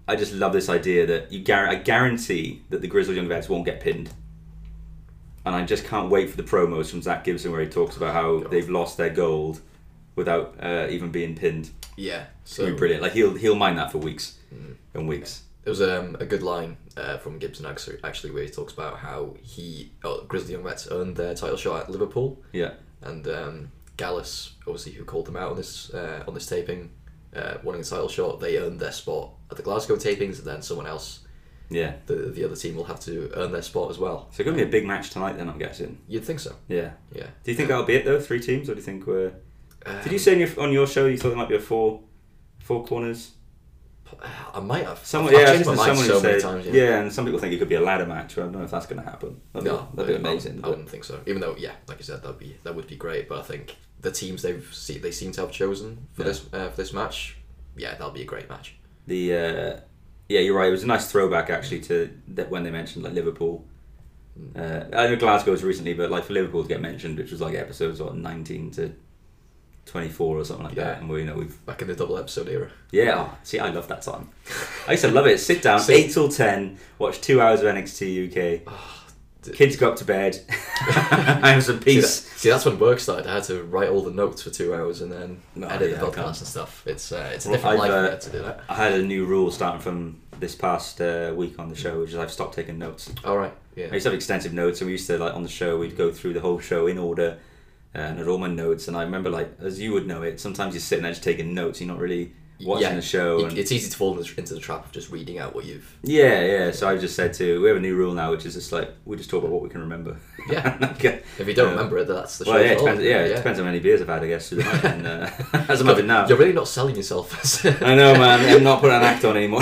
I 0.08 0.16
just 0.16 0.34
love 0.34 0.54
this 0.54 0.70
idea 0.70 1.06
that 1.06 1.32
you 1.32 1.44
gar- 1.44 1.68
I 1.68 1.76
guarantee 1.76 2.62
that 2.70 2.82
the 2.82 2.88
Grizzled 2.88 3.16
Young 3.16 3.28
Vets 3.28 3.48
won't 3.50 3.66
get 3.66 3.80
pinned. 3.80 4.10
And 5.46 5.56
I 5.56 5.64
just 5.66 5.86
can't 5.86 6.10
wait 6.10 6.30
for 6.30 6.38
the 6.38 6.44
promos 6.44 6.90
from 6.92 7.02
Zach 7.02 7.24
Gibson 7.24 7.52
where 7.52 7.62
he 7.62 7.68
talks 7.68 7.96
about 7.98 8.14
how 8.14 8.40
God. 8.40 8.52
they've 8.52 8.70
lost 8.70 8.98
their 8.98 9.10
gold 9.10 9.62
without 10.16 10.56
uh, 10.62 10.88
even 10.90 11.12
being 11.12 11.36
pinned. 11.36 11.70
Yeah. 11.96 12.26
So 12.44 12.66
be 12.66 12.74
brilliant. 12.74 13.02
Like 13.02 13.14
he'll 13.14 13.36
he'll 13.36 13.56
mind 13.56 13.78
that 13.78 13.92
for 13.92 14.00
weeks 14.00 14.38
and 14.94 15.08
weeks. 15.08 15.44
There 15.70 15.86
was 15.86 16.00
um, 16.00 16.18
a 16.20 16.26
good 16.26 16.42
line 16.42 16.78
uh, 16.98 17.18
from 17.20 17.38
Gibson 17.38 17.68
actually, 17.68 17.98
actually 18.04 18.32
where 18.32 18.42
he 18.42 18.50
talks 18.50 18.74
about 18.74 18.98
how 18.98 19.36
he 19.44 19.92
oh, 20.04 20.24
Grizzled 20.28 20.50
Young 20.50 20.64
Vets 20.64 20.88
earned 20.90 21.16
their 21.16 21.36
title 21.36 21.58
shot 21.58 21.84
at 21.84 21.92
Liverpool, 21.92 22.42
Yeah. 22.54 22.72
and 23.04 23.28
um, 23.28 23.72
Gallus, 23.96 24.54
obviously, 24.62 24.94
who 24.94 25.06
called 25.06 25.28
them 25.28 25.36
out 25.38 25.52
on 25.52 25.58
this 25.58 25.94
uh, 25.94 26.24
on 26.28 26.34
this 26.34 26.48
taping, 26.48 26.90
uh, 27.36 27.60
winning 27.64 27.84
the 27.84 27.88
title 27.88 28.10
shot, 28.10 28.40
they 28.40 28.58
earned 28.58 28.80
their 28.80 28.92
spot 28.92 29.34
at 29.52 29.58
the 29.58 29.62
Glasgow 29.64 29.96
tapings, 29.96 30.40
and 30.40 30.48
then 30.48 30.64
someone 30.64 30.88
else, 30.88 31.20
Yeah. 31.70 31.98
the 32.08 32.16
the 32.16 32.44
other 32.46 32.56
team, 32.56 32.76
will 32.76 32.86
have 32.86 33.02
to 33.02 33.30
earn 33.36 33.52
their 33.52 33.62
spot 33.62 33.92
as 33.92 34.00
well. 34.00 34.30
So 34.32 34.42
it's 34.42 34.46
gonna 34.50 34.58
be 34.58 34.64
a 34.64 34.72
big 34.72 34.88
match 34.88 35.12
tonight 35.12 35.38
then 35.38 35.50
I'm 35.50 35.60
guessing. 35.60 36.00
You'd 36.08 36.26
think 36.26 36.40
so, 36.40 36.56
Yeah. 36.68 36.94
yeah. 37.14 37.28
Do 37.44 37.52
you 37.52 37.56
think 37.56 37.70
that'll 37.70 37.86
be 37.86 37.94
it 37.94 38.06
though? 38.06 38.20
Three 38.20 38.40
teams, 38.40 38.72
or 38.72 38.74
do 38.74 38.80
you 38.80 38.84
think 38.86 39.06
we're? 39.06 39.34
Um, 39.86 40.02
Did 40.02 40.14
you 40.14 40.18
say 40.18 40.34
on 40.34 40.40
your, 40.40 40.60
on 40.60 40.72
your 40.74 40.88
show 40.88 41.06
you 41.06 41.16
thought 41.16 41.30
there 41.30 41.38
might 41.38 41.48
be 41.50 41.58
a 41.58 41.60
four, 41.60 42.02
four 42.60 42.84
corners? 42.88 43.34
I 44.54 44.60
might 44.60 44.86
have. 44.86 45.00
Someone, 45.06 45.34
I've 45.36 45.42
yeah, 45.42 45.54
changed 45.54 45.68
my 45.68 45.76
mind 45.76 45.98
someone 45.98 46.06
so 46.06 46.22
many 46.22 46.40
said, 46.40 46.42
times. 46.42 46.66
yeah. 46.68 47.00
and 47.00 47.12
some 47.14 47.26
people 47.26 47.40
think 47.40 47.54
it 47.54 47.58
could 47.60 47.70
be 47.70 47.76
a 47.76 47.82
ladder 47.82 48.06
match. 48.06 48.36
But 48.36 48.42
I 48.42 48.46
don't 48.46 48.54
know 48.56 48.64
if 48.64 48.72
that's 48.72 48.86
going 48.86 49.02
to 49.02 49.10
happen. 49.10 49.40
That'd 49.54 49.68
No, 49.68 49.78
be, 49.94 49.98
that'd 49.98 50.22
be 50.22 50.28
amazing. 50.30 50.58
I, 50.60 50.62
but- 50.62 50.70
wouldn't 50.72 50.90
think 50.90 51.04
so. 51.04 51.20
Even 51.26 51.42
though, 51.42 51.56
yeah, 51.58 51.74
like 51.88 51.98
you 52.00 52.04
said, 52.04 52.22
that'd 52.22 52.40
be 52.40 52.58
that 52.64 52.76
would 52.76 52.88
be 52.88 52.96
great. 52.96 53.28
But 53.30 53.40
I 53.40 53.44
think 53.44 53.76
the 54.02 54.12
teams 54.12 54.42
they've 54.42 54.68
see, 54.74 54.98
they 54.98 55.12
seem 55.12 55.32
to 55.34 55.42
have 55.42 55.52
chosen 55.52 56.08
for 56.14 56.22
Yeah. 56.24 56.28
this 56.30 56.46
uh, 56.54 56.70
for 56.70 56.78
this 56.78 56.94
match, 56.94 57.38
yeah, 57.78 57.92
that'll 57.92 58.12
be 58.12 58.22
a 58.22 58.26
great 58.26 58.50
match. 58.50 58.76
The 59.08 59.34
uh, 59.34 59.80
yeah, 60.28 60.40
you're 60.42 60.56
right. 60.58 60.68
It 60.68 60.72
was 60.72 60.84
a 60.84 60.88
nice 60.88 61.12
throwback 61.12 61.50
actually 61.50 61.82
to 61.82 62.10
that 62.30 62.50
when 62.50 62.64
they 62.64 62.72
mentioned 62.72 63.04
like 63.04 63.14
Liverpool. 63.14 63.66
Uh, 64.56 64.86
I 64.94 65.08
know 65.08 65.16
Glasgow 65.18 65.52
was 65.52 65.64
recently, 65.64 65.94
but 65.94 66.10
like 66.10 66.24
for 66.24 66.34
Liverpool 66.34 66.64
to 66.64 66.70
get 66.70 66.80
mentioned, 66.82 67.18
which 67.18 67.32
was 67.32 67.42
like 67.42 67.56
episodes 67.56 68.02
what 68.02 68.16
nineteen 68.16 68.72
to 68.72 68.94
twenty 69.90 70.10
four 70.10 70.38
or 70.38 70.46
something 70.46 70.66
like 70.66 70.76
Yeah. 70.76 70.84
that, 70.86 71.00
and 71.02 71.10
we 71.10 71.20
you 71.22 71.26
know 71.26 71.36
we've 71.36 71.66
Back 71.66 71.82
in 71.82 71.88
the 71.88 71.96
double 71.96 72.18
episode 72.18 72.48
era. 72.48 72.70
yeah. 72.92 73.16
oh, 73.32 73.38
see, 73.44 73.60
I 73.60 73.70
love 73.70 73.88
that 73.88 74.02
time. 74.02 74.30
I 74.88 74.92
used 74.92 75.04
to 75.04 75.12
love 75.12 75.28
it. 75.28 75.40
Sit 75.40 75.62
down, 75.62 75.80
See- 75.80 75.94
eight 75.94 76.12
till 76.12 76.30
ten, 76.30 76.78
watch 76.98 77.22
two 77.22 77.42
hours 77.42 77.62
of 77.62 77.68
NXT 77.68 78.28
UK. 78.28 78.74
d- 79.44 79.52
Kids 79.52 79.76
go 79.78 79.90
up 79.92 79.96
to 79.98 80.06
bed. 80.06 80.40
I 80.82 81.52
have 81.54 81.64
some 81.64 81.76
See, 81.82 81.96
that, 81.96 82.02
peace. 82.02 82.26
see, 82.36 82.50
that's 82.50 82.66
when 82.66 82.78
work 82.80 83.00
started. 83.00 83.28
I 83.28 83.36
had 83.36 83.44
to 83.46 83.64
write 83.64 83.90
all 83.90 84.02
the 84.04 84.12
notes 84.12 84.42
for 84.44 84.50
two 84.50 84.74
hours 84.76 85.02
and 85.02 85.12
then 85.12 85.42
No, 85.56 85.68
edit 85.68 85.92
yeah, 85.92 85.98
the 86.00 86.06
podcast 86.08 86.40
and 86.40 86.48
stuff. 86.48 86.84
It's 86.86 87.12
uh, 87.12 87.32
it's 87.34 87.46
a 87.46 87.50
Well, 87.50 87.58
different 87.58 87.82
I've, 87.82 87.90
life 87.90 88.14
uh, 88.14 88.18
to 88.18 88.30
do 88.30 88.42
that. 88.44 88.62
I 88.70 88.76
had 88.76 88.94
a 88.94 89.02
new 89.04 89.26
rule 89.26 89.50
starting 89.52 89.82
from 89.82 90.20
this 90.40 90.56
past 90.56 91.02
uh, 91.02 91.34
week 91.36 91.58
on 91.60 91.68
the 91.70 91.76
show, 91.76 92.00
which 92.02 92.10
is 92.12 92.16
I've 92.18 92.32
stopped 92.32 92.56
taking 92.56 92.78
notes. 92.78 93.12
All 93.26 93.38
right, 93.38 93.54
yeah 93.76 93.88
I 93.92 93.94
used 93.94 94.04
to 94.06 94.10
have 94.10 94.16
extensive 94.16 94.54
notes, 94.54 94.82
and 94.82 94.88
we 94.88 94.94
used 94.94 95.08
to 95.08 95.18
like 95.18 95.34
on 95.34 95.44
the 95.44 95.50
show 95.50 95.78
we'd 95.80 95.98
go 95.98 96.12
through 96.12 96.34
the 96.34 96.40
whole 96.42 96.60
show 96.60 96.88
in 96.88 96.98
order, 96.98 97.38
uh, 97.96 98.00
and 98.00 98.18
had 98.20 98.28
all 98.28 98.38
my 98.38 98.48
notes. 98.48 98.88
And 98.88 98.96
I 98.96 99.04
remember 99.04 99.30
like 99.30 99.52
as 99.60 99.80
you 99.80 99.94
would 99.94 100.08
know 100.08 100.22
it, 100.24 100.40
sometimes 100.40 100.74
you're 100.74 100.82
sitting 100.82 101.04
there 101.04 101.12
just 101.12 101.24
taking 101.24 101.54
notes, 101.54 101.80
you're 101.82 101.88
not 101.88 102.00
really 102.00 102.34
watching 102.66 102.90
yeah, 102.90 102.96
the 102.96 103.02
show. 103.02 103.46
And, 103.46 103.58
it's 103.58 103.72
easy 103.72 103.90
to 103.90 103.96
fall 103.96 104.18
into 104.20 104.54
the 104.54 104.60
trap 104.60 104.86
of 104.86 104.92
just 104.92 105.12
reading 105.12 105.40
out 105.40 105.56
what 105.56 105.64
you've. 105.66 105.96
yeah, 106.04 106.42
yeah. 106.44 106.72
So 106.72 106.90
I 106.90 106.98
just 106.98 107.16
said 107.16 107.34
to 107.36 107.62
we 107.62 107.68
have 107.70 107.78
a 107.78 107.80
new 107.80 107.96
rule 107.96 108.14
now, 108.14 108.32
which 108.32 108.46
is 108.46 108.54
just 108.56 108.72
like 108.72 108.92
we 109.06 109.16
just 109.18 109.30
talk 109.30 109.44
about 109.44 109.52
what 109.52 109.62
we 109.62 109.70
can 109.70 109.82
remember. 109.82 110.18
Yeah. 110.50 110.78
okay. 110.96 111.22
If 111.38 111.48
you 111.48 111.54
don't 111.54 111.70
Uh, 111.70 111.72
remember 111.72 112.00
it, 112.00 112.08
that's 112.08 112.38
the 112.38 112.46
show. 112.46 112.52
Well, 112.52 112.62
yeah, 112.64 112.72
it 112.72 112.80
depends. 112.80 113.04
Yeah, 113.04 113.20
it 113.22 113.36
depends 113.38 113.60
how 113.60 113.66
many 113.66 113.80
beers 113.80 114.02
I've 114.02 114.08
had, 114.08 114.24
I 114.24 114.28
guess. 114.28 114.50
through 114.50 114.64
the 114.64 114.66
night, 114.66 114.84
and, 114.86 115.08
uh, 115.08 115.30
as 115.70 115.80
I'm 115.82 115.88
having 115.88 116.08
now. 116.08 116.28
You're 116.28 116.38
really 116.38 116.54
not 116.54 116.68
selling 116.68 116.96
yourself. 116.96 117.66
I 117.82 117.96
know, 117.96 118.14
man. 118.16 118.54
I'm 118.56 118.64
not 118.64 118.82
putting 118.82 118.98
an 118.98 119.04
act 119.04 119.24
on 119.26 119.38
anymore. 119.38 119.62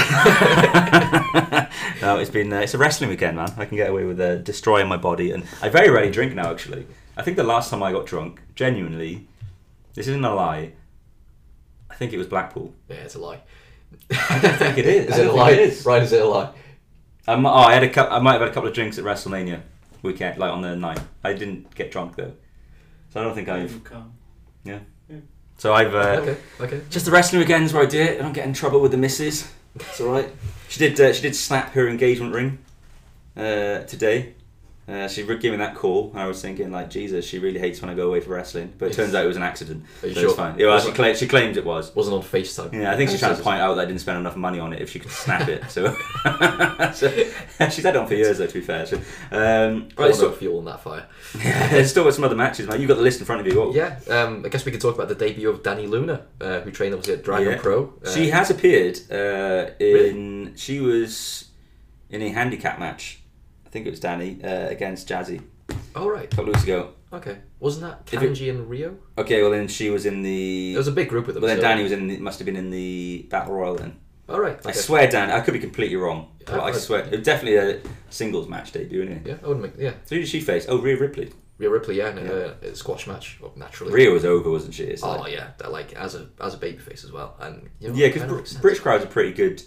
no, 2.01 2.17
it's 2.19 2.29
been 2.29 2.51
uh, 2.51 2.59
it's 2.61 2.73
a 2.73 2.77
wrestling 2.77 3.09
weekend, 3.09 3.37
man. 3.37 3.53
I 3.57 3.65
can 3.65 3.77
get 3.77 3.89
away 3.89 4.05
with 4.05 4.19
uh, 4.19 4.35
destroying 4.37 4.87
my 4.87 4.97
body, 4.97 5.31
and 5.31 5.43
I 5.61 5.69
very 5.69 5.89
rarely 5.89 6.11
drink 6.11 6.33
now. 6.33 6.51
Actually, 6.51 6.87
I 7.17 7.23
think 7.23 7.35
the 7.35 7.43
last 7.43 7.69
time 7.71 7.81
I 7.83 7.91
got 7.91 8.05
drunk, 8.05 8.41
genuinely, 8.55 9.27
this 9.95 10.07
isn't 10.07 10.23
a 10.23 10.33
lie. 10.33 10.71
I 11.89 11.95
think 11.95 12.13
it 12.13 12.17
was 12.17 12.27
Blackpool. 12.27 12.73
yeah, 12.87 12.97
it's 12.97 13.15
a 13.15 13.19
lie. 13.19 13.41
I 14.29 14.39
don't 14.39 14.55
think 14.55 14.77
it 14.77 14.85
is. 14.85 15.05
Is 15.09 15.13
I 15.13 15.17
it 15.17 15.21
a 15.21 15.27
don't 15.27 15.35
lie? 15.37 15.49
think 15.49 15.59
it 15.61 15.69
is. 15.69 15.85
Right, 15.85 16.03
is 16.03 16.11
it 16.13 16.21
a 16.21 16.25
lie? 16.27 16.53
I 17.27 17.35
mi- 17.35 17.47
oh, 17.47 17.53
I 17.53 17.73
had 17.73 17.83
a 17.83 17.89
cou- 17.89 18.01
I 18.09 18.19
might 18.19 18.33
have 18.33 18.41
had 18.41 18.49
a 18.51 18.53
couple 18.53 18.69
of 18.69 18.75
drinks 18.75 18.97
at 18.97 19.03
WrestleMania 19.03 19.61
weekend, 20.03 20.37
like 20.37 20.51
on 20.51 20.61
the 20.61 20.75
night. 20.75 20.99
I 21.23 21.33
didn't 21.33 21.73
get 21.73 21.91
drunk 21.91 22.15
though, 22.17 22.33
so 23.09 23.19
I 23.19 23.23
don't 23.23 23.33
think 23.33 23.49
I've. 23.49 23.83
Come. 23.83 24.13
So 25.57 25.73
I've. 25.73 25.95
Uh, 25.95 26.21
okay, 26.21 26.37
okay. 26.61 26.81
Just 26.89 27.05
the 27.05 27.11
wrestling 27.11 27.39
weekends 27.39 27.73
where 27.73 27.81
I 27.83 27.85
do 27.87 27.99
it. 27.99 28.19
I 28.19 28.21
don't 28.23 28.33
get 28.33 28.45
in 28.45 28.53
trouble 28.53 28.79
with 28.79 28.91
the 28.91 28.97
missus. 28.97 29.51
It's 29.75 29.99
all 29.99 30.11
right. 30.11 30.29
She 30.69 30.79
did. 30.79 30.99
Uh, 30.99 31.13
she 31.13 31.21
did 31.23 31.35
snap 31.35 31.71
her 31.73 31.87
engagement 31.87 32.33
ring 32.33 32.59
uh, 33.35 33.79
today. 33.83 34.35
Uh, 34.87 35.05
she 35.05 35.23
gave 35.25 35.51
me 35.51 35.57
that 35.57 35.75
call, 35.75 36.11
and 36.11 36.21
I 36.21 36.27
was 36.27 36.41
thinking, 36.41 36.71
like, 36.71 36.89
Jesus, 36.89 37.25
she 37.27 37.39
really 37.39 37.59
hates 37.59 37.81
when 37.81 37.89
I 37.89 37.93
go 37.93 38.07
away 38.07 38.21
for 38.21 38.29
wrestling. 38.29 38.71
But 38.77 38.91
it 38.91 38.93
turns 38.93 39.13
out 39.13 39.25
it 39.25 39.27
was 39.27 39.35
an 39.35 39.43
accident. 39.43 39.83
Are 40.01 40.07
you 40.07 40.13
so 40.13 40.19
sure? 40.21 40.29
it's 40.29 40.37
fine. 40.39 40.57
Yeah, 40.57 40.67
well, 40.67 40.79
she, 40.79 40.87
it- 40.89 40.95
cla- 40.95 41.13
she 41.13 41.27
claims 41.27 41.57
it 41.57 41.65
was. 41.65 41.93
Wasn't 41.93 42.15
on 42.15 42.21
FaceTime. 42.23 42.71
Yeah, 42.71 42.93
I 42.93 42.95
think 42.95 43.09
she's 43.09 43.19
trying 43.19 43.35
to 43.35 43.43
point 43.43 43.59
out 43.59 43.75
that 43.75 43.81
I 43.81 43.85
didn't 43.85 43.99
spend 43.99 44.17
enough 44.17 44.37
money 44.37 44.59
on 44.59 44.71
it 44.71 44.81
if 44.81 44.89
she 44.89 44.99
could 44.99 45.11
snap 45.11 45.49
it. 45.49 45.69
So, 45.69 45.93
so 46.93 47.09
she's 47.69 47.83
had 47.83 47.95
it 47.95 47.97
on 47.97 48.07
for 48.07 48.13
years, 48.15 48.37
though. 48.37 48.47
To 48.47 48.53
be 48.53 48.61
fair. 48.61 48.85
So, 48.85 48.97
um, 49.31 49.89
Right, 49.97 50.15
so 50.15 50.31
fuel 50.31 50.59
on 50.59 50.65
that 50.65 50.79
fire. 50.81 51.05
there's 51.35 51.89
still 51.89 52.05
got 52.05 52.13
some 52.13 52.23
other 52.23 52.35
matches, 52.35 52.65
man. 52.67 52.79
You 52.79 52.87
got 52.87 52.95
the 52.95 53.03
list 53.03 53.19
in 53.19 53.25
front 53.25 53.41
of 53.41 53.47
you. 53.53 53.59
What, 53.59 53.75
Yeah, 53.75 53.99
um, 54.09 54.43
I 54.45 54.47
guess 54.49 54.63
we 54.65 54.71
could 54.71 54.79
talk 54.81 54.95
about 54.95 55.09
the 55.09 55.15
debut 55.15 55.49
of 55.49 55.63
Dani 55.63 55.89
Luna, 55.89 56.21
uh, 56.39 56.61
who 56.61 56.71
trained 56.71 56.93
obviously 56.93 57.15
at 57.15 57.23
Dragon 57.25 57.51
Yeah. 57.51 57.61
Pro. 57.61 57.93
Uh, 58.05 58.09
She 58.13 58.29
has 58.29 58.49
appeared 58.49 58.99
uh, 59.11 59.71
Really? 59.81 60.09
in. 60.11 60.53
She 60.55 60.79
was 60.79 61.49
in 62.09 62.21
a 62.21 62.29
handicap 62.29 62.79
match. 62.79 63.19
I 63.67 63.69
think 63.69 63.85
it 63.85 63.89
was 63.91 63.99
Dani 63.99 64.43
uh, 64.43 64.69
against 64.69 65.09
Jazzy 65.09 65.41
Oh 65.93 66.07
right, 66.09 66.23
a 66.23 66.27
couple 66.27 66.45
of 66.45 66.55
weeks 66.55 66.63
ago. 66.63 66.93
okay. 67.11 67.39
Wasn't 67.59 67.83
that 67.83 68.01
If 68.13 68.21
it- 68.23 68.31
Kanji 68.31 68.49
and 68.49 68.69
Rio? 68.69 68.97
Okay, 69.17 69.41
well 69.41 69.51
then 69.51 69.67
she 69.67 69.89
was 69.89 70.05
in 70.05 70.21
the. 70.21 70.71
There 70.73 70.79
was 70.79 70.87
a 70.87 70.91
big 70.93 71.09
group 71.09 71.27
of 71.27 71.33
them. 71.33 71.43
well 71.43 71.53
then 71.53 71.59
so- 71.61 71.67
Dani 71.67 71.83
was 71.83 71.91
in. 71.91 72.07
The, 72.07 72.17
must 72.19 72.39
have 72.39 72.45
been 72.45 72.55
in 72.55 72.69
the 72.69 73.27
battle 73.29 73.53
royal 73.53 73.75
then. 73.75 73.97
All 74.29 74.39
right. 74.39 74.57
I 74.65 74.69
okay. 74.69 74.77
swear, 74.77 75.07
Dan. 75.09 75.29
I 75.31 75.41
could 75.41 75.53
be 75.53 75.59
completely 75.59 75.95
wrong, 75.97 76.31
but 76.45 76.59
I 76.59 76.67
I- 76.67 76.71
swear 76.71 77.01
it 77.03 77.11
was 77.11 77.21
definitely 77.25 77.57
a 77.57 77.81
singles 78.09 78.47
match 78.47 78.71
debut, 78.71 79.01
isn't 79.03 79.17
it? 79.17 79.27
Yeah, 79.27 79.35
I 79.43 79.47
wouldn't 79.47 79.61
make. 79.65 79.73
Yeah, 79.77 79.93
So 80.05 80.15
who 80.15 80.21
did 80.21 80.29
she 80.29 80.39
face? 80.39 80.65
Oh, 80.69 80.79
Rhea 80.79 80.97
Ripley. 80.97 81.31
Rhea 81.57 81.69
Ripley. 81.69 81.97
Yeah, 81.97 82.11
in 82.11 82.17
Yeah. 82.25 82.51
a, 82.61 82.67
a 82.71 82.75
squash 82.75 83.07
match. 83.07 83.39
Well, 83.41 83.51
naturally. 83.57 83.91
Rhea 83.91 84.11
was 84.11 84.23
over, 84.23 84.49
wasn't 84.49 84.75
she? 84.75 84.83
It's 84.83 85.03
Oh 85.03 85.17
like- 85.17 85.33
yeah, 85.33 85.51
that, 85.57 85.71
like 85.71 85.91
as 85.93 86.15
a 86.15 86.27
as 86.39 86.53
a 86.53 86.57
babyface 86.57 87.03
as 87.03 87.11
well, 87.11 87.35
and 87.41 87.69
you 87.79 87.89
know, 87.89 87.95
yeah, 87.95 88.09
kind 88.09 88.23
of 88.29 88.37
because 88.37 88.49
sense. 88.51 88.61
British 88.61 88.79
crowds 88.81 89.03
are 89.03 89.07
pretty 89.07 89.33
good 89.33 89.61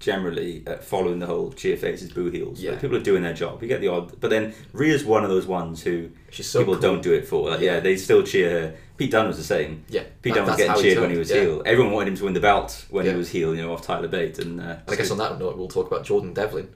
generally 0.00 0.62
at 0.66 0.84
following 0.84 1.18
the 1.18 1.26
whole 1.26 1.52
cheer 1.52 1.76
faces, 1.76 2.12
boo 2.12 2.30
heels. 2.30 2.60
Yeah. 2.60 2.72
Like, 2.72 2.80
people 2.80 2.96
are 2.96 3.02
doing 3.02 3.22
their 3.22 3.34
job. 3.34 3.60
You 3.62 3.68
get 3.68 3.80
the 3.80 3.88
odd, 3.88 4.20
but 4.20 4.30
then 4.30 4.54
Rhea's 4.72 5.04
one 5.04 5.24
of 5.24 5.30
those 5.30 5.46
ones 5.46 5.82
who 5.82 6.10
so 6.30 6.60
people 6.60 6.74
cool. 6.74 6.82
don't 6.82 7.02
do 7.02 7.12
it 7.12 7.26
for. 7.26 7.50
Like, 7.50 7.60
yeah. 7.60 7.74
Yeah. 7.74 7.80
they 7.80 7.96
still 7.96 8.22
cheer 8.22 8.50
her. 8.50 8.74
Pete 8.96 9.10
Dunne 9.10 9.26
was 9.28 9.36
the 9.36 9.44
same. 9.44 9.84
Yeah, 9.88 10.02
Pete 10.22 10.34
that- 10.34 10.40
Dunne 10.40 10.46
was 10.48 10.56
getting 10.56 10.82
cheered 10.82 10.98
when 11.00 11.10
he 11.10 11.18
was 11.18 11.30
yeah. 11.30 11.40
heel. 11.40 11.62
Everyone 11.66 11.92
wanted 11.92 12.08
him 12.10 12.16
to 12.16 12.24
win 12.24 12.34
the 12.34 12.40
belt 12.40 12.86
when 12.90 13.06
Yeah. 13.06 13.12
he 13.12 13.18
was 13.18 13.30
heel, 13.30 13.54
you 13.54 13.62
know, 13.62 13.72
off 13.72 13.82
Tyler 13.82 14.08
Bate. 14.08 14.38
And, 14.38 14.60
uh, 14.60 14.76
I 14.86 14.94
guess 14.96 15.10
on 15.10 15.18
that 15.18 15.38
note, 15.38 15.56
we'll 15.56 15.68
talk 15.68 15.86
about 15.86 16.04
Jordan 16.04 16.32
Devlin. 16.32 16.68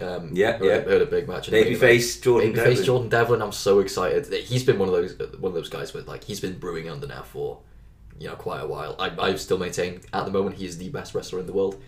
Um, 0.00 0.30
Yeah, 0.32 0.58
yeah. 0.62 0.72
Had, 0.76 0.84
who 0.84 0.90
had 0.90 1.02
a 1.02 1.06
big 1.06 1.28
match. 1.28 1.50
Babyface 1.50 2.22
Jordan 2.22 2.52
Babyface 2.52 2.56
Devlin. 2.64 2.84
Jordan 2.84 3.08
Devlin. 3.10 3.42
I'm 3.42 3.52
so 3.52 3.80
excited. 3.80 4.32
He's 4.44 4.64
been 4.64 4.78
one 4.78 4.88
of 4.88 4.94
those 4.94 5.18
one 5.38 5.50
of 5.50 5.54
those 5.54 5.68
guys 5.68 5.92
with 5.92 6.08
like 6.08 6.24
he's 6.24 6.40
been 6.40 6.58
brewing 6.58 6.88
under 6.88 7.06
now 7.06 7.22
for 7.22 7.58
you 8.18 8.28
know 8.28 8.34
quite 8.34 8.60
a 8.62 8.66
while. 8.66 8.96
I 8.98 9.10
I 9.18 9.34
still 9.34 9.58
maintain 9.58 10.00
at 10.14 10.24
the 10.24 10.30
moment 10.30 10.56
he's 10.56 10.78
the 10.78 10.88
best 10.88 11.14
wrestler 11.14 11.38
in 11.40 11.46
the 11.46 11.52
world. 11.52 11.82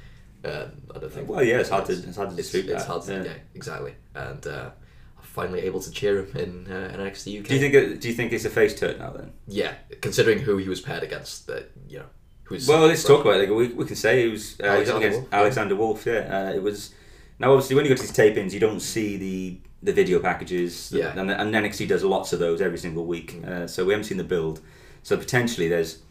Um, 0.45 0.73
I 0.95 0.99
don't 0.99 1.13
think. 1.13 1.29
Well, 1.29 1.43
yeah, 1.43 1.59
it's 1.59 1.69
hard 1.69 1.87
to- 1.87 1.93
it's 1.93 2.17
hard 2.17 2.31
to 2.31 2.37
dispute 2.37 2.67
It's 2.67 2.83
that, 2.85 2.87
hard 2.91 3.03
to, 3.05 3.13
yeah. 3.15 3.23
yeah. 3.25 3.33
exactly. 3.55 3.95
And 4.15 4.45
uh, 4.47 4.71
I'm 5.19 5.25
finally 5.25 5.61
able 5.61 5.81
to 5.81 5.91
cheer 5.91 6.25
him 6.25 6.37
in 6.37 6.73
uh, 6.73 6.97
NXT 6.97 7.41
UK. 7.41 7.47
do 7.47 7.55
you 7.55 7.61
think 7.61 7.75
it, 7.75 8.01
do 8.01 8.09
you 8.09 8.15
think 8.15 8.33
it's 8.33 8.45
a 8.45 8.51
face 8.51 8.79
turn 8.79 8.99
now 8.99 9.11
then? 9.11 9.33
Yeah, 9.47 9.75
considering 10.01 10.41
who 10.41 10.57
he 10.59 10.69
was 10.69 10.81
paired 10.81 11.03
against, 11.03 11.47
that 11.47 11.71
you 11.89 12.01
know, 12.01 12.07
who's 12.45 12.67
Well, 12.67 12.87
let's 12.87 13.05
talk 13.05 13.21
about 13.21 13.37
it. 13.41 13.49
Like, 13.49 13.57
we, 13.57 13.69
we 13.69 13.85
can 13.85 13.97
say 13.97 14.27
it 14.27 14.31
was 14.33 14.59
uh, 14.61 14.75
he 14.75 14.81
was 14.81 14.89
Alexander 14.91 15.07
against 15.07 15.29
yeah. 15.33 15.39
Alexander 15.39 15.77
Wolf. 15.77 16.07
Yeah, 16.07 16.13
uh, 16.49 16.53
it 16.53 16.63
was. 16.63 16.95
Now, 17.39 17.53
obviously, 17.53 17.77
when 17.77 17.85
you 17.85 17.91
go 17.91 17.97
to 17.97 18.03
these 18.03 18.13
tape-ins, 18.13 18.53
you 18.55 18.61
don't 18.61 18.81
see 18.81 19.17
the 19.17 19.61
the 19.83 19.93
video 19.93 20.21
packages. 20.21 20.93
Yeah. 20.93 21.19
and, 21.19 21.31
and 21.31 21.55
NXT 21.55 21.89
does 21.89 22.05
lots 22.05 22.33
of 22.33 22.39
those 22.39 22.61
every 22.61 22.79
single 22.79 23.05
week. 23.05 23.41
Uh, 23.47 23.67
so 23.67 23.85
we 23.85 23.93
haven't 23.93 24.05
seen 24.05 24.19
the 24.19 24.25
build. 24.25 24.61
So 25.03 25.17
potentially, 25.17 25.69
there's 25.69 26.03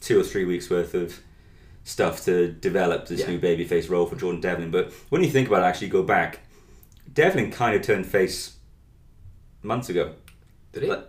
two 0.00 0.18
or 0.18 0.24
three 0.24 0.44
weeks 0.44 0.68
worth 0.70 0.94
of 0.94 1.20
stuff 1.84 2.24
to 2.24 2.48
develop 2.52 3.06
this 3.06 3.20
Yeah. 3.20 3.30
new 3.30 3.38
babyface 3.40 3.90
role 3.90 4.06
for 4.06 4.16
Jordan 4.16 4.40
Devlin. 4.40 4.70
But 4.70 4.92
when 5.08 5.22
you 5.24 5.30
think 5.30 5.48
about 5.48 5.62
it, 5.62 5.66
actually 5.66 5.88
go 5.88 6.02
back, 6.02 6.40
Devlin 7.12 7.50
kind 7.50 7.74
of 7.74 7.82
turned 7.82 8.06
face 8.06 8.52
months 9.62 9.88
ago. 9.88 10.12
Did 10.72 10.84
he? 10.84 10.88
Like, 10.88 11.04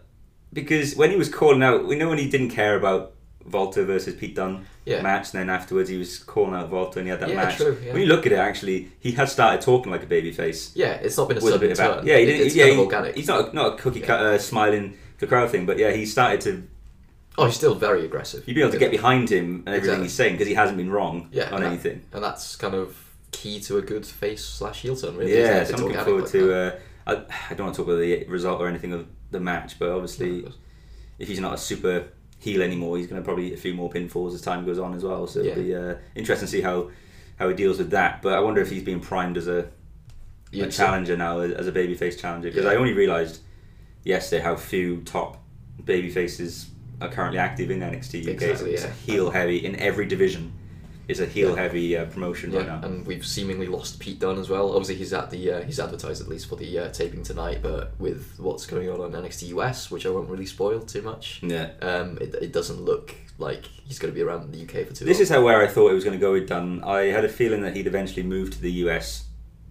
because 0.52 0.96
when 0.96 1.10
he 1.12 1.16
was 1.18 1.30
calling 1.30 1.64
out, 1.64 1.86
we 1.88 1.96
know 1.96 2.10
when 2.10 2.18
he 2.18 2.30
didn't 2.30 2.50
care 2.50 2.76
about 2.76 3.14
WALTER 3.50 3.84
versus 3.86 4.16
Pete 4.16 4.36
Dunne 4.36 4.66
Yeah. 4.86 5.02
match, 5.02 5.34
and 5.34 5.42
then 5.42 5.50
afterwards 5.50 5.90
he 5.90 5.98
was 5.98 6.18
calling 6.20 6.54
out 6.54 6.70
WALTER 6.72 7.00
and 7.00 7.08
he 7.08 7.12
had 7.12 7.20
that 7.20 7.30
Yeah, 7.30 7.36
match. 7.36 7.58
true, 7.58 7.78
yeah. 7.86 7.92
When 7.94 8.02
you 8.02 8.08
look 8.08 8.26
at 8.26 8.32
it, 8.32 8.38
actually, 8.40 8.90
he 9.00 9.12
has 9.14 9.32
started 9.32 9.62
talking 9.62 9.92
like 9.92 10.04
a 10.04 10.06
babyface. 10.08 10.72
yeah, 10.76 10.94
it's 10.94 11.18
not 11.18 11.28
been 11.28 11.38
a 11.38 11.42
With 11.42 11.54
a 11.54 11.56
sudden 11.56 11.68
bit 11.70 11.78
about 11.80 11.98
turn. 12.00 12.08
yeah, 12.08 12.18
he 12.18 12.26
didn't. 12.26 12.48
It's 12.48 12.56
yeah, 12.56 12.64
kind 12.68 12.80
of 12.80 12.86
organic. 12.86 13.16
he's 13.16 13.28
not 13.28 13.52
a, 13.52 13.56
not 13.56 13.74
a 13.74 13.78
cookie 13.78 14.00
cutter 14.02 14.34
uh, 14.34 14.38
smiling 14.38 14.98
the 15.20 15.28
crowd 15.28 15.50
thing, 15.52 15.66
but 15.66 15.78
yeah, 15.78 15.92
he 15.92 16.06
started 16.06 16.42
to 16.42 16.64
Oh, 17.38 17.46
he's 17.46 17.56
still 17.56 17.74
very 17.76 18.06
aggressive. 18.06 18.48
You'd 18.48 18.54
be 18.56 18.62
able 18.62 18.72
to 18.74 18.78
get 18.78 18.92
behind 18.92 19.30
him 19.32 19.64
and 19.66 19.70
everything 19.70 19.84
Exactly. 19.86 20.04
he's 20.06 20.14
saying 20.14 20.34
because 20.36 20.48
he 20.48 20.54
hasn't 20.54 20.78
been 20.78 20.92
wrong 20.92 21.30
yeah, 21.32 21.48
on 21.48 21.54
and 21.56 21.64
that- 21.64 21.68
anything. 21.70 22.04
and 22.14 22.24
that's 22.24 22.56
kind 22.56 22.76
of 22.76 22.96
key 23.32 23.60
to 23.62 23.78
a 23.78 23.82
good 23.82 24.06
face 24.06 24.46
slash 24.46 24.82
heel 24.82 24.96
turn. 24.96 25.18
Really, 25.18 25.36
Yeah, 25.40 25.64
so? 25.64 25.74
I'm 25.74 25.82
looking 25.82 25.98
organic 25.98 26.06
forward 26.06 26.22
like 26.24 26.32
to. 26.32 26.48
that. 26.48 26.74
Uh, 26.74 26.80
I, 27.06 27.52
I 27.52 27.54
don't 27.56 27.66
want 27.66 27.76
to 27.76 27.82
talk 27.82 27.88
about 27.88 28.00
the 28.00 28.24
result 28.28 28.62
or 28.62 28.68
anything 28.68 28.94
of 28.94 29.08
the 29.32 29.40
match, 29.40 29.80
but 29.80 29.90
obviously, 29.90 30.48
if 31.20 31.28
he's 31.28 31.40
not 31.40 31.56
a 31.56 31.58
super 31.58 32.06
heel 32.40 32.62
anymore, 32.62 32.98
he's 32.98 33.08
going 33.08 33.20
to 33.22 33.26
probably 33.26 33.50
hit 33.50 33.58
a 33.58 33.62
few 33.62 33.74
more 33.74 33.90
pinfalls 33.90 34.34
as 34.36 34.42
time 34.42 34.64
goes 34.66 34.78
on 34.78 34.94
as 34.94 35.04
well. 35.04 35.26
So 35.28 35.40
it'll 35.40 35.56
be 35.64 35.76
uh, 35.76 35.96
interesting 36.16 36.46
to 36.48 36.52
see 36.52 36.62
how 36.62 36.92
how 37.38 37.50
he 37.50 37.56
deals 37.56 37.80
with 37.80 37.90
that. 37.90 38.22
But 38.22 38.34
I 38.34 38.40
wonder 38.42 38.62
if 38.62 38.70
he's 38.70 38.84
being 38.84 39.00
primed 39.00 39.38
as 39.38 39.48
a, 39.48 39.60
a 39.60 39.66
You'd 40.52 40.72
say- 40.74 40.84
challenger 40.84 41.18
now, 41.18 41.40
as 41.40 41.68
a 41.68 41.72
babyface 41.72 42.20
challenger, 42.20 42.50
because 42.50 42.66
Yeah. 42.66 42.72
I 42.72 42.76
only 42.76 42.94
realised 42.94 43.42
yesterday 44.04 44.44
how 44.44 44.56
few 44.56 45.02
top 45.02 45.42
babyfaces 45.82 46.68
are 47.02 47.10
currently 47.10 47.40
active 47.40 47.70
in 47.72 47.80
NXT 47.80 48.20
UK. 48.22 48.26
so 48.26 48.32
Exactly, 48.32 48.74
it's 48.74 48.84
yeah. 48.84 48.90
a 48.90 48.94
heel 48.94 49.32
heavy 49.32 49.66
in 49.66 49.76
every 49.78 50.06
division. 50.06 50.54
It's 51.06 51.20
a 51.20 51.26
heel 51.26 51.54
heavy 51.54 51.98
uh, 51.98 52.06
promotion 52.06 52.54
right 52.54 52.66
now. 52.66 52.80
and 52.82 53.06
we've 53.06 53.26
seemingly 53.26 53.68
lost 53.68 54.00
Pete 54.00 54.20
Dunne 54.20 54.40
as 54.40 54.50
well. 54.50 54.70
Obviously, 54.72 54.96
he's 54.96 55.12
at 55.12 55.30
the 55.32 55.52
uh, 55.52 55.62
he's 55.64 55.78
advertised 55.80 56.22
at 56.22 56.30
least 56.30 56.48
for 56.48 56.56
the 56.56 56.80
uh, 56.80 56.90
taping 56.92 57.24
tonight, 57.24 57.60
but 57.62 57.92
with 58.00 58.36
what's 58.40 58.66
going 58.66 58.90
on 58.90 59.02
on 59.02 59.12
NXT 59.12 59.48
US, 59.50 59.92
which 59.92 60.06
I 60.06 60.10
won't 60.10 60.30
really 60.30 60.46
spoil 60.46 60.80
too 60.80 61.02
much, 61.02 61.42
yeah. 61.44 61.72
um, 61.82 62.18
it, 62.22 62.34
it 62.36 62.54
doesn't 62.54 62.80
look 62.82 63.14
like 63.38 63.66
he's 63.66 64.00
going 64.00 64.14
to 64.14 64.16
be 64.16 64.22
around 64.24 64.54
the 64.54 64.62
UK 64.64 64.88
for 64.88 64.94
too 64.94 65.04
This 65.04 65.18
long. 65.18 65.24
is 65.24 65.30
how 65.30 65.44
where 65.44 65.62
I 65.62 65.68
thought 65.68 65.90
it 65.92 65.94
was 65.94 66.06
going 66.06 66.18
to 66.18 66.22
go 66.22 66.32
with 66.32 66.48
Dunne. 66.48 66.82
I 66.86 67.08
had 67.08 67.26
a 67.26 67.30
feeling 67.30 67.64
that 67.64 67.76
he'd 67.76 67.88
eventually 67.88 68.24
move 68.24 68.52
to 68.52 68.62
the 68.62 68.72
US 68.88 69.26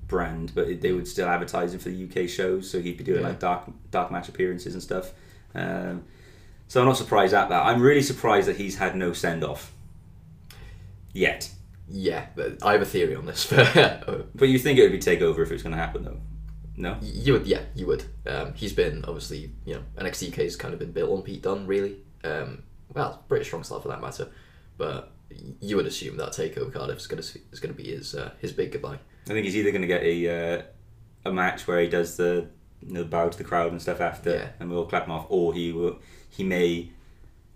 brand, 0.08 0.52
but 0.54 0.68
it, 0.68 0.82
they 0.82 0.92
would 0.92 1.08
still 1.08 1.28
advertise 1.28 1.72
him 1.72 1.80
for 1.80 1.88
the 1.88 2.04
UK 2.24 2.28
shows, 2.28 2.70
so 2.70 2.78
he'd 2.82 2.98
be 2.98 3.04
doing 3.04 3.22
Yeah. 3.22 3.28
like 3.28 3.38
dark 3.40 3.70
dark 3.90 4.12
match 4.12 4.28
appearances 4.28 4.74
and 4.74 4.82
stuff. 4.82 5.12
Um, 5.54 6.04
so 6.72 6.80
I'm 6.80 6.86
not 6.86 6.96
surprised 6.96 7.34
at 7.34 7.50
that. 7.50 7.66
I'm 7.66 7.82
really 7.82 8.00
surprised 8.00 8.48
that 8.48 8.56
he's 8.56 8.76
had 8.78 8.96
no 8.96 9.12
send 9.12 9.44
off 9.44 9.74
yet. 11.12 11.50
yeah, 11.86 12.26
but 12.34 12.64
I 12.64 12.72
have 12.72 12.80
a 12.80 12.86
theory 12.86 13.14
on 13.14 13.26
this. 13.26 13.52
But 14.34 14.48
you 14.48 14.58
think 14.58 14.78
it 14.78 14.82
would 14.82 14.92
be 14.92 14.98
takeover 14.98 15.40
if 15.42 15.50
it 15.50 15.52
was 15.52 15.62
going 15.62 15.74
to 15.76 15.78
happen, 15.78 16.04
though? 16.04 16.16
No. 16.74 16.96
you 17.02 17.34
would, 17.34 17.46
yeah, 17.46 17.60
you 17.74 17.86
would. 17.86 18.04
Um, 18.26 18.54
he's 18.54 18.72
been 18.72 19.04
obviously, 19.04 19.50
you 19.66 19.74
know, 19.74 19.82
NXT 19.98 20.34
has 20.36 20.56
kind 20.56 20.72
of 20.72 20.80
been 20.80 20.92
built 20.92 21.10
on 21.10 21.20
Pete 21.20 21.42
Dunne, 21.42 21.66
really. 21.66 21.98
Um, 22.24 22.62
well, 22.94 23.22
British 23.28 23.48
strong 23.48 23.64
style 23.64 23.80
for 23.82 23.88
that 23.88 24.00
matter, 24.00 24.28
but 24.78 25.12
you 25.60 25.76
would 25.76 25.84
assume 25.86 26.16
that 26.16 26.30
takeover 26.30 26.72
Cardiff 26.72 26.96
is 26.96 27.06
going 27.06 27.22
to 27.22 27.38
is 27.52 27.60
going 27.60 27.74
to 27.74 27.82
be 27.82 27.90
his 27.90 28.14
uh, 28.14 28.30
his 28.38 28.52
big 28.52 28.72
goodbye. 28.72 28.98
I 29.26 29.28
think 29.28 29.44
he's 29.44 29.56
either 29.56 29.70
going 29.72 29.82
to 29.82 29.88
get 29.88 30.02
a 30.02 30.16
uh, 30.58 30.62
a 31.26 31.32
match 31.32 31.66
where 31.68 31.80
he 31.80 31.88
does 31.88 32.16
the 32.16 32.48
you 32.80 32.94
know, 32.94 33.04
bow 33.04 33.28
to 33.28 33.36
the 33.36 33.44
crowd 33.44 33.72
and 33.72 33.80
stuff 33.82 34.00
after, 34.00 34.30
Yeah. 34.30 34.48
and 34.58 34.70
we'll 34.70 34.86
clap 34.86 35.04
him 35.04 35.12
off, 35.12 35.26
or 35.28 35.52
he 35.52 35.72
will 35.72 35.98
he 36.32 36.42
may 36.42 36.88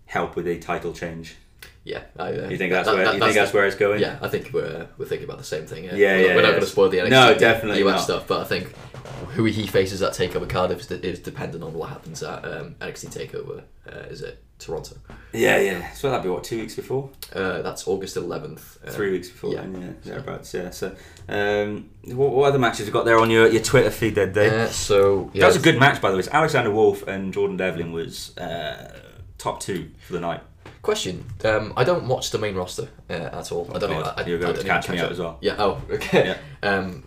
help 0.05 0.35
with 0.35 0.47
a 0.47 0.57
title 0.59 0.93
change. 0.93 1.35
Yeah, 1.83 2.01
I, 2.17 2.29
uh, 2.33 2.49
You 2.49 2.57
think 2.57 2.71
that's 2.73 2.87
that- 2.87 2.95
where 2.95 3.05
that- 3.05 3.13
you 3.15 3.19
think 3.19 3.33
that's 3.33 3.51
the- 3.51 3.57
where 3.57 3.65
it's 3.65 3.75
going? 3.75 3.99
Yeah, 4.01 4.17
I 4.21 4.27
think 4.27 4.51
we're 4.53 4.65
uh, 4.65 4.85
we're 4.97 5.05
thinking 5.05 5.25
about 5.25 5.37
the 5.39 5.43
same 5.45 5.65
thing. 5.65 5.85
Yeah, 5.85 5.95
Yeah, 5.95 5.97
we're, 6.15 6.27
yeah, 6.27 6.35
We're 6.35 6.41
not 6.43 6.49
going 6.51 6.61
to 6.61 6.67
spoil 6.67 6.89
the 6.89 6.97
NXT 6.99 7.09
No, 7.11 7.33
definitely 7.37 7.81
US 7.83 7.95
not. 7.95 8.01
stuff, 8.01 8.27
but 8.27 8.41
I 8.41 8.43
think 8.43 8.73
who 9.29 9.45
he 9.45 9.67
faces 9.67 10.01
at 10.01 10.13
Takeover 10.13 10.47
Cardiff 10.49 10.79
is, 10.79 10.91
is 10.91 11.19
dependent 11.19 11.63
on 11.63 11.73
what 11.73 11.89
happens 11.89 12.23
at 12.23 12.43
um, 12.45 12.75
NXT 12.81 13.13
Takeover. 13.31 13.63
Uh, 13.87 13.99
is 14.09 14.21
it 14.21 14.43
Toronto? 14.59 14.95
Yeah, 15.33 15.59
yeah. 15.59 15.91
So 15.93 16.09
that'd 16.09 16.23
be 16.23 16.29
what 16.29 16.43
two 16.43 16.59
weeks 16.59 16.75
before, 16.75 17.09
Uh, 17.33 17.61
that's 17.61 17.87
August 17.87 18.17
eleventh. 18.17 18.77
Uh, 18.85 18.91
three 18.91 19.11
weeks 19.11 19.29
before. 19.29 19.53
yeah. 19.53 19.65
Yeah, 19.65 19.77
yeah 19.79 19.91
thereabouts. 20.03 20.53
Yeah. 20.53 20.69
So, 20.71 20.95
um, 21.29 21.89
what, 22.05 22.31
what 22.31 22.47
other 22.49 22.59
matches 22.59 22.79
have 22.79 22.87
you 22.87 22.93
got 22.93 23.05
there 23.05 23.19
on 23.19 23.29
your, 23.29 23.47
your 23.47 23.61
Twitter 23.61 23.91
feed 23.91 24.15
that 24.15 24.33
day? 24.33 24.63
Uh, 24.63 24.67
so 24.67 25.29
yeah, 25.33 25.41
that 25.41 25.47
was 25.47 25.55
a 25.57 25.59
good 25.61 25.79
match, 25.79 26.01
by 26.01 26.09
the 26.11 26.17
way. 26.17 26.23
So 26.23 26.31
Alexander 26.31 26.71
Wolf 26.71 27.07
and 27.07 27.33
Jordan 27.33 27.57
Devlin 27.57 27.91
was 27.91 28.37
uh, 28.37 28.99
top 29.37 29.59
two 29.59 29.89
for 30.05 30.13
the 30.13 30.19
night. 30.19 30.41
question. 30.81 31.23
Um, 31.45 31.73
I 31.77 31.83
don't 31.83 32.07
watch 32.07 32.31
the 32.31 32.37
main 32.39 32.55
roster 32.55 32.87
uh, 33.09 33.13
at 33.13 33.51
all. 33.51 33.69
I 33.73 33.79
don't. 33.79 33.91
God, 33.91 34.13
I, 34.17 34.23
I, 34.23 34.25
you're 34.25 34.39
going 34.39 34.53
to 34.53 34.59
even 34.59 34.67
catch 34.71 34.89
me 34.89 34.99
out 34.99 35.11
as 35.11 35.19
well. 35.19 35.37
Yeah. 35.41 35.55
Oh, 35.59 35.81
okay. 35.91 36.35
Yeah. 36.63 36.69
Um, 36.69 37.03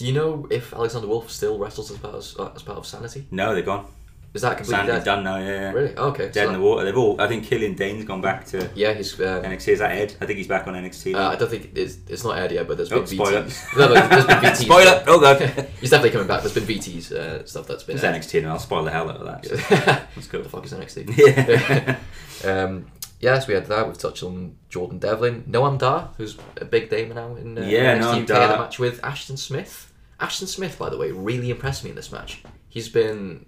do 0.00 0.06
you 0.06 0.14
know 0.14 0.46
if 0.50 0.72
Alexander 0.72 1.06
Wolf 1.06 1.30
still 1.30 1.58
wrestles 1.58 1.90
as 1.90 1.98
part 1.98 2.14
of, 2.14 2.56
as 2.56 2.62
part 2.62 2.78
of 2.78 2.86
Sanity? 2.86 3.26
No, 3.30 3.52
they're 3.52 3.62
gone. 3.62 3.84
Is 4.32 4.40
that 4.40 4.56
completely 4.56 4.86
Sandy's 4.86 4.94
dead? 4.94 5.04
done 5.04 5.24
now. 5.24 5.36
Yeah, 5.36 5.44
yeah. 5.48 5.72
Really? 5.72 5.94
Oh, 5.98 6.08
okay. 6.08 6.26
Dead 6.30 6.34
so 6.34 6.46
in 6.46 6.52
the 6.54 6.60
water. 6.60 6.84
They've 6.86 6.96
all. 6.96 7.20
I 7.20 7.28
think 7.28 7.44
Killian 7.44 7.74
Dain's 7.74 8.06
gone 8.06 8.22
back 8.22 8.46
to 8.46 8.70
Yeah, 8.74 8.94
he's. 8.94 9.12
Um, 9.20 9.42
NXT. 9.42 9.68
Is 9.68 9.78
that 9.80 9.90
Ed? 9.90 10.14
I 10.22 10.24
think 10.24 10.38
he's 10.38 10.46
back 10.48 10.66
on 10.66 10.72
NXT. 10.74 11.14
Uh, 11.14 11.28
I 11.28 11.36
don't 11.36 11.50
think 11.50 11.72
it's, 11.74 11.98
it's 12.08 12.24
not 12.24 12.38
aired 12.38 12.52
yet, 12.52 12.66
but 12.66 12.78
there's 12.78 12.90
Oh, 12.92 13.00
been 13.00 13.06
spoiler. 13.08 13.42
VTs. 13.42 13.76
No, 13.76 13.88
no, 13.88 13.94
there's 14.08 14.24
been 14.26 14.36
VTs. 14.38 14.56
Spoiler! 14.64 15.04
Oh 15.06 15.20
god. 15.20 15.40
He's 15.80 15.90
definitely 15.90 16.12
coming 16.12 16.28
back. 16.28 16.42
There's 16.42 16.54
been 16.54 16.62
VTs 16.64 17.12
uh, 17.12 17.44
stuff 17.44 17.66
that's 17.66 17.82
been. 17.82 17.96
It's 17.96 18.04
aired. 18.04 18.22
NXT, 18.22 18.38
and 18.38 18.46
I'll 18.48 18.58
spoil 18.58 18.84
the 18.84 18.90
hell 18.90 19.10
out 19.10 19.16
of 19.16 19.26
that. 19.26 19.46
So. 19.46 20.06
Let's 20.16 20.28
go. 20.28 20.40
the 20.40 20.48
fuck 20.48 20.64
is 20.64 20.72
NXT? 20.72 21.98
Yeah. 22.44 22.54
um, 22.64 22.86
yes, 23.18 23.48
we 23.48 23.54
had 23.54 23.66
that. 23.66 23.86
We've 23.88 23.98
touched 23.98 24.22
on 24.22 24.54
Jordan 24.68 24.98
Devlin, 25.00 25.42
Noam 25.50 25.76
Dar, 25.76 26.10
who's 26.18 26.38
a 26.56 26.64
big 26.64 26.90
name 26.92 27.08
now 27.16 27.34
in 27.34 27.58
uh, 27.58 27.62
Yeah, 27.62 27.98
NXT 27.98 28.00
Noam 28.00 28.22
UK. 28.22 28.28
Had 28.28 28.30
a 28.30 28.48
Dar. 28.48 28.58
match 28.58 28.78
with 28.78 29.04
Ashton 29.04 29.36
Smith. 29.36 29.89
Ashton 30.20 30.46
Smith, 30.46 30.78
by 30.78 30.90
the 30.90 30.98
way, 30.98 31.10
really 31.12 31.50
impressed 31.50 31.82
me 31.84 31.90
in 31.90 31.96
this 31.96 32.12
match. 32.12 32.42
He's 32.68 32.88
been. 32.88 33.46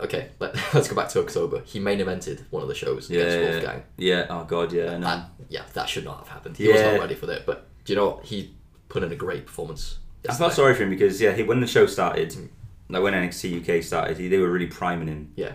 Okay, 0.00 0.28
let, 0.38 0.54
let's 0.74 0.88
go 0.88 0.96
back 0.96 1.08
to 1.10 1.20
October. 1.20 1.62
He 1.64 1.78
main 1.78 1.98
evented 1.98 2.42
one 2.50 2.62
of 2.62 2.68
the 2.68 2.74
shows 2.74 3.10
yeah, 3.10 3.20
against 3.20 3.38
yeah, 3.38 3.50
Wolfgang. 3.50 3.82
yeah. 3.96 4.26
Oh 4.30 4.44
god, 4.44 4.72
yeah. 4.72 4.96
No. 4.96 5.06
That, 5.06 5.28
yeah, 5.48 5.62
that 5.74 5.88
should 5.88 6.04
not 6.04 6.18
have 6.18 6.28
happened. 6.28 6.56
He 6.56 6.68
was 6.68 6.80
not 6.80 6.98
ready 7.00 7.14
for 7.14 7.26
that. 7.26 7.46
But 7.46 7.66
do 7.84 7.92
you 7.92 7.98
know 7.98 8.10
what? 8.10 8.24
He 8.24 8.54
put 8.88 9.02
in 9.02 9.12
a 9.12 9.16
great 9.16 9.46
performance. 9.46 9.98
I 10.28 10.34
felt 10.34 10.52
sorry 10.52 10.74
for 10.74 10.84
him 10.84 10.90
because 10.90 11.20
yeah, 11.20 11.32
he, 11.32 11.42
when 11.42 11.60
the 11.60 11.66
show 11.66 11.86
started, 11.86 12.30
Mm. 12.30 12.48
like 12.88 13.02
when 13.02 13.12
NXT 13.14 13.60
UK 13.78 13.82
started, 13.82 14.18
he, 14.18 14.28
they 14.28 14.38
were 14.38 14.50
really 14.50 14.66
priming 14.66 15.08
him, 15.08 15.32
Yeah, 15.34 15.54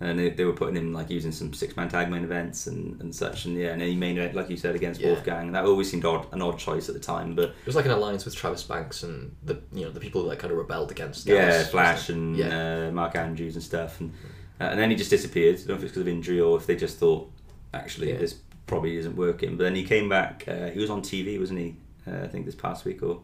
and 0.00 0.18
they, 0.18 0.28
they 0.30 0.44
were 0.44 0.52
putting 0.52 0.76
him 0.76 0.92
like 0.92 1.08
using 1.08 1.32
some 1.32 1.54
six 1.54 1.74
man 1.76 1.88
tag 1.88 2.10
main 2.10 2.22
events 2.24 2.66
and, 2.66 3.00
and 3.00 3.14
such, 3.14 3.46
and 3.46 3.56
yeah, 3.56 3.68
and 3.72 3.80
he 3.80 3.94
main 3.96 4.18
event 4.18 4.34
like 4.34 4.50
you 4.50 4.56
said 4.56 4.74
against 4.74 5.00
Yeah. 5.00 5.08
Wolfgang. 5.12 5.52
That 5.52 5.64
always 5.64 5.90
seemed 5.90 6.04
odd, 6.04 6.26
an 6.32 6.42
odd 6.42 6.58
choice 6.58 6.88
at 6.88 6.94
the 6.94 7.00
time, 7.00 7.34
but 7.34 7.50
it 7.50 7.66
was 7.66 7.76
like 7.76 7.86
an 7.86 7.92
alliance 7.92 8.24
with 8.24 8.34
Travis 8.34 8.62
Banks 8.62 9.02
and 9.02 9.34
the 9.42 9.60
you 9.72 9.84
know 9.84 9.90
the 9.90 10.00
people 10.00 10.24
that 10.28 10.38
kind 10.38 10.50
of 10.52 10.58
rebelled 10.58 10.90
against. 10.90 11.26
yeah, 11.26 11.62
Flash 11.64 12.08
and 12.10 12.36
yeah, 12.36 12.88
uh, 12.88 12.90
Mark 12.92 13.16
Andrews 13.16 13.54
and 13.54 13.62
stuff, 13.62 14.00
and 14.00 14.12
uh, 14.60 14.64
and 14.64 14.78
then 14.78 14.90
he 14.90 14.96
just 14.96 15.10
disappeared. 15.10 15.54
I 15.56 15.58
don't 15.58 15.68
know 15.68 15.74
if 15.76 15.82
it's 15.82 15.90
because 15.92 16.02
of 16.02 16.08
injury 16.08 16.40
or 16.40 16.56
if 16.58 16.66
they 16.66 16.76
just 16.76 16.98
thought 16.98 17.30
actually 17.74 18.10
Yeah. 18.12 18.18
this 18.18 18.34
probably 18.66 18.96
isn't 18.96 19.14
working. 19.16 19.56
But 19.56 19.64
then 19.64 19.74
he 19.76 19.84
came 19.84 20.08
back. 20.08 20.44
Uh, 20.48 20.66
he 20.70 20.78
was 20.80 20.90
on 20.90 21.00
TV, 21.02 21.38
wasn't 21.38 21.60
he? 21.60 21.76
Uh, 22.06 22.24
I 22.24 22.26
think 22.28 22.44
this 22.46 22.54
past 22.54 22.84
week 22.84 23.02
or 23.02 23.20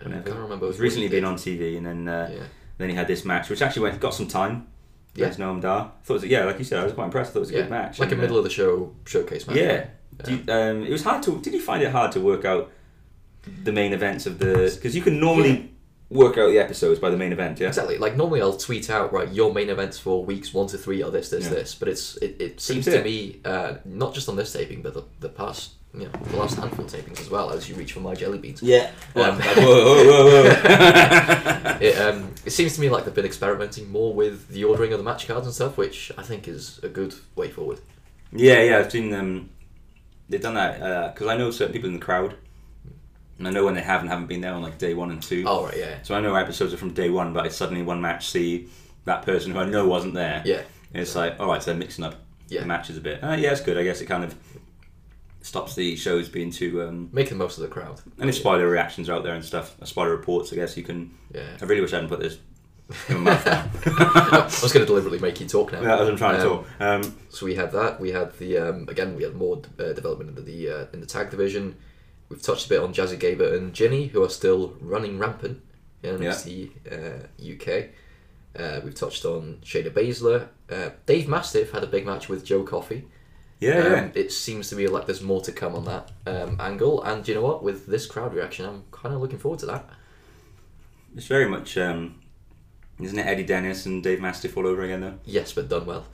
I 0.00 0.04
can't 0.04 0.26
remember. 0.26 0.66
He's 0.66 0.74
what 0.76 0.82
recently 0.82 1.08
been 1.08 1.24
on 1.24 1.36
TV, 1.36 1.76
and 1.76 1.86
then 1.86 2.08
uh, 2.08 2.28
Yeah. 2.32 2.42
then 2.78 2.88
he 2.90 2.94
had 2.94 3.06
this 3.06 3.24
match, 3.24 3.48
which 3.48 3.62
actually 3.62 3.82
went 3.82 4.00
got 4.00 4.12
some 4.14 4.26
time. 4.28 4.66
Yeah. 5.14 5.26
Against 5.26 5.38
Noam 5.38 5.60
Dar. 5.60 5.80
I 5.80 6.04
Thought 6.04 6.14
it 6.14 6.22
was, 6.22 6.24
yeah, 6.24 6.44
like 6.44 6.58
you 6.58 6.64
said, 6.64 6.80
I 6.80 6.84
was 6.84 6.92
quite 6.92 7.04
impressed. 7.04 7.30
I 7.30 7.32
thought 7.34 7.38
it 7.38 7.40
was 7.40 7.50
a 7.50 7.54
yeah, 7.54 7.60
good 7.62 7.70
match. 7.70 7.98
like 8.00 8.10
a 8.10 8.16
uh, 8.16 8.18
middle 8.18 8.36
of 8.38 8.44
the 8.44 8.50
show 8.50 8.92
showcase 9.06 9.46
match. 9.46 9.56
Yeah. 9.56 9.86
Do 10.24 10.32
you- 10.34 10.52
um, 10.52 10.82
it 10.84 10.90
was 10.90 11.04
hard 11.04 11.22
to. 11.24 11.40
Did 11.40 11.52
you 11.52 11.60
find 11.60 11.82
it 11.82 11.90
hard 11.92 12.12
to 12.12 12.20
work 12.20 12.44
out 12.44 12.70
the 13.62 13.72
main 13.72 13.92
events 13.92 14.26
of 14.26 14.38
the? 14.38 14.72
Because 14.74 14.94
you 14.96 15.02
can 15.02 15.20
normally 15.20 15.73
work 16.10 16.38
out 16.38 16.48
the 16.48 16.58
episodes 16.58 17.00
by 17.00 17.10
the 17.10 17.16
main 17.16 17.32
event. 17.32 17.58
Yeah. 17.60 17.68
Exactly. 17.68 17.98
Like 17.98 18.16
normally, 18.16 18.40
I'll 18.42 18.56
tweet 18.56 18.90
out 18.90 19.12
right 19.12 19.30
your 19.32 19.52
main 19.52 19.70
events 19.70 19.98
for 19.98 20.24
weeks 20.24 20.52
one 20.54 20.66
to 20.68 20.78
three 20.78 21.02
are 21.02 21.10
this, 21.10 21.30
this, 21.30 21.44
Yeah. 21.44 21.50
this. 21.50 21.74
But 21.74 21.88
it's 21.88 22.16
it, 22.18 22.36
it 22.40 22.60
seems 22.60 22.84
to 22.86 23.02
me 23.02 23.40
uh, 23.44 23.74
not 23.84 24.14
just 24.14 24.28
on 24.28 24.36
this 24.36 24.52
taping, 24.52 24.82
but 24.82 24.94
the, 24.94 25.04
the 25.20 25.28
past 25.28 25.72
you 25.92 26.00
know 26.06 26.10
the 26.24 26.36
last 26.36 26.56
handful 26.58 26.84
of 26.84 26.90
tapings 26.90 27.20
as 27.20 27.30
well 27.30 27.50
as 27.50 27.68
you 27.68 27.74
reach 27.76 27.92
for 27.92 28.00
my 28.00 28.14
jelly 28.14 28.38
beans. 28.38 28.62
Yeah. 28.62 28.90
Um, 29.14 29.38
whoa, 29.40 29.64
whoa, 29.84 30.04
whoa, 30.04 30.42
whoa. 30.44 31.78
It, 31.80 31.98
um, 31.98 32.32
it 32.46 32.50
seems 32.50 32.74
to 32.76 32.80
me 32.80 32.88
like 32.88 33.04
they've 33.04 33.14
been 33.14 33.24
experimenting 33.24 33.90
more 33.90 34.14
with 34.14 34.48
the 34.48 34.64
ordering 34.64 34.92
of 34.92 34.98
the 34.98 35.04
match 35.04 35.26
cards 35.26 35.46
and 35.46 35.54
stuff, 35.54 35.76
which 35.76 36.12
I 36.16 36.22
think 36.22 36.46
is 36.48 36.78
a 36.82 36.88
good 36.88 37.14
way 37.34 37.50
forward. 37.50 37.80
yeah, 38.32 38.62
yeah. 38.62 38.78
I've 38.78 38.90
seen 38.92 39.10
them. 39.10 39.50
They've 40.28 40.40
done 40.40 40.54
that 40.54 41.14
because 41.14 41.26
I 41.26 41.36
know 41.36 41.50
certain 41.50 41.72
people 41.72 41.88
in 41.88 41.94
the 41.94 42.00
crowd, 42.04 42.36
and 43.38 43.48
I 43.48 43.50
know 43.50 43.64
when 43.64 43.74
they 43.74 43.80
haven't 43.82 44.08
haven't 44.08 44.26
been 44.26 44.40
there 44.40 44.52
on 44.54 44.62
like 44.62 44.78
day 44.78 44.94
one 44.94 45.10
and 45.10 45.22
two. 45.22 45.44
Oh 45.46 45.64
right, 45.66 45.76
yeah, 45.76 46.02
So 46.02 46.14
I 46.14 46.20
know 46.20 46.34
episodes 46.34 46.72
are 46.72 46.76
from 46.76 46.92
day 46.94 47.10
one, 47.10 47.32
but 47.32 47.44
I 47.44 47.48
suddenly 47.48 47.82
one 47.82 48.00
match 48.00 48.28
see 48.28 48.68
that 49.04 49.22
person 49.24 49.52
who 49.52 49.58
I 49.58 49.64
know 49.66 49.86
wasn't 49.86 50.14
there. 50.14 50.42
yeah, 50.44 50.62
And 50.92 51.02
it's 51.02 51.14
like, 51.14 51.38
all 51.40 51.48
right, 51.48 51.62
so 51.62 51.70
they're 51.72 51.78
mixing 51.78 52.04
up 52.04 52.14
Yeah. 52.48 52.60
the 52.60 52.66
matches 52.66 52.96
a 52.96 53.00
bit. 53.00 53.22
Uh, 53.22 53.32
yeah, 53.32 53.52
it's 53.52 53.60
good. 53.60 53.76
I 53.76 53.84
guess 53.84 54.00
it 54.00 54.06
kind 54.06 54.24
of 54.24 54.34
stops 55.42 55.74
the 55.74 55.94
shows 55.96 56.28
being 56.28 56.50
too. 56.50 56.82
Um, 56.82 57.10
make 57.12 57.28
the 57.28 57.34
most 57.34 57.58
of 57.58 57.62
the 57.62 57.68
crowd. 57.68 58.00
and 58.18 58.28
if 58.30 58.36
spoiler 58.36 58.68
reactions 58.68 59.08
are 59.08 59.14
out 59.16 59.24
there 59.24 59.34
and 59.34 59.44
stuff, 59.44 59.76
uh, 59.80 59.84
spoiler 59.84 60.10
reports, 60.10 60.52
I 60.52 60.56
guess 60.56 60.76
you 60.76 60.82
can. 60.84 61.10
Yeah, 61.34 61.42
I 61.60 61.64
really 61.64 61.80
wish 61.82 61.92
I 61.92 61.96
hadn't 61.96 62.08
put 62.10 62.20
this 62.20 62.38
in 63.08 63.20
my 63.20 63.30
mouth. 63.32 63.86
I 63.86 64.44
was 64.62 64.72
going 64.72 64.84
to 64.84 64.86
deliberately 64.86 65.18
make 65.18 65.40
you 65.40 65.46
talk 65.48 65.72
now. 65.72 65.82
Yeah, 65.82 65.98
what 65.98 66.08
I'm 66.08 66.16
trying 66.16 66.40
to 66.40 66.50
Um, 66.50 66.56
talk. 66.64 66.66
Um, 66.80 67.16
So 67.30 67.46
we 67.46 67.54
had 67.54 67.72
that. 67.72 68.00
We 68.00 68.10
had 68.12 68.38
the 68.38 68.58
um, 68.58 68.88
again. 68.88 69.16
We 69.16 69.22
had 69.22 69.34
more 69.34 69.60
uh, 69.78 69.92
development 69.92 70.38
in 70.38 70.44
the 70.44 70.68
uh, 70.70 70.86
in 70.92 71.00
the 71.00 71.06
tag 71.06 71.30
division. 71.30 71.76
We've 72.28 72.40
touched 72.42 72.66
a 72.66 72.68
bit 72.68 72.80
on 72.80 72.92
Jazzy 72.94 73.18
Gabert 73.18 73.56
and 73.56 73.72
Jinny, 73.74 74.06
who 74.08 74.22
are 74.22 74.28
still 74.28 74.76
running 74.80 75.18
rampant 75.18 75.60
in 76.02 76.22
Yeah. 76.22 76.30
NXT 76.30 76.70
uh, 76.90 77.26
UK. 77.54 77.88
Uh, 78.58 78.80
we've 78.84 78.94
touched 78.94 79.24
on 79.24 79.58
Shayna 79.64 79.90
Baszler. 79.90 80.48
Uh, 80.70 80.90
Dave 81.06 81.28
Mastiff 81.28 81.72
had 81.72 81.82
a 81.84 81.86
big 81.88 82.06
match 82.06 82.28
with 82.28 82.44
Joe 82.44 82.62
Coffey. 82.62 83.08
yeah, 83.60 83.78
Um, 83.78 83.92
yeah. 83.92 84.08
It 84.14 84.32
seems 84.32 84.68
to 84.70 84.76
me 84.76 84.86
like 84.86 85.06
there's 85.06 85.22
more 85.22 85.40
to 85.42 85.52
come 85.52 85.74
on 85.74 85.84
that 85.84 86.10
um, 86.26 86.56
angle. 86.60 87.02
And 87.02 87.26
you 87.28 87.34
know 87.34 87.42
what? 87.42 87.62
With 87.62 87.86
this 87.86 88.06
crowd 88.06 88.32
reaction, 88.34 88.64
I'm 88.66 88.84
kind 88.92 89.14
of 89.14 89.20
looking 89.20 89.38
forward 89.38 89.60
to 89.60 89.66
that. 89.66 89.88
It's 91.16 91.26
very 91.26 91.48
much, 91.48 91.76
um, 91.78 92.20
isn't 93.00 93.18
it 93.18 93.26
Eddie 93.26 93.44
Dennis 93.44 93.86
and 93.86 94.02
Dave 94.02 94.20
Mastiff 94.20 94.56
all 94.56 94.66
over 94.66 94.82
again 94.82 95.00
though? 95.00 95.18
Yes, 95.24 95.52
but 95.52 95.68
done 95.68 95.86
well. 95.86 96.06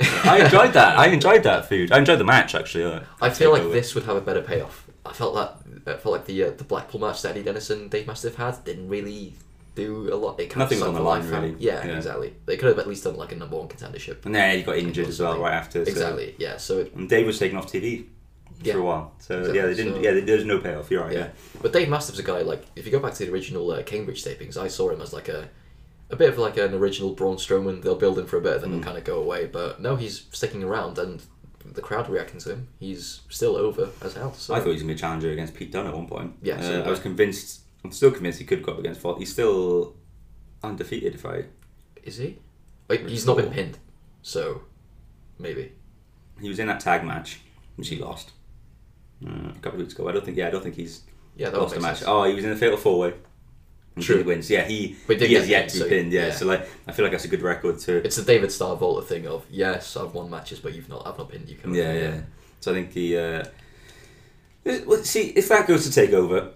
I 0.00 0.44
enjoyed 0.44 0.72
that. 0.74 0.98
I 0.98 1.06
enjoyed 1.08 1.42
that 1.44 1.68
food. 1.68 1.90
I 1.92 1.98
enjoyed 1.98 2.18
the 2.20 2.24
match 2.24 2.54
actually. 2.54 2.84
Uh, 2.84 3.00
I 3.20 3.30
feel 3.30 3.50
like 3.52 3.62
this 3.72 3.94
would 3.94 4.04
have 4.04 4.16
a 4.16 4.20
better 4.20 4.42
payoff. 4.42 4.87
I 5.06 5.12
felt 5.12 5.34
that 5.34 5.94
I 5.94 5.98
felt 5.98 6.12
like 6.12 6.26
the 6.26 6.44
uh, 6.44 6.50
the 6.50 6.64
Blackpool 6.64 7.00
match 7.00 7.22
that 7.22 7.30
Eddie 7.30 7.42
Dennis 7.42 7.70
and 7.70 7.90
Dave 7.90 8.06
Mastiff 8.06 8.34
had 8.36 8.62
didn't 8.64 8.88
really 8.88 9.34
do 9.74 10.12
a 10.12 10.16
lot. 10.16 10.38
It 10.40 10.50
kind 10.50 10.58
Nothing 10.60 10.82
of 10.82 10.88
on 10.88 10.94
the 10.94 11.00
line, 11.00 11.22
life 11.22 11.30
really. 11.40 11.56
Yeah, 11.58 11.86
Yeah. 11.86 11.96
exactly. 11.96 12.34
They 12.46 12.56
could 12.56 12.68
have 12.68 12.78
at 12.80 12.86
least 12.88 13.04
done 13.04 13.16
like 13.16 13.32
a 13.32 13.36
number 13.36 13.56
one 13.56 13.68
contendership. 13.68 14.26
And 14.26 14.34
then 14.34 14.56
he 14.56 14.62
got 14.64 14.76
injured 14.76 15.06
as 15.06 15.20
well 15.20 15.38
right 15.40 15.54
after. 15.54 15.84
so- 15.84 15.90
Exactly. 15.90 16.34
Yeah. 16.38 16.56
So 16.56 16.78
it, 16.80 16.94
And 16.94 17.08
Dave 17.08 17.24
was 17.26 17.38
taken 17.38 17.56
off 17.56 17.70
TV 17.72 18.06
Yeah. 18.62 18.72
for 18.72 18.80
a 18.80 18.82
while. 18.82 19.12
So 19.20 19.38
Exactly. 19.38 19.56
yeah, 19.60 19.66
they 19.66 19.74
didn't. 19.74 19.94
So- 19.94 20.00
yeah, 20.00 20.20
there's 20.24 20.44
no 20.44 20.58
payoff. 20.58 20.90
You're 20.90 21.04
right. 21.04 21.12
yeah. 21.12 21.18
Yeah. 21.18 21.28
But 21.62 21.72
Dave 21.72 21.88
Mastiff's 21.88 22.18
a 22.18 22.24
guy 22.24 22.40
like 22.42 22.64
if 22.74 22.86
you 22.86 22.90
go 22.92 22.98
back 22.98 23.14
to 23.14 23.24
the 23.24 23.32
original 23.32 23.70
uh, 23.70 23.82
Cambridge 23.84 24.24
tapings, 24.24 24.56
I 24.56 24.66
saw 24.68 24.90
him 24.90 25.00
as 25.00 25.12
like 25.12 25.28
a 25.28 25.48
a 26.10 26.16
bit 26.16 26.30
of 26.30 26.38
like 26.38 26.56
an 26.56 26.74
original 26.74 27.14
Braun 27.14 27.36
Strowman. 27.36 27.82
They'll 27.82 27.94
build 27.94 28.18
him 28.18 28.26
for 28.26 28.38
a 28.38 28.40
bit, 28.40 28.60
then 28.60 28.70
Mm. 28.70 28.74
he'll 28.74 28.82
kind 28.82 28.98
of 28.98 29.04
go 29.04 29.20
away. 29.22 29.46
But 29.46 29.80
no, 29.80 29.94
he's 29.94 30.24
sticking 30.32 30.64
around, 30.64 30.98
and 30.98 31.22
the 31.64 31.82
crowd 31.82 32.08
reacting 32.08 32.38
to 32.40 32.50
him. 32.50 32.68
He's 32.78 33.20
still 33.28 33.56
over 33.56 33.90
as 34.02 34.14
hell. 34.14 34.32
So 34.34 34.54
I 34.54 34.58
thought 34.58 34.66
he 34.66 34.72
was 34.72 34.82
gonna 34.82 34.92
be 34.94 34.96
a 34.96 34.98
challenger 34.98 35.30
against 35.30 35.54
Pete 35.54 35.70
Dunne 35.72 35.86
at 35.86 35.94
one 35.94 36.06
point. 36.06 36.34
Yeah, 36.42 36.60
so 36.60 36.82
Uh, 36.82 36.86
I 36.86 36.90
was 36.90 37.00
convinced. 37.00 37.60
I'm 37.84 37.92
still 37.92 38.10
convinced 38.10 38.38
he 38.38 38.44
could 38.44 38.62
go 38.62 38.72
up 38.72 38.78
against 38.78 39.00
Falt. 39.00 39.18
He's 39.18 39.32
still 39.32 39.94
undefeated. 40.62 41.14
If 41.14 41.24
I 41.26 41.44
is 42.02 42.16
he? 42.18 42.38
Like, 42.88 43.06
he's 43.08 43.26
not 43.26 43.36
been 43.36 43.50
pinned, 43.50 43.78
so 44.22 44.62
maybe. 45.38 45.72
he 46.40 46.48
was 46.48 46.58
in 46.58 46.68
that 46.68 46.80
tag 46.80 47.04
match, 47.04 47.40
which 47.76 47.88
he 47.88 47.96
lost 47.96 48.30
uh, 49.26 49.30
a 49.50 49.52
couple 49.60 49.72
of 49.72 49.78
weeks 49.80 49.92
ago. 49.94 50.08
I 50.08 50.12
don't 50.12 50.24
think. 50.24 50.36
Yeah, 50.38 50.46
I 50.48 50.50
don't 50.50 50.62
think 50.62 50.76
he's 50.76 51.02
Yeah, 51.36 51.50
lost 51.50 51.76
a 51.76 51.80
match. 51.80 51.98
sense. 51.98 52.08
Oh, 52.08 52.24
he 52.24 52.34
was 52.34 52.44
in 52.44 52.50
the 52.50 52.56
fatal 52.56 52.78
four 52.78 52.98
way. 52.98 53.14
True. 54.00 54.18
He 54.18 54.22
wins. 54.22 54.50
Yeah, 54.50 54.64
he, 54.64 54.96
he 55.06 55.14
he 55.26 55.34
has 55.34 55.48
yet 55.48 55.68
to 55.70 55.84
be 55.84 55.88
pinned. 55.88 56.12
Yeah. 56.12 56.26
yeah. 56.28 56.32
so 56.32 56.46
like 56.46 56.68
I 56.86 56.92
feel 56.92 57.04
like 57.04 57.12
that's 57.12 57.24
a 57.24 57.28
good 57.28 57.42
record 57.42 57.78
to. 57.80 57.96
It's 58.04 58.16
the 58.16 58.22
David 58.22 58.50
Starr 58.52 58.76
Volta 58.76 59.06
thing 59.06 59.26
of 59.26 59.44
yes, 59.50 59.96
I've 59.96 60.14
won 60.14 60.30
matches, 60.30 60.58
but 60.60 60.74
you've 60.74 60.88
not. 60.88 61.06
I've 61.06 61.18
not 61.18 61.28
pinned 61.30 61.48
you. 61.48 61.56
of 61.62 61.74
Yeah, 61.74 61.92
yeah. 61.92 62.20
So 62.60 62.72
I 62.72 62.74
think 62.74 62.92
the. 62.92 63.18
Uh, 63.18 63.44
well, 64.86 65.02
see, 65.04 65.28
if 65.30 65.48
that 65.48 65.66
goes 65.66 65.84
to 65.86 65.92
take 65.92 66.12
over, 66.12 66.50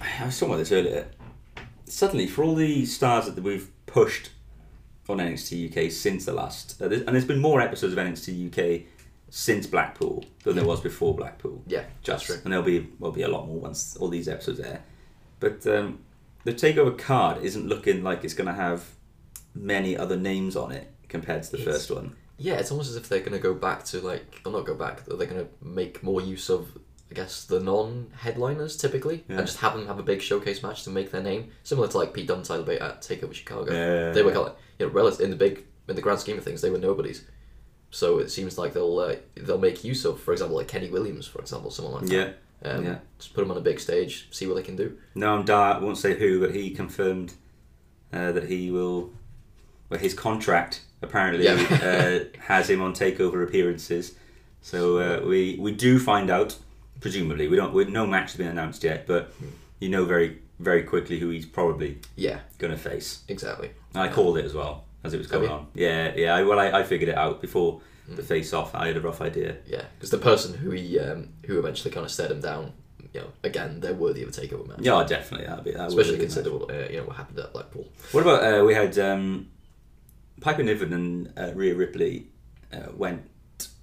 I 0.00 0.24
was 0.26 0.38
talking 0.38 0.52
about 0.54 0.58
this 0.58 0.72
earlier. 0.72 1.08
Suddenly, 1.86 2.26
for 2.26 2.44
all 2.44 2.54
the 2.54 2.84
stars 2.84 3.26
that 3.26 3.42
we've 3.42 3.70
pushed 3.86 4.30
on 5.08 5.18
NXT 5.18 5.70
UK 5.86 5.90
since 5.90 6.26
the 6.26 6.34
last, 6.34 6.80
uh, 6.82 6.88
there's- 6.88 7.04
and 7.06 7.14
there's 7.14 7.24
been 7.24 7.40
more 7.40 7.62
episodes 7.62 7.94
of 7.94 7.98
NXT 7.98 8.48
UK 8.48 8.86
since 9.30 9.66
Blackpool 9.66 10.24
than 10.44 10.56
there 10.56 10.66
was 10.66 10.80
before 10.82 11.14
Blackpool. 11.14 11.62
Yeah, 11.66 11.84
Just, 12.02 12.28
and 12.28 12.52
there'll 12.52 12.64
be 12.64 12.88
there'll 12.98 13.14
be 13.14 13.22
a 13.22 13.28
lot 13.28 13.46
more 13.46 13.58
once 13.58 13.96
all 13.96 14.08
these 14.08 14.28
episodes 14.28 14.60
are. 14.60 14.80
But 15.40 15.66
um, 15.66 16.00
the 16.44 16.52
takeover 16.52 16.96
card 16.96 17.42
isn't 17.42 17.66
looking 17.66 18.02
like 18.02 18.24
it's 18.24 18.34
going 18.34 18.46
to 18.48 18.54
have 18.54 18.84
many 19.54 19.96
other 19.96 20.16
names 20.16 20.56
on 20.56 20.72
it 20.72 20.90
compared 21.08 21.42
to 21.44 21.50
the 21.52 21.58
It's- 21.58 21.74
first 21.76 21.90
one. 21.90 22.14
Yeah, 22.40 22.54
it's 22.54 22.70
almost 22.70 22.88
as 22.90 22.94
if 22.94 23.08
they're 23.08 23.18
gonna 23.18 23.40
go 23.40 23.52
back 23.52 23.84
to 23.86 24.00
like, 24.00 24.40
or 24.46 24.52
not 24.52 24.64
go 24.64 24.74
back. 24.74 25.04
They're 25.04 25.26
gonna 25.26 25.48
make 25.60 26.04
more 26.04 26.20
use 26.20 26.48
of, 26.48 26.68
I 27.10 27.14
guess, 27.14 27.42
the 27.42 27.58
non-headliners 27.58 28.76
typically, 28.76 29.24
Yeah. 29.28 29.38
and 29.38 29.46
just 29.46 29.58
have 29.58 29.74
them 29.74 29.88
have 29.88 29.98
a 29.98 30.04
big 30.04 30.22
showcase 30.22 30.62
match 30.62 30.84
to 30.84 30.90
make 30.90 31.10
their 31.10 31.20
name, 31.22 31.50
similar 31.64 31.88
to 31.88 31.98
like 31.98 32.12
Pete 32.14 32.28
Dunne, 32.28 32.44
Tyler 32.44 32.62
Bate 32.62 32.80
at 32.80 33.02
Takeover 33.02 33.34
Chicago. 33.34 33.72
Yeah. 33.72 34.12
They 34.12 34.22
were 34.22 34.30
kind 34.30 34.46
of, 34.50 34.56
you 34.78 34.86
know, 34.86 34.92
relative 34.92 35.20
in 35.22 35.30
the 35.30 35.36
big, 35.36 35.64
in 35.88 35.96
the 35.96 36.02
grand 36.02 36.20
scheme 36.20 36.38
of 36.38 36.44
things, 36.44 36.60
they 36.60 36.70
were 36.70 36.78
nobodies. 36.78 37.24
So 37.90 38.18
it 38.20 38.30
seems 38.30 38.56
like 38.56 38.72
they'll 38.72 38.98
uh, 39.00 39.16
they'll 39.34 39.58
make 39.58 39.82
use 39.82 40.04
of, 40.04 40.20
for 40.20 40.30
example, 40.32 40.56
like 40.58 40.68
Kenny 40.68 40.90
Williams, 40.90 41.26
for 41.26 41.40
example, 41.40 41.72
someone 41.72 41.94
like 41.94 42.04
that. 42.04 42.12
Yeah. 42.14 42.30
Um, 42.62 42.84
yeah. 42.84 42.98
Just 43.18 43.34
put 43.34 43.42
them 43.42 43.50
on 43.50 43.56
a 43.56 43.60
big 43.60 43.78
stage, 43.80 44.28
see 44.30 44.46
what 44.46 44.54
they 44.56 44.62
can 44.62 44.76
do. 44.76 44.96
No, 45.14 45.34
I'm 45.36 45.48
I 45.50 45.78
won't 45.78 45.98
say 45.98 46.18
who, 46.18 46.40
but 46.40 46.54
he 46.54 46.70
confirmed 46.70 47.34
uh, 48.12 48.32
that 48.32 48.48
he 48.48 48.70
will. 48.70 49.10
Well, 49.88 50.00
his 50.00 50.14
contract 50.14 50.82
apparently 51.02 51.44
Yeah. 51.44 51.54
uh, 51.82 52.38
has 52.46 52.68
him 52.68 52.80
on 52.82 52.94
takeover 52.94 53.42
appearances. 53.46 54.14
So 54.60 54.98
uh, 54.98 55.26
we 55.26 55.56
we 55.58 55.72
do 55.72 55.98
find 55.98 56.30
out. 56.30 56.56
Presumably, 57.00 57.46
we 57.46 57.54
don't. 57.56 57.72
We, 57.72 57.84
no 57.84 58.06
match 58.06 58.30
has 58.32 58.36
been 58.36 58.48
announced 58.48 58.82
yet, 58.82 59.06
but 59.06 59.32
you 59.78 59.88
know 59.88 60.04
very 60.04 60.38
very 60.58 60.82
quickly 60.82 61.20
who 61.20 61.28
he's 61.28 61.46
probably 61.46 61.98
Yeah, 62.16 62.40
going 62.58 62.72
to 62.72 62.76
face. 62.78 63.22
exactly. 63.28 63.70
And 63.94 64.02
I 64.02 64.08
called 64.12 64.36
it 64.38 64.44
as 64.44 64.52
well 64.52 64.84
as 65.04 65.14
it 65.14 65.18
was 65.18 65.28
going 65.28 65.48
on. 65.48 65.68
Yeah, 65.74 66.12
yeah. 66.16 66.34
I, 66.34 66.42
well, 66.42 66.58
I, 66.58 66.80
I 66.80 66.82
figured 66.82 67.08
it 67.08 67.14
out 67.16 67.40
before 67.40 67.80
the 68.08 68.22
face 68.22 68.52
off. 68.52 68.74
I 68.74 68.86
had 68.88 68.96
a 68.96 69.00
rough 69.00 69.20
idea. 69.20 69.56
Yeah, 69.66 69.84
because 69.94 70.10
the 70.10 70.18
person 70.18 70.54
who 70.54 70.70
he 70.70 70.98
um, 70.98 71.30
who 71.46 71.58
eventually 71.58 71.90
kind 71.90 72.04
of 72.04 72.12
stared 72.12 72.30
him 72.30 72.40
down, 72.40 72.72
you 73.12 73.20
know, 73.20 73.28
again, 73.42 73.80
they're 73.80 73.94
worthy 73.94 74.22
of 74.22 74.28
a 74.28 74.32
takeover 74.32 74.66
match. 74.66 74.78
Yeah, 74.80 75.04
definitely. 75.04 75.46
That'd 75.46 75.64
be 75.64 75.72
that 75.72 75.88
especially 75.88 76.24
a 76.24 76.54
what, 76.54 76.70
uh, 76.70 76.88
you 76.90 76.98
know 76.98 77.04
what 77.04 77.16
happened 77.16 77.38
at 77.38 77.52
Blackpool. 77.52 77.88
What 78.12 78.22
about 78.22 78.42
uh, 78.42 78.64
we 78.64 78.74
had 78.74 78.98
um, 78.98 79.48
Piper 80.40 80.62
Niven 80.62 80.92
and 80.92 81.32
uh, 81.38 81.52
Rhea 81.54 81.74
Ripley 81.74 82.28
uh, 82.72 82.90
went 82.94 83.22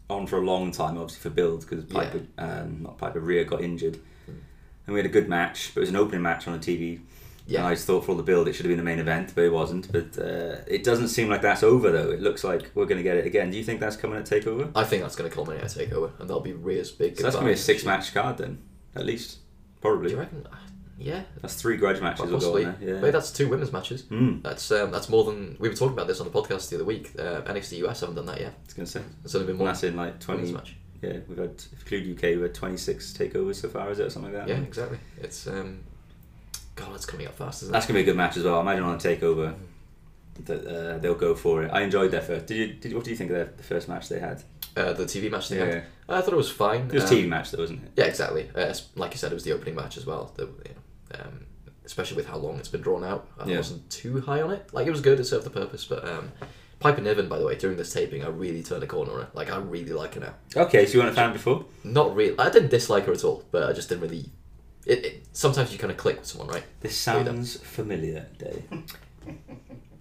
on 0.10 0.28
for 0.28 0.38
a 0.38 0.46
long 0.46 0.72
time, 0.72 0.98
obviously 0.98 1.22
for 1.22 1.30
build 1.30 1.62
because 1.62 1.84
Piper, 1.86 2.22
um, 2.38 2.84
not 2.84 2.98
Piper, 2.98 3.20
Rhea 3.20 3.44
got 3.46 3.62
injured, 3.62 4.00
and 4.28 4.94
we 4.94 5.00
had 5.00 5.06
a 5.06 5.10
good 5.10 5.28
match, 5.28 5.72
but 5.74 5.80
it 5.80 5.84
was 5.84 5.90
an 5.90 5.96
opening 5.96 6.22
match 6.22 6.48
on 6.48 6.60
the 6.60 6.60
TV. 6.60 7.02
Yeah. 7.48 7.60
And 7.60 7.68
I 7.68 7.74
just 7.76 7.86
thought 7.86 8.04
for 8.06 8.12
all 8.12 8.18
the 8.18 8.24
build 8.24 8.48
it 8.48 8.54
should 8.54 8.66
have 8.66 8.70
been 8.72 8.78
the 8.78 8.84
main 8.84 9.00
event, 9.00 9.34
but 9.36 9.44
it 9.44 9.52
wasn't. 9.54 9.92
But 9.92 10.18
uh, 10.18 10.58
it 10.68 10.84
doesn't 10.84 11.10
seem 11.10 11.30
like 11.30 11.42
that's 11.44 11.62
over 11.64 11.92
though. 11.92 12.10
It 12.12 12.22
looks 12.22 12.44
like 12.44 12.72
we're 12.74 12.86
going 12.86 12.98
to 12.98 13.04
get 13.04 13.18
it 13.18 13.26
again. 13.26 13.52
Do 13.52 13.58
you 13.58 13.64
think 13.64 13.80
that's 13.80 13.96
coming 13.96 14.18
at 14.18 14.26
Takeover? 14.26 14.72
I 14.76 14.84
think 14.84 15.04
that's 15.04 15.16
going 15.16 15.30
to 15.30 15.36
culminate 15.36 15.64
at 15.64 15.70
Takeover, 15.70 16.12
and 16.20 16.28
that'll 16.30 16.42
be 16.42 16.54
Rhea's 16.54 16.92
big. 16.92 17.18
So 17.18 17.24
that's 17.24 17.36
going 17.36 17.46
to 17.46 17.50
be 17.52 17.54
a 17.54 17.58
six 17.58 17.86
match 17.86 18.14
card 18.14 18.38
then, 18.40 18.62
at 18.96 19.06
least, 19.06 19.40
probably. 19.82 20.08
Do 20.10 20.14
you 20.16 20.20
reckon? 20.20 20.48
Uh, 20.52 20.56
Yeah, 20.98 21.24
That's 21.42 21.56
three 21.56 21.78
grudge 21.78 22.02
matches 22.02 22.22
will 22.22 22.40
go 22.40 22.52
possibly. 22.54 22.64
Yeah. 22.82 23.02
Wait, 23.02 23.12
that's 23.12 23.30
two 23.32 23.48
women's 23.50 23.72
matches. 23.74 24.04
Mm, 24.04 24.42
That's 24.42 24.72
um, 24.72 24.92
that's 24.92 25.10
more 25.10 25.24
than 25.26 25.58
we 25.60 25.68
were 25.70 25.76
talking 25.76 25.94
about 25.94 26.08
this 26.08 26.20
on 26.22 26.32
the 26.32 26.34
podcast 26.42 26.70
the 26.70 26.78
other 26.78 26.86
week. 26.86 27.12
Uh, 27.20 27.42
NXT 27.42 27.86
US 27.86 28.00
haven't 28.00 28.16
done 28.16 28.26
that 28.28 28.40
yet. 28.40 28.54
It's 28.64 28.74
going 28.74 28.86
to 28.86 28.92
say. 28.92 29.02
It's 29.24 29.36
only 29.36 29.46
been 29.48 29.52
And 29.56 29.60
one 29.60 29.68
that's 29.68 29.84
in 29.84 29.96
like 29.98 30.20
20, 30.20 30.52
match. 30.54 30.76
Yeah, 31.02 31.18
we've 31.28 31.38
had, 31.38 31.52
if 31.74 31.82
include 31.92 32.18
UK, 32.18 32.24
we've 32.36 32.42
had 32.44 32.54
26 32.56 33.14
takeovers 33.14 33.56
so 33.56 33.68
far, 33.70 33.92
is 33.92 34.00
it, 34.00 34.06
or 34.06 34.10
something 34.10 34.34
like 34.34 34.48
that? 34.48 34.50
Yeah, 34.58 34.64
exactly. 34.64 34.98
It's 35.22 35.46
um, 35.46 35.82
God, 36.76 36.94
it's 36.96 37.06
coming 37.06 37.28
up 37.28 37.36
fast, 37.36 37.64
isn't 37.64 37.72
it? 37.72 37.74
That's 37.74 37.86
going 37.86 37.96
to 37.96 38.00
be 38.00 38.10
a 38.10 38.12
good 38.14 38.18
match 38.18 38.38
as 38.38 38.44
well. 38.44 38.58
I 38.58 38.62
imagine 38.62 38.84
on 38.84 38.96
a 38.96 38.98
takeover 38.98 39.56
that 40.46 40.66
uh, 40.68 40.98
they'll 40.98 41.16
go 41.16 41.34
for 41.36 41.64
it. 41.64 41.72
I 41.72 41.82
enjoyed 41.82 42.12
their 42.12 42.22
first. 42.22 42.48
Did 42.48 42.58
you, 42.58 42.74
did 42.74 42.94
what 42.94 43.04
do 43.06 43.10
you 43.12 43.16
think 43.16 43.32
of 43.32 43.38
their, 43.38 43.46
the 43.46 43.64
first 43.64 43.88
match 43.88 44.10
they 44.10 44.20
had? 44.20 44.44
Uh, 44.76 44.92
the 44.92 45.06
TV 45.06 45.32
match 45.32 45.48
they 45.50 45.58
Yeah. 45.58 45.66
had. 45.66 45.84
I 46.10 46.22
thought 46.22 46.34
it 46.34 46.38
was 46.38 46.52
fine. 46.52 46.82
It 46.88 46.94
was 46.94 47.04
a 47.04 47.08
Um, 47.08 47.14
TV 47.24 47.28
match 47.30 47.52
though, 47.52 47.60
wasn't 47.60 47.84
it? 47.84 47.92
Yeah, 47.96 48.06
exactly. 48.06 48.50
Uh, 48.54 48.74
like 48.96 49.12
you 49.12 49.18
said, 49.18 49.32
it 49.32 49.36
was 49.36 49.46
the 49.46 49.54
opening 49.54 49.76
match 49.76 49.96
as 49.98 50.06
well. 50.06 50.34
The, 50.36 50.44
you 50.44 50.50
know, 51.14 51.20
um, 51.22 51.46
especially 51.86 52.18
with 52.18 52.28
how 52.28 52.36
long 52.38 52.58
it's 52.60 52.68
been 52.68 52.82
drawn 52.82 53.04
out, 53.06 53.28
I 53.40 53.48
Yeah. 53.48 53.58
wasn't 53.58 53.90
too 53.90 54.20
high 54.22 54.42
on 54.42 54.52
it. 54.52 54.70
Like 54.74 54.86
it 54.88 54.92
was 54.92 55.00
good; 55.02 55.20
it 55.20 55.24
served 55.26 55.46
the 55.46 55.50
purpose. 55.50 55.86
But 55.86 56.06
um, 56.08 56.34
Piper 56.82 57.00
Niven, 57.00 57.30
by 57.30 57.40
the 57.40 57.46
way, 57.46 57.56
during 57.56 57.78
this 57.78 57.94
taping, 57.94 58.22
I 58.24 58.28
really 58.28 58.62
turned 58.64 58.84
a 58.84 58.88
corner 58.88 59.14
on 59.14 59.20
her. 59.22 59.28
Like 59.34 59.50
I 59.50 59.58
really 59.58 59.94
like 59.94 60.16
her 60.16 60.20
now. 60.20 60.34
Okay, 60.64 60.86
so 60.86 60.94
you 60.94 61.00
weren't 61.00 61.12
a 61.12 61.16
fan 61.16 61.32
before? 61.32 61.64
Not 61.86 62.14
really. 62.14 62.38
I 62.38 62.50
didn't 62.50 62.70
dislike 62.70 63.06
her 63.06 63.14
at 63.14 63.24
all, 63.24 63.46
but 63.52 63.64
I 63.64 63.72
just 63.72 63.88
didn't 63.88 64.02
really. 64.02 64.30
It, 64.86 65.06
it 65.06 65.26
sometimes 65.34 65.72
you 65.74 65.80
kind 65.80 65.92
of 65.92 65.98
click 65.98 66.18
with 66.18 66.28
someone, 66.28 66.50
right? 66.50 66.64
This 66.82 66.96
sounds 66.96 67.58
familiar, 67.58 68.28
Dave. 68.38 68.64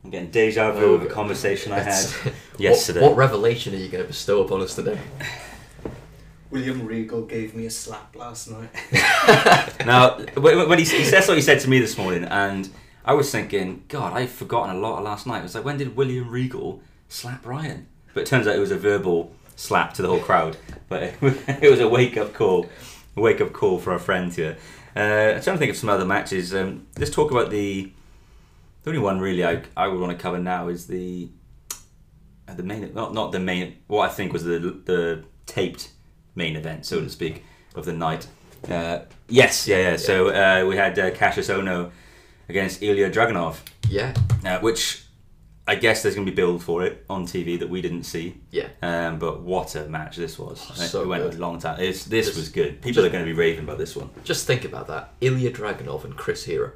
I'm 0.04 0.10
getting 0.10 0.30
deja 0.30 0.72
vu 0.72 0.84
Oh, 0.84 0.94
of 0.94 1.02
a 1.02 1.06
conversation 1.06 1.72
I 1.72 1.80
had 1.80 2.04
yesterday. 2.58 3.00
What, 3.00 3.10
what 3.12 3.16
revelation 3.16 3.74
are 3.74 3.78
you 3.78 3.88
going 3.88 4.04
to 4.04 4.08
bestow 4.08 4.42
upon 4.42 4.60
us 4.60 4.74
today? 4.74 4.98
William 6.50 6.86
Regal 6.86 7.22
gave 7.22 7.54
me 7.54 7.66
a 7.66 7.70
slap 7.70 8.14
last 8.14 8.48
night. 8.48 8.70
Now, 9.86 10.18
when 10.36 10.68
when 10.68 10.78
he, 10.78 10.84
he 10.84 11.04
says 11.04 11.26
what 11.26 11.36
he 11.36 11.42
said 11.42 11.60
to 11.60 11.68
me 11.70 11.80
this 11.80 11.98
morning, 11.98 12.24
and 12.24 12.68
I 13.04 13.14
was 13.14 13.30
thinking, 13.30 13.84
God, 13.88 14.12
I've 14.12 14.30
forgotten 14.30 14.76
a 14.76 14.78
lot 14.78 14.98
of 14.98 15.04
last 15.04 15.26
night. 15.26 15.40
It 15.40 15.42
was 15.44 15.54
like, 15.54 15.64
when 15.64 15.78
did 15.78 15.96
William 15.96 16.30
Regal 16.30 16.80
slap 17.08 17.44
Ryan? 17.44 17.86
But 18.12 18.20
it 18.22 18.26
turns 18.26 18.46
out 18.46 18.54
it 18.54 18.60
was 18.60 18.70
a 18.70 18.78
verbal 18.78 19.34
slap 19.56 19.94
to 19.94 20.02
the 20.02 20.08
whole 20.08 20.20
crowd. 20.20 20.56
But 20.88 21.02
it, 21.02 21.14
it 21.62 21.70
was 21.70 21.80
a 21.80 21.88
wake 21.88 22.16
up 22.16 22.32
call, 22.34 22.66
a 23.16 23.20
wake 23.20 23.40
up 23.40 23.52
call 23.52 23.78
for 23.78 23.92
our 23.92 23.98
friend 23.98 24.32
here. 24.32 24.56
Uh, 24.96 25.34
I'm 25.36 25.42
trying 25.42 25.56
to 25.56 25.58
think 25.58 25.70
of 25.70 25.76
some 25.76 25.88
other 25.88 26.04
matches. 26.04 26.54
Um, 26.54 26.86
let's 26.98 27.10
talk 27.10 27.30
about 27.30 27.50
the. 27.50 27.92
The 28.82 28.90
only 28.90 29.00
one 29.00 29.18
really 29.18 29.42
I, 29.42 29.62
I 29.78 29.88
would 29.88 29.98
want 29.98 30.12
to 30.12 30.22
cover 30.22 30.38
now 30.38 30.68
is 30.68 30.86
the 30.86 31.30
uh, 32.46 32.52
the 32.52 32.62
main 32.62 32.92
not 32.92 33.14
not 33.14 33.32
the 33.32 33.40
main 33.40 33.76
what 33.86 34.10
I 34.10 34.12
think 34.12 34.32
was 34.34 34.44
the 34.44 34.58
the 34.58 35.24
taped 35.46 35.90
main 36.34 36.54
event 36.54 36.84
so 36.84 37.00
to 37.00 37.08
speak 37.08 37.44
of 37.74 37.86
the 37.86 37.94
night. 37.94 38.26
Uh, 38.68 39.00
yes, 39.28 39.66
yeah, 39.66 39.78
yeah. 39.78 39.96
So 39.96 40.28
uh, 40.28 40.66
we 40.66 40.76
had 40.76 40.98
uh, 40.98 41.10
Cassius 41.12 41.48
Ohno 41.48 41.92
against 42.48 42.82
Ilya 42.82 43.10
Dragunov, 43.10 43.60
Yeah, 43.88 44.12
uh, 44.44 44.58
which 44.60 45.03
I 45.66 45.76
guess 45.76 46.02
there's 46.02 46.14
going 46.14 46.26
to 46.26 46.30
be 46.32 46.36
build 46.36 46.62
for 46.62 46.84
it 46.84 47.04
on 47.08 47.26
TV 47.26 47.58
that 47.58 47.70
we 47.70 47.80
didn't 47.80 48.04
see. 48.04 48.38
yeah. 48.50 48.68
Um, 48.82 49.18
but 49.18 49.40
what 49.40 49.74
a 49.76 49.86
match 49.88 50.16
this 50.16 50.38
was! 50.38 50.66
Oh, 50.70 50.74
so 50.74 51.02
it 51.02 51.06
went 51.08 51.22
good. 51.22 51.34
a 51.34 51.38
long 51.38 51.58
time. 51.58 51.80
It's, 51.80 52.04
this 52.04 52.26
Just- 52.26 52.36
was 52.38 52.48
good. 52.50 52.82
People 52.82 53.02
just- 53.02 53.06
are 53.06 53.10
going 53.10 53.24
to 53.24 53.30
be 53.30 53.36
raving 53.38 53.64
about 53.64 53.78
this 53.78 53.96
one. 53.96 54.10
Just 54.24 54.46
think 54.46 54.64
about 54.66 54.88
that. 54.88 55.14
Ilya 55.22 55.52
Dragunov 55.52 56.04
and 56.04 56.16
Chris 56.16 56.44
Hero. 56.44 56.72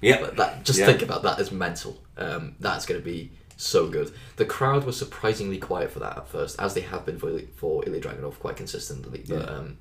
Yeah, 0.00 0.30
that 0.36 0.64
just 0.64 0.78
Yeah. 0.78 0.86
think 0.86 1.02
about 1.02 1.22
that 1.22 1.38
as 1.38 1.50
mental. 1.52 2.02
Um, 2.16 2.56
that's 2.60 2.84
going 2.86 3.00
to 3.00 3.04
be 3.04 3.32
so 3.56 3.88
good. 3.88 4.12
The 4.36 4.44
crowd 4.44 4.84
was 4.84 4.96
surprisingly 4.98 5.58
quiet 5.58 5.90
for 5.90 5.98
that 6.00 6.16
at 6.16 6.28
first, 6.28 6.58
as 6.60 6.74
they 6.74 6.80
have 6.82 7.04
been 7.06 7.18
for 7.18 7.38
for 7.56 7.84
Ilya 7.86 8.00
Dragunov 8.02 8.38
quite 8.38 8.56
consistently. 8.56 9.22
But 9.28 9.38
Yeah. 9.40 9.44
um, 9.44 9.76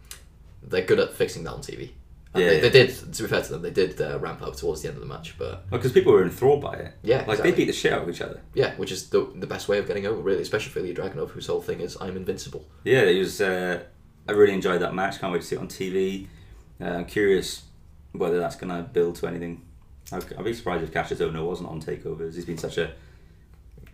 they're 0.62 0.86
good 0.86 1.00
at 1.00 1.14
fixing 1.14 1.44
that 1.46 1.52
on 1.54 1.62
TV. 1.62 1.92
And 2.34 2.44
Yeah, 2.44 2.50
they, 2.50 2.60
they 2.62 2.70
did. 2.70 3.14
To 3.14 3.24
be 3.24 3.30
fair 3.30 3.42
to 3.42 3.52
them, 3.54 3.62
they 3.62 3.72
did 3.72 4.02
uh, 4.02 4.18
ramp 4.20 4.42
up 4.42 4.56
towards 4.56 4.82
the 4.82 4.88
end 4.88 4.98
of 4.98 5.02
the 5.02 5.08
match, 5.08 5.36
but 5.38 5.70
Because 5.70 5.92
people 5.92 6.12
were 6.14 6.24
enthralled 6.24 6.62
by 6.62 6.74
it. 6.76 6.94
Yeah, 7.04 7.18
like 7.18 7.28
exactly. 7.30 7.52
they 7.52 7.58
beat 7.58 7.66
the 7.66 7.74
shit 7.74 7.94
out 7.94 8.04
of 8.04 8.10
each 8.10 8.22
other. 8.22 8.42
yeah, 8.54 8.76
which 8.76 8.92
is 8.92 9.10
the 9.10 9.32
the 9.36 9.48
best 9.48 9.68
way 9.68 9.78
of 9.80 9.88
getting 9.88 10.06
over, 10.08 10.22
really, 10.22 10.42
especially 10.42 10.72
for 10.72 10.80
Ilya 10.80 10.96
Dragunov, 10.96 11.30
whose 11.30 11.48
whole 11.48 11.62
thing 11.62 11.80
is 11.82 11.98
I'm 12.02 12.18
invincible. 12.18 12.66
Yeah, 12.84 13.02
it 13.04 13.20
was. 13.20 13.40
Uh, 13.42 13.84
I 14.28 14.32
really 14.32 14.54
enjoyed 14.54 14.82
that 14.82 14.94
match. 14.96 15.20
Can't 15.20 15.32
wait 15.34 15.42
to 15.42 15.48
see 15.48 15.56
it 15.56 15.60
on 15.60 15.68
TV. 15.68 16.28
Uh, 16.82 16.86
I'm 16.86 17.06
curious 17.06 17.64
whether 18.14 18.40
that's 18.40 18.56
going 18.56 18.70
to 18.76 18.84
build 18.90 19.16
to 19.18 19.28
anything. 19.28 19.62
I'd, 20.12 20.24
I'd 20.38 20.44
be 20.46 20.54
surprised 20.54 20.84
if 20.84 20.92
Cassius 20.94 21.20
Ohno 21.20 21.46
wasn't 21.46 21.70
on 21.70 21.82
takeovers. 21.82 22.36
He's 22.36 22.46
been 22.46 22.58
such 22.58 22.78
a, 22.78 22.94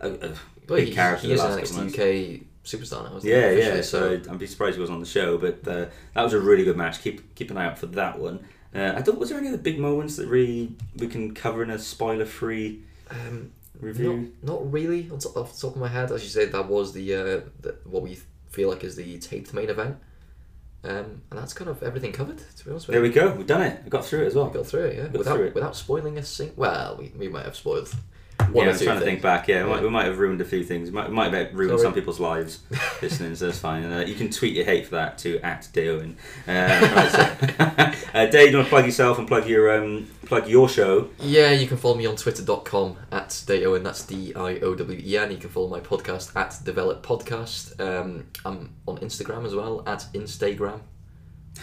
a, 0.00 0.08
a 0.08 0.18
Well, 0.18 0.36
big 0.78 0.88
he, 0.88 0.94
character 0.94 1.22
he 1.26 1.28
the 1.28 1.34
is 1.34 1.40
an 1.40 1.48
couple 1.60 1.64
of 1.64 1.76
months. 1.76 1.96
NXT 1.96 2.36
UK 2.40 2.46
superstar 2.64 3.04
now. 3.04 3.18
Yeah, 3.22 3.50
yeah. 3.50 3.80
So 3.82 4.12
I'd, 4.12 4.38
be 4.38 4.46
surprised 4.46 4.74
he 4.76 4.80
wasn't 4.80 4.96
on 4.96 5.00
the 5.00 5.08
show, 5.08 5.38
but 5.38 5.66
uh, 5.66 5.86
that 6.14 6.22
was 6.22 6.32
a 6.32 6.40
really 6.40 6.64
good 6.64 6.76
match. 6.76 7.02
Keep 7.02 7.34
keep 7.34 7.50
an 7.50 7.56
eye 7.56 7.66
out 7.66 7.78
for 7.78 7.86
that 7.86 8.18
one. 8.18 8.40
Uh, 8.74 8.92
I 8.96 9.02
don't. 9.02 9.18
Was 9.18 9.30
there 9.30 9.38
any 9.38 9.48
other 9.48 9.58
big 9.58 9.78
moments 9.78 10.16
that 10.16 10.26
really 10.28 10.76
we 10.96 11.08
can 11.08 11.34
cover 11.34 11.62
in 11.62 11.70
a 11.70 11.78
spoiler-free 11.78 12.80
um, 13.10 13.52
review? 13.80 14.32
Not, 14.42 14.52
not 14.52 14.72
really 14.72 15.10
on 15.10 15.18
top, 15.18 15.36
off 15.36 15.54
the 15.54 15.60
top 15.60 15.74
of 15.74 15.80
my 15.80 15.88
head. 15.88 16.12
As 16.12 16.22
you 16.22 16.28
said, 16.28 16.52
that 16.52 16.68
was 16.68 16.92
the, 16.92 17.14
uh, 17.14 17.40
the 17.60 17.76
what 17.84 18.02
we 18.02 18.18
feel 18.50 18.68
like 18.68 18.84
is 18.84 18.94
the 18.94 19.18
taped 19.18 19.52
main 19.52 19.70
event, 19.70 19.96
um, 20.84 21.22
and 21.30 21.38
that's 21.38 21.52
kind 21.52 21.68
of 21.68 21.82
everything 21.82 22.12
covered. 22.12 22.38
To 22.38 22.64
be 22.64 22.70
honest 22.70 22.86
with 22.86 22.94
There 22.94 23.02
we 23.02 23.08
go. 23.10 23.32
We've 23.32 23.46
done 23.46 23.62
it. 23.62 23.82
We 23.82 23.90
got 23.90 24.04
through 24.04 24.22
it 24.22 24.26
as 24.26 24.34
well. 24.36 24.46
we 24.46 24.52
got 24.54 24.66
through 24.66 24.84
it, 24.84 24.96
yeah, 24.96 25.02
Got 25.04 25.18
without 25.18 25.36
through 25.36 25.46
it. 25.46 25.54
without 25.54 25.74
spoiling 25.74 26.18
a 26.18 26.22
sing. 26.22 26.52
Well, 26.56 26.96
we, 26.98 27.12
we 27.16 27.28
might 27.28 27.46
have 27.46 27.56
spoiled 27.56 27.92
yeah, 28.40 28.50
one 28.50 28.68
I'm 28.68 28.74
or 28.74 28.78
two 28.78 28.84
trying 28.84 28.98
to 28.98 29.04
think 29.04 29.22
back. 29.22 29.48
Yeah, 29.48 29.64
We, 29.64 29.70
might, 29.70 29.82
we 29.82 29.90
might 29.90 30.06
have 30.06 30.18
ruined 30.18 30.40
a 30.40 30.44
few 30.44 30.64
things. 30.64 30.90
We 30.90 30.94
might, 30.96 31.08
we 31.08 31.14
might 31.14 31.32
have 31.32 31.54
ruined 31.54 31.78
Sorry. 31.78 31.82
some 31.82 31.94
people's 31.94 32.20
lives 32.20 32.60
listening, 33.02 33.34
so 33.36 33.46
that's 33.46 33.58
fine. 33.58 33.84
And, 33.84 33.94
uh, 33.94 34.06
you 34.06 34.14
can 34.14 34.30
tweet 34.30 34.54
your 34.54 34.64
hate 34.64 34.86
for 34.86 34.96
that 34.96 35.18
to 35.18 35.38
at 35.40 35.68
Dayoin. 35.72 36.14
Uh, 36.48 36.52
right, 36.94 37.10
so, 37.10 38.08
uh, 38.18 38.26
Dave, 38.26 38.50
you 38.50 38.56
want 38.56 38.66
to 38.66 38.70
plug 38.70 38.84
yourself 38.86 39.18
and 39.18 39.28
plug 39.28 39.46
your 39.46 39.70
um, 39.76 40.08
plug 40.26 40.48
your 40.48 40.68
show? 40.68 41.08
Yeah, 41.20 41.50
you 41.52 41.66
can 41.66 41.76
follow 41.76 41.94
me 41.96 42.06
on 42.06 42.16
twitter.com 42.16 42.96
at 43.12 43.28
Dayowen, 43.28 43.82
that's 43.84 44.04
D 44.04 44.32
I 44.34 44.58
O 44.60 44.74
W 44.74 45.00
E 45.02 45.16
N. 45.16 45.30
You 45.30 45.36
can 45.38 45.50
follow 45.50 45.68
my 45.68 45.80
podcast 45.80 46.34
at 46.36 46.58
Develop 46.64 47.04
Podcast. 47.04 47.78
Um, 47.80 48.26
I'm 48.44 48.74
on 48.86 48.98
Instagram 48.98 49.44
as 49.46 49.54
well, 49.54 49.82
at 49.86 50.06
Instagram. 50.14 50.80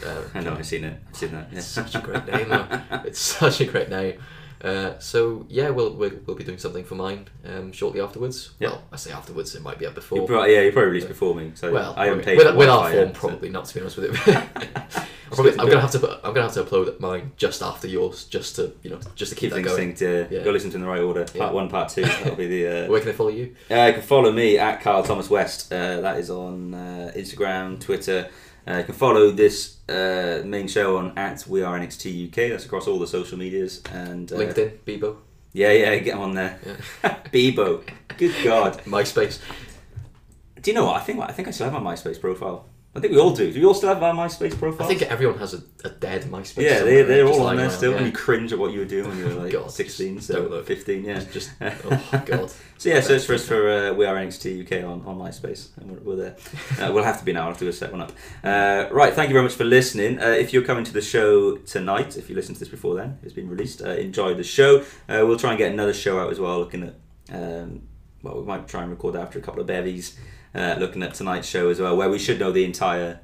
Uh, 0.05 0.21
I 0.35 0.41
know, 0.41 0.53
I've 0.53 0.65
seen 0.65 0.83
it. 0.83 1.01
I've 1.07 1.15
seen 1.15 1.31
that. 1.31 1.47
Yeah. 1.51 1.57
It's 1.59 1.67
such 1.67 1.95
a 1.95 1.99
great 2.01 2.25
name. 2.27 2.49
though. 2.49 2.81
It's 3.05 3.19
such 3.19 3.61
a 3.61 3.65
great 3.65 3.89
name. 3.89 4.19
Uh, 4.63 4.97
so 4.99 5.45
yeah, 5.49 5.69
we'll, 5.69 5.93
we'll 5.93 6.11
we'll 6.25 6.35
be 6.35 6.43
doing 6.43 6.57
something 6.57 6.83
for 6.83 6.95
mine 6.95 7.27
um, 7.45 7.71
shortly 7.71 8.01
afterwards. 8.01 8.51
Yeah. 8.59 8.69
Well, 8.69 8.83
I 8.91 8.95
say 8.95 9.11
afterwards, 9.11 9.53
it 9.55 9.61
might 9.61 9.77
be 9.79 9.85
up 9.85 9.91
You 9.91 9.95
before. 9.95 10.27
probably, 10.27 10.53
yeah, 10.55 10.61
you 10.61 10.71
probably 10.71 10.89
released 10.91 11.07
before 11.07 11.35
me, 11.35 11.51
so 11.55 11.71
well, 11.71 11.93
I 11.95 12.05
haven't 12.07 12.23
probably- 12.23 12.43
with, 12.45 12.55
with 12.55 12.69
our 12.69 12.89
form, 12.89 12.93
yet, 12.93 13.15
so- 13.15 13.19
probably 13.27 13.49
not 13.49 13.65
to 13.65 13.73
be 13.75 13.81
honest 13.81 13.97
with 13.97 14.27
you. 14.27 14.33
I'm, 15.29 15.33
probably, 15.35 15.51
I'm 15.59 15.67
gonna 15.67 15.81
have 15.81 15.91
to 15.91 15.99
put, 15.99 16.11
I'm 16.23 16.33
gonna 16.33 16.43
have 16.49 16.53
to 16.53 16.63
upload 16.63 16.99
mine 17.01 17.33
just 17.37 17.61
after 17.61 17.87
yours, 17.87 18.25
just 18.25 18.55
to 18.55 18.73
you 18.81 18.89
know 18.89 18.99
just 19.15 19.31
to 19.33 19.35
keep, 19.35 19.51
Keep 19.53 19.63
that 19.65 19.75
things 19.75 19.99
going. 19.99 20.23
synced. 20.23 20.25
Uh, 20.25 20.35
Yeah. 20.35 20.43
Go 20.43 20.51
listen 20.51 20.69
to 20.71 20.77
in 20.77 20.81
the 20.83 20.87
right 20.87 21.01
order. 21.01 21.25
Part 21.25 21.35
Yeah. 21.35 21.51
one, 21.51 21.69
part 21.69 21.89
two. 21.89 22.03
That'll 22.03 22.35
be 22.35 22.47
the. 22.47 22.85
Uh, 22.85 22.89
Where 22.89 22.99
can 23.01 23.09
I 23.09 23.11
follow 23.13 23.29
you? 23.29 23.53
Uh, 23.69 23.75
you 23.87 23.93
can 23.93 24.01
follow 24.01 24.31
me 24.31 24.57
at 24.57 24.81
Carl 24.81 25.03
Thomas 25.03 25.29
West. 25.29 25.71
Uh, 25.71 25.99
that 26.01 26.17
is 26.17 26.29
on 26.29 26.73
uh, 26.73 27.11
Instagram, 27.15 27.79
Twitter. 27.79 28.29
Uh, 28.67 28.79
you 28.79 28.83
can 28.83 28.95
follow 28.95 29.31
this 29.31 29.77
uh, 29.87 30.41
main 30.45 30.67
show 30.67 30.97
on 30.97 31.17
at 31.17 31.47
We 31.47 31.61
Are 31.63 31.79
NXT 31.79 32.27
UK. 32.27 32.51
That's 32.51 32.65
across 32.65 32.87
all 32.87 32.99
the 32.99 33.07
social 33.07 33.37
medias 33.37 33.81
and 33.93 34.31
uh, 34.31 34.35
LinkedIn, 34.35 34.79
Bebo, 34.85 35.15
Yeah, 35.53 35.71
yeah, 35.71 35.97
get 35.99 36.15
on 36.15 36.33
there. 36.33 36.59
Yeah. 36.65 37.17
Bebo. 37.33 37.83
Good 38.17 38.35
God. 38.43 38.77
MySpace. 38.85 39.39
Do 40.61 40.71
you 40.71 40.75
know 40.75 40.85
what? 40.85 40.97
I 40.97 41.03
think 41.03 41.19
I 41.21 41.31
think 41.31 41.47
I 41.47 41.51
still 41.51 41.69
have 41.69 41.81
my 41.81 41.93
MySpace 41.93 42.19
profile. 42.19 42.65
I 42.95 42.99
think 42.99 43.13
we 43.13 43.19
all 43.19 43.35
do. 43.35 43.51
Do 43.53 43.59
you 43.59 43.67
all 43.67 43.75
still 43.75 43.89
have 43.89 44.01
our 44.01 44.13
MySpace 44.13 44.57
profile? 44.57 44.87
I 44.87 44.89
think 44.89 45.03
everyone 45.03 45.37
has 45.37 45.53
a, 45.53 45.61
a 45.83 45.89
dead 45.89 46.23
MySpace. 46.23 46.63
Yeah, 46.63 46.83
they, 46.83 47.03
they're 47.03 47.27
all 47.27 47.45
on 47.45 47.57
there 47.57 47.69
still. 47.69 47.91
yeah. 47.91 47.97
And 47.97 48.07
you 48.07 48.11
cringe 48.11 48.51
at 48.51 48.57
what 48.57 48.71
you 48.71 48.79
were 48.79 48.85
doing 48.85 49.07
when 49.07 49.17
you 49.19 49.25
were 49.25 49.33
like 49.43 49.51
God, 49.51 49.69
16, 49.69 50.19
so 50.21 50.47
don't 50.47 50.65
15, 50.65 51.03
yeah. 51.05 51.19
Just, 51.31 51.51
oh 51.61 52.03
my 52.11 52.19
god. 52.25 52.51
So 52.79 52.89
yeah, 52.89 53.01
search 53.01 53.25
for 53.25 53.35
us 53.35 53.47
for 53.47 53.69
uh, 53.69 53.93
We 53.93 54.05
Are 54.05 54.15
NXT 54.15 54.65
UK 54.65 54.83
on, 54.83 55.03
on 55.05 55.19
MySpace, 55.19 55.77
and 55.77 55.91
we're, 55.91 55.99
we're 55.99 56.15
there. 56.15 56.35
Uh, 56.81 56.91
we'll 56.91 57.03
have 57.03 57.19
to 57.19 57.25
be 57.25 57.33
now. 57.33 57.41
I'll 57.41 57.49
have 57.49 57.59
to 57.59 57.65
go 57.65 57.71
set 57.71 57.91
one 57.91 58.01
up. 58.01 58.11
Uh, 58.43 58.87
right, 58.91 59.13
thank 59.13 59.29
you 59.29 59.33
very 59.33 59.43
much 59.43 59.53
for 59.53 59.65
listening. 59.65 60.19
Uh, 60.19 60.29
if 60.29 60.51
you're 60.51 60.63
coming 60.63 60.83
to 60.83 60.93
the 60.93 61.01
show 61.01 61.57
tonight, 61.57 62.17
if 62.17 62.29
you 62.29 62.35
listened 62.35 62.55
to 62.55 62.59
this 62.61 62.69
before 62.69 62.95
then, 62.95 63.19
it's 63.21 63.33
been 63.33 63.47
released. 63.49 63.83
Uh, 63.83 63.89
enjoy 63.89 64.33
the 64.33 64.43
show. 64.43 64.79
Uh, 65.07 65.23
we'll 65.27 65.37
try 65.37 65.51
and 65.51 65.59
get 65.59 65.71
another 65.71 65.93
show 65.93 66.19
out 66.19 66.31
as 66.31 66.39
well, 66.39 66.57
looking 66.57 66.81
at. 66.83 66.95
Um, 67.31 67.83
well, 68.23 68.39
we 68.39 68.45
might 68.47 68.67
try 68.67 68.81
and 68.81 68.89
record 68.89 69.15
after 69.15 69.37
a 69.37 69.41
couple 69.43 69.61
of 69.61 69.67
bevies, 69.67 70.17
uh, 70.57 70.75
looking 70.79 71.03
at 71.03 71.13
tonight's 71.13 71.47
show 71.47 71.69
as 71.69 71.79
well, 71.79 71.95
where 71.95 72.09
we 72.09 72.19
should 72.19 72.39
know 72.39 72.51
the 72.51 72.65
entire 72.65 73.19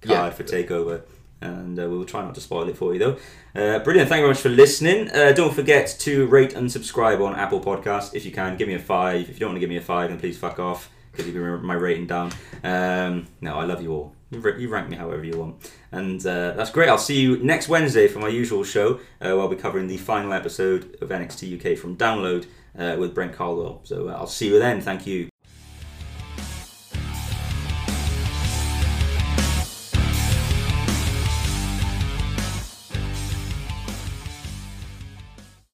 card 0.00 0.10
Yeah. 0.10 0.30
for 0.30 0.42
Takeover. 0.44 1.02
And 1.40 1.76
uh, 1.78 1.88
we'll 1.90 2.04
try 2.04 2.22
not 2.22 2.34
to 2.36 2.40
spoil 2.40 2.68
it 2.68 2.76
for 2.76 2.92
you 2.94 3.00
though. 3.00 3.16
Uh, 3.54 3.78
brilliant. 3.80 4.08
Thank 4.08 4.20
you 4.20 4.24
very 4.26 4.28
much 4.34 4.40
for 4.40 4.48
listening. 4.48 5.10
Uh, 5.10 5.32
don't 5.32 5.52
forget 5.52 5.96
to 6.00 6.26
rate 6.26 6.54
and 6.54 6.70
subscribe 6.70 7.20
on 7.20 7.34
Apple 7.34 7.60
Podcasts 7.60 8.14
if 8.14 8.24
you 8.24 8.30
can. 8.30 8.56
Give 8.56 8.68
me 8.68 8.74
a 8.74 8.78
five. 8.78 9.22
If 9.28 9.30
you 9.34 9.40
don't 9.40 9.48
want 9.50 9.56
to 9.56 9.60
give 9.60 9.68
me 9.68 9.76
a 9.76 9.80
five, 9.80 10.10
then 10.10 10.20
please 10.20 10.38
fuck 10.38 10.60
off 10.60 10.88
because 11.10 11.26
you 11.26 11.32
bring 11.32 11.62
my 11.64 11.74
rating 11.74 12.06
down. 12.06 12.30
Um, 12.62 13.26
no, 13.40 13.56
I 13.58 13.64
love 13.64 13.82
you 13.82 13.92
all. 13.92 14.14
You, 14.30 14.40
you 14.56 14.68
rank 14.68 14.88
me 14.88 14.96
however 14.96 15.24
you 15.24 15.36
want. 15.36 15.68
And 15.90 16.24
uh, 16.24 16.52
that's 16.52 16.70
great. 16.70 16.88
I'll 16.88 16.96
see 16.96 17.20
you 17.20 17.36
next 17.38 17.68
Wednesday 17.68 18.06
for 18.06 18.20
my 18.20 18.28
usual 18.28 18.62
show 18.62 18.94
uh, 18.94 18.98
where 19.34 19.40
I'll 19.40 19.48
be 19.48 19.56
covering 19.56 19.88
the 19.88 19.96
final 19.98 20.32
episode 20.32 20.96
of 21.02 21.08
NXT 21.08 21.58
UK 21.72 21.76
from 21.76 21.96
Download 21.96 22.46
uh, 22.78 22.94
with 23.00 23.14
Brent 23.16 23.32
Caldwell. 23.34 23.80
So 23.82 24.08
uh, 24.08 24.12
I'll 24.12 24.28
see 24.28 24.46
you 24.48 24.60
then. 24.60 24.80
Thank 24.80 25.08
you. 25.08 25.31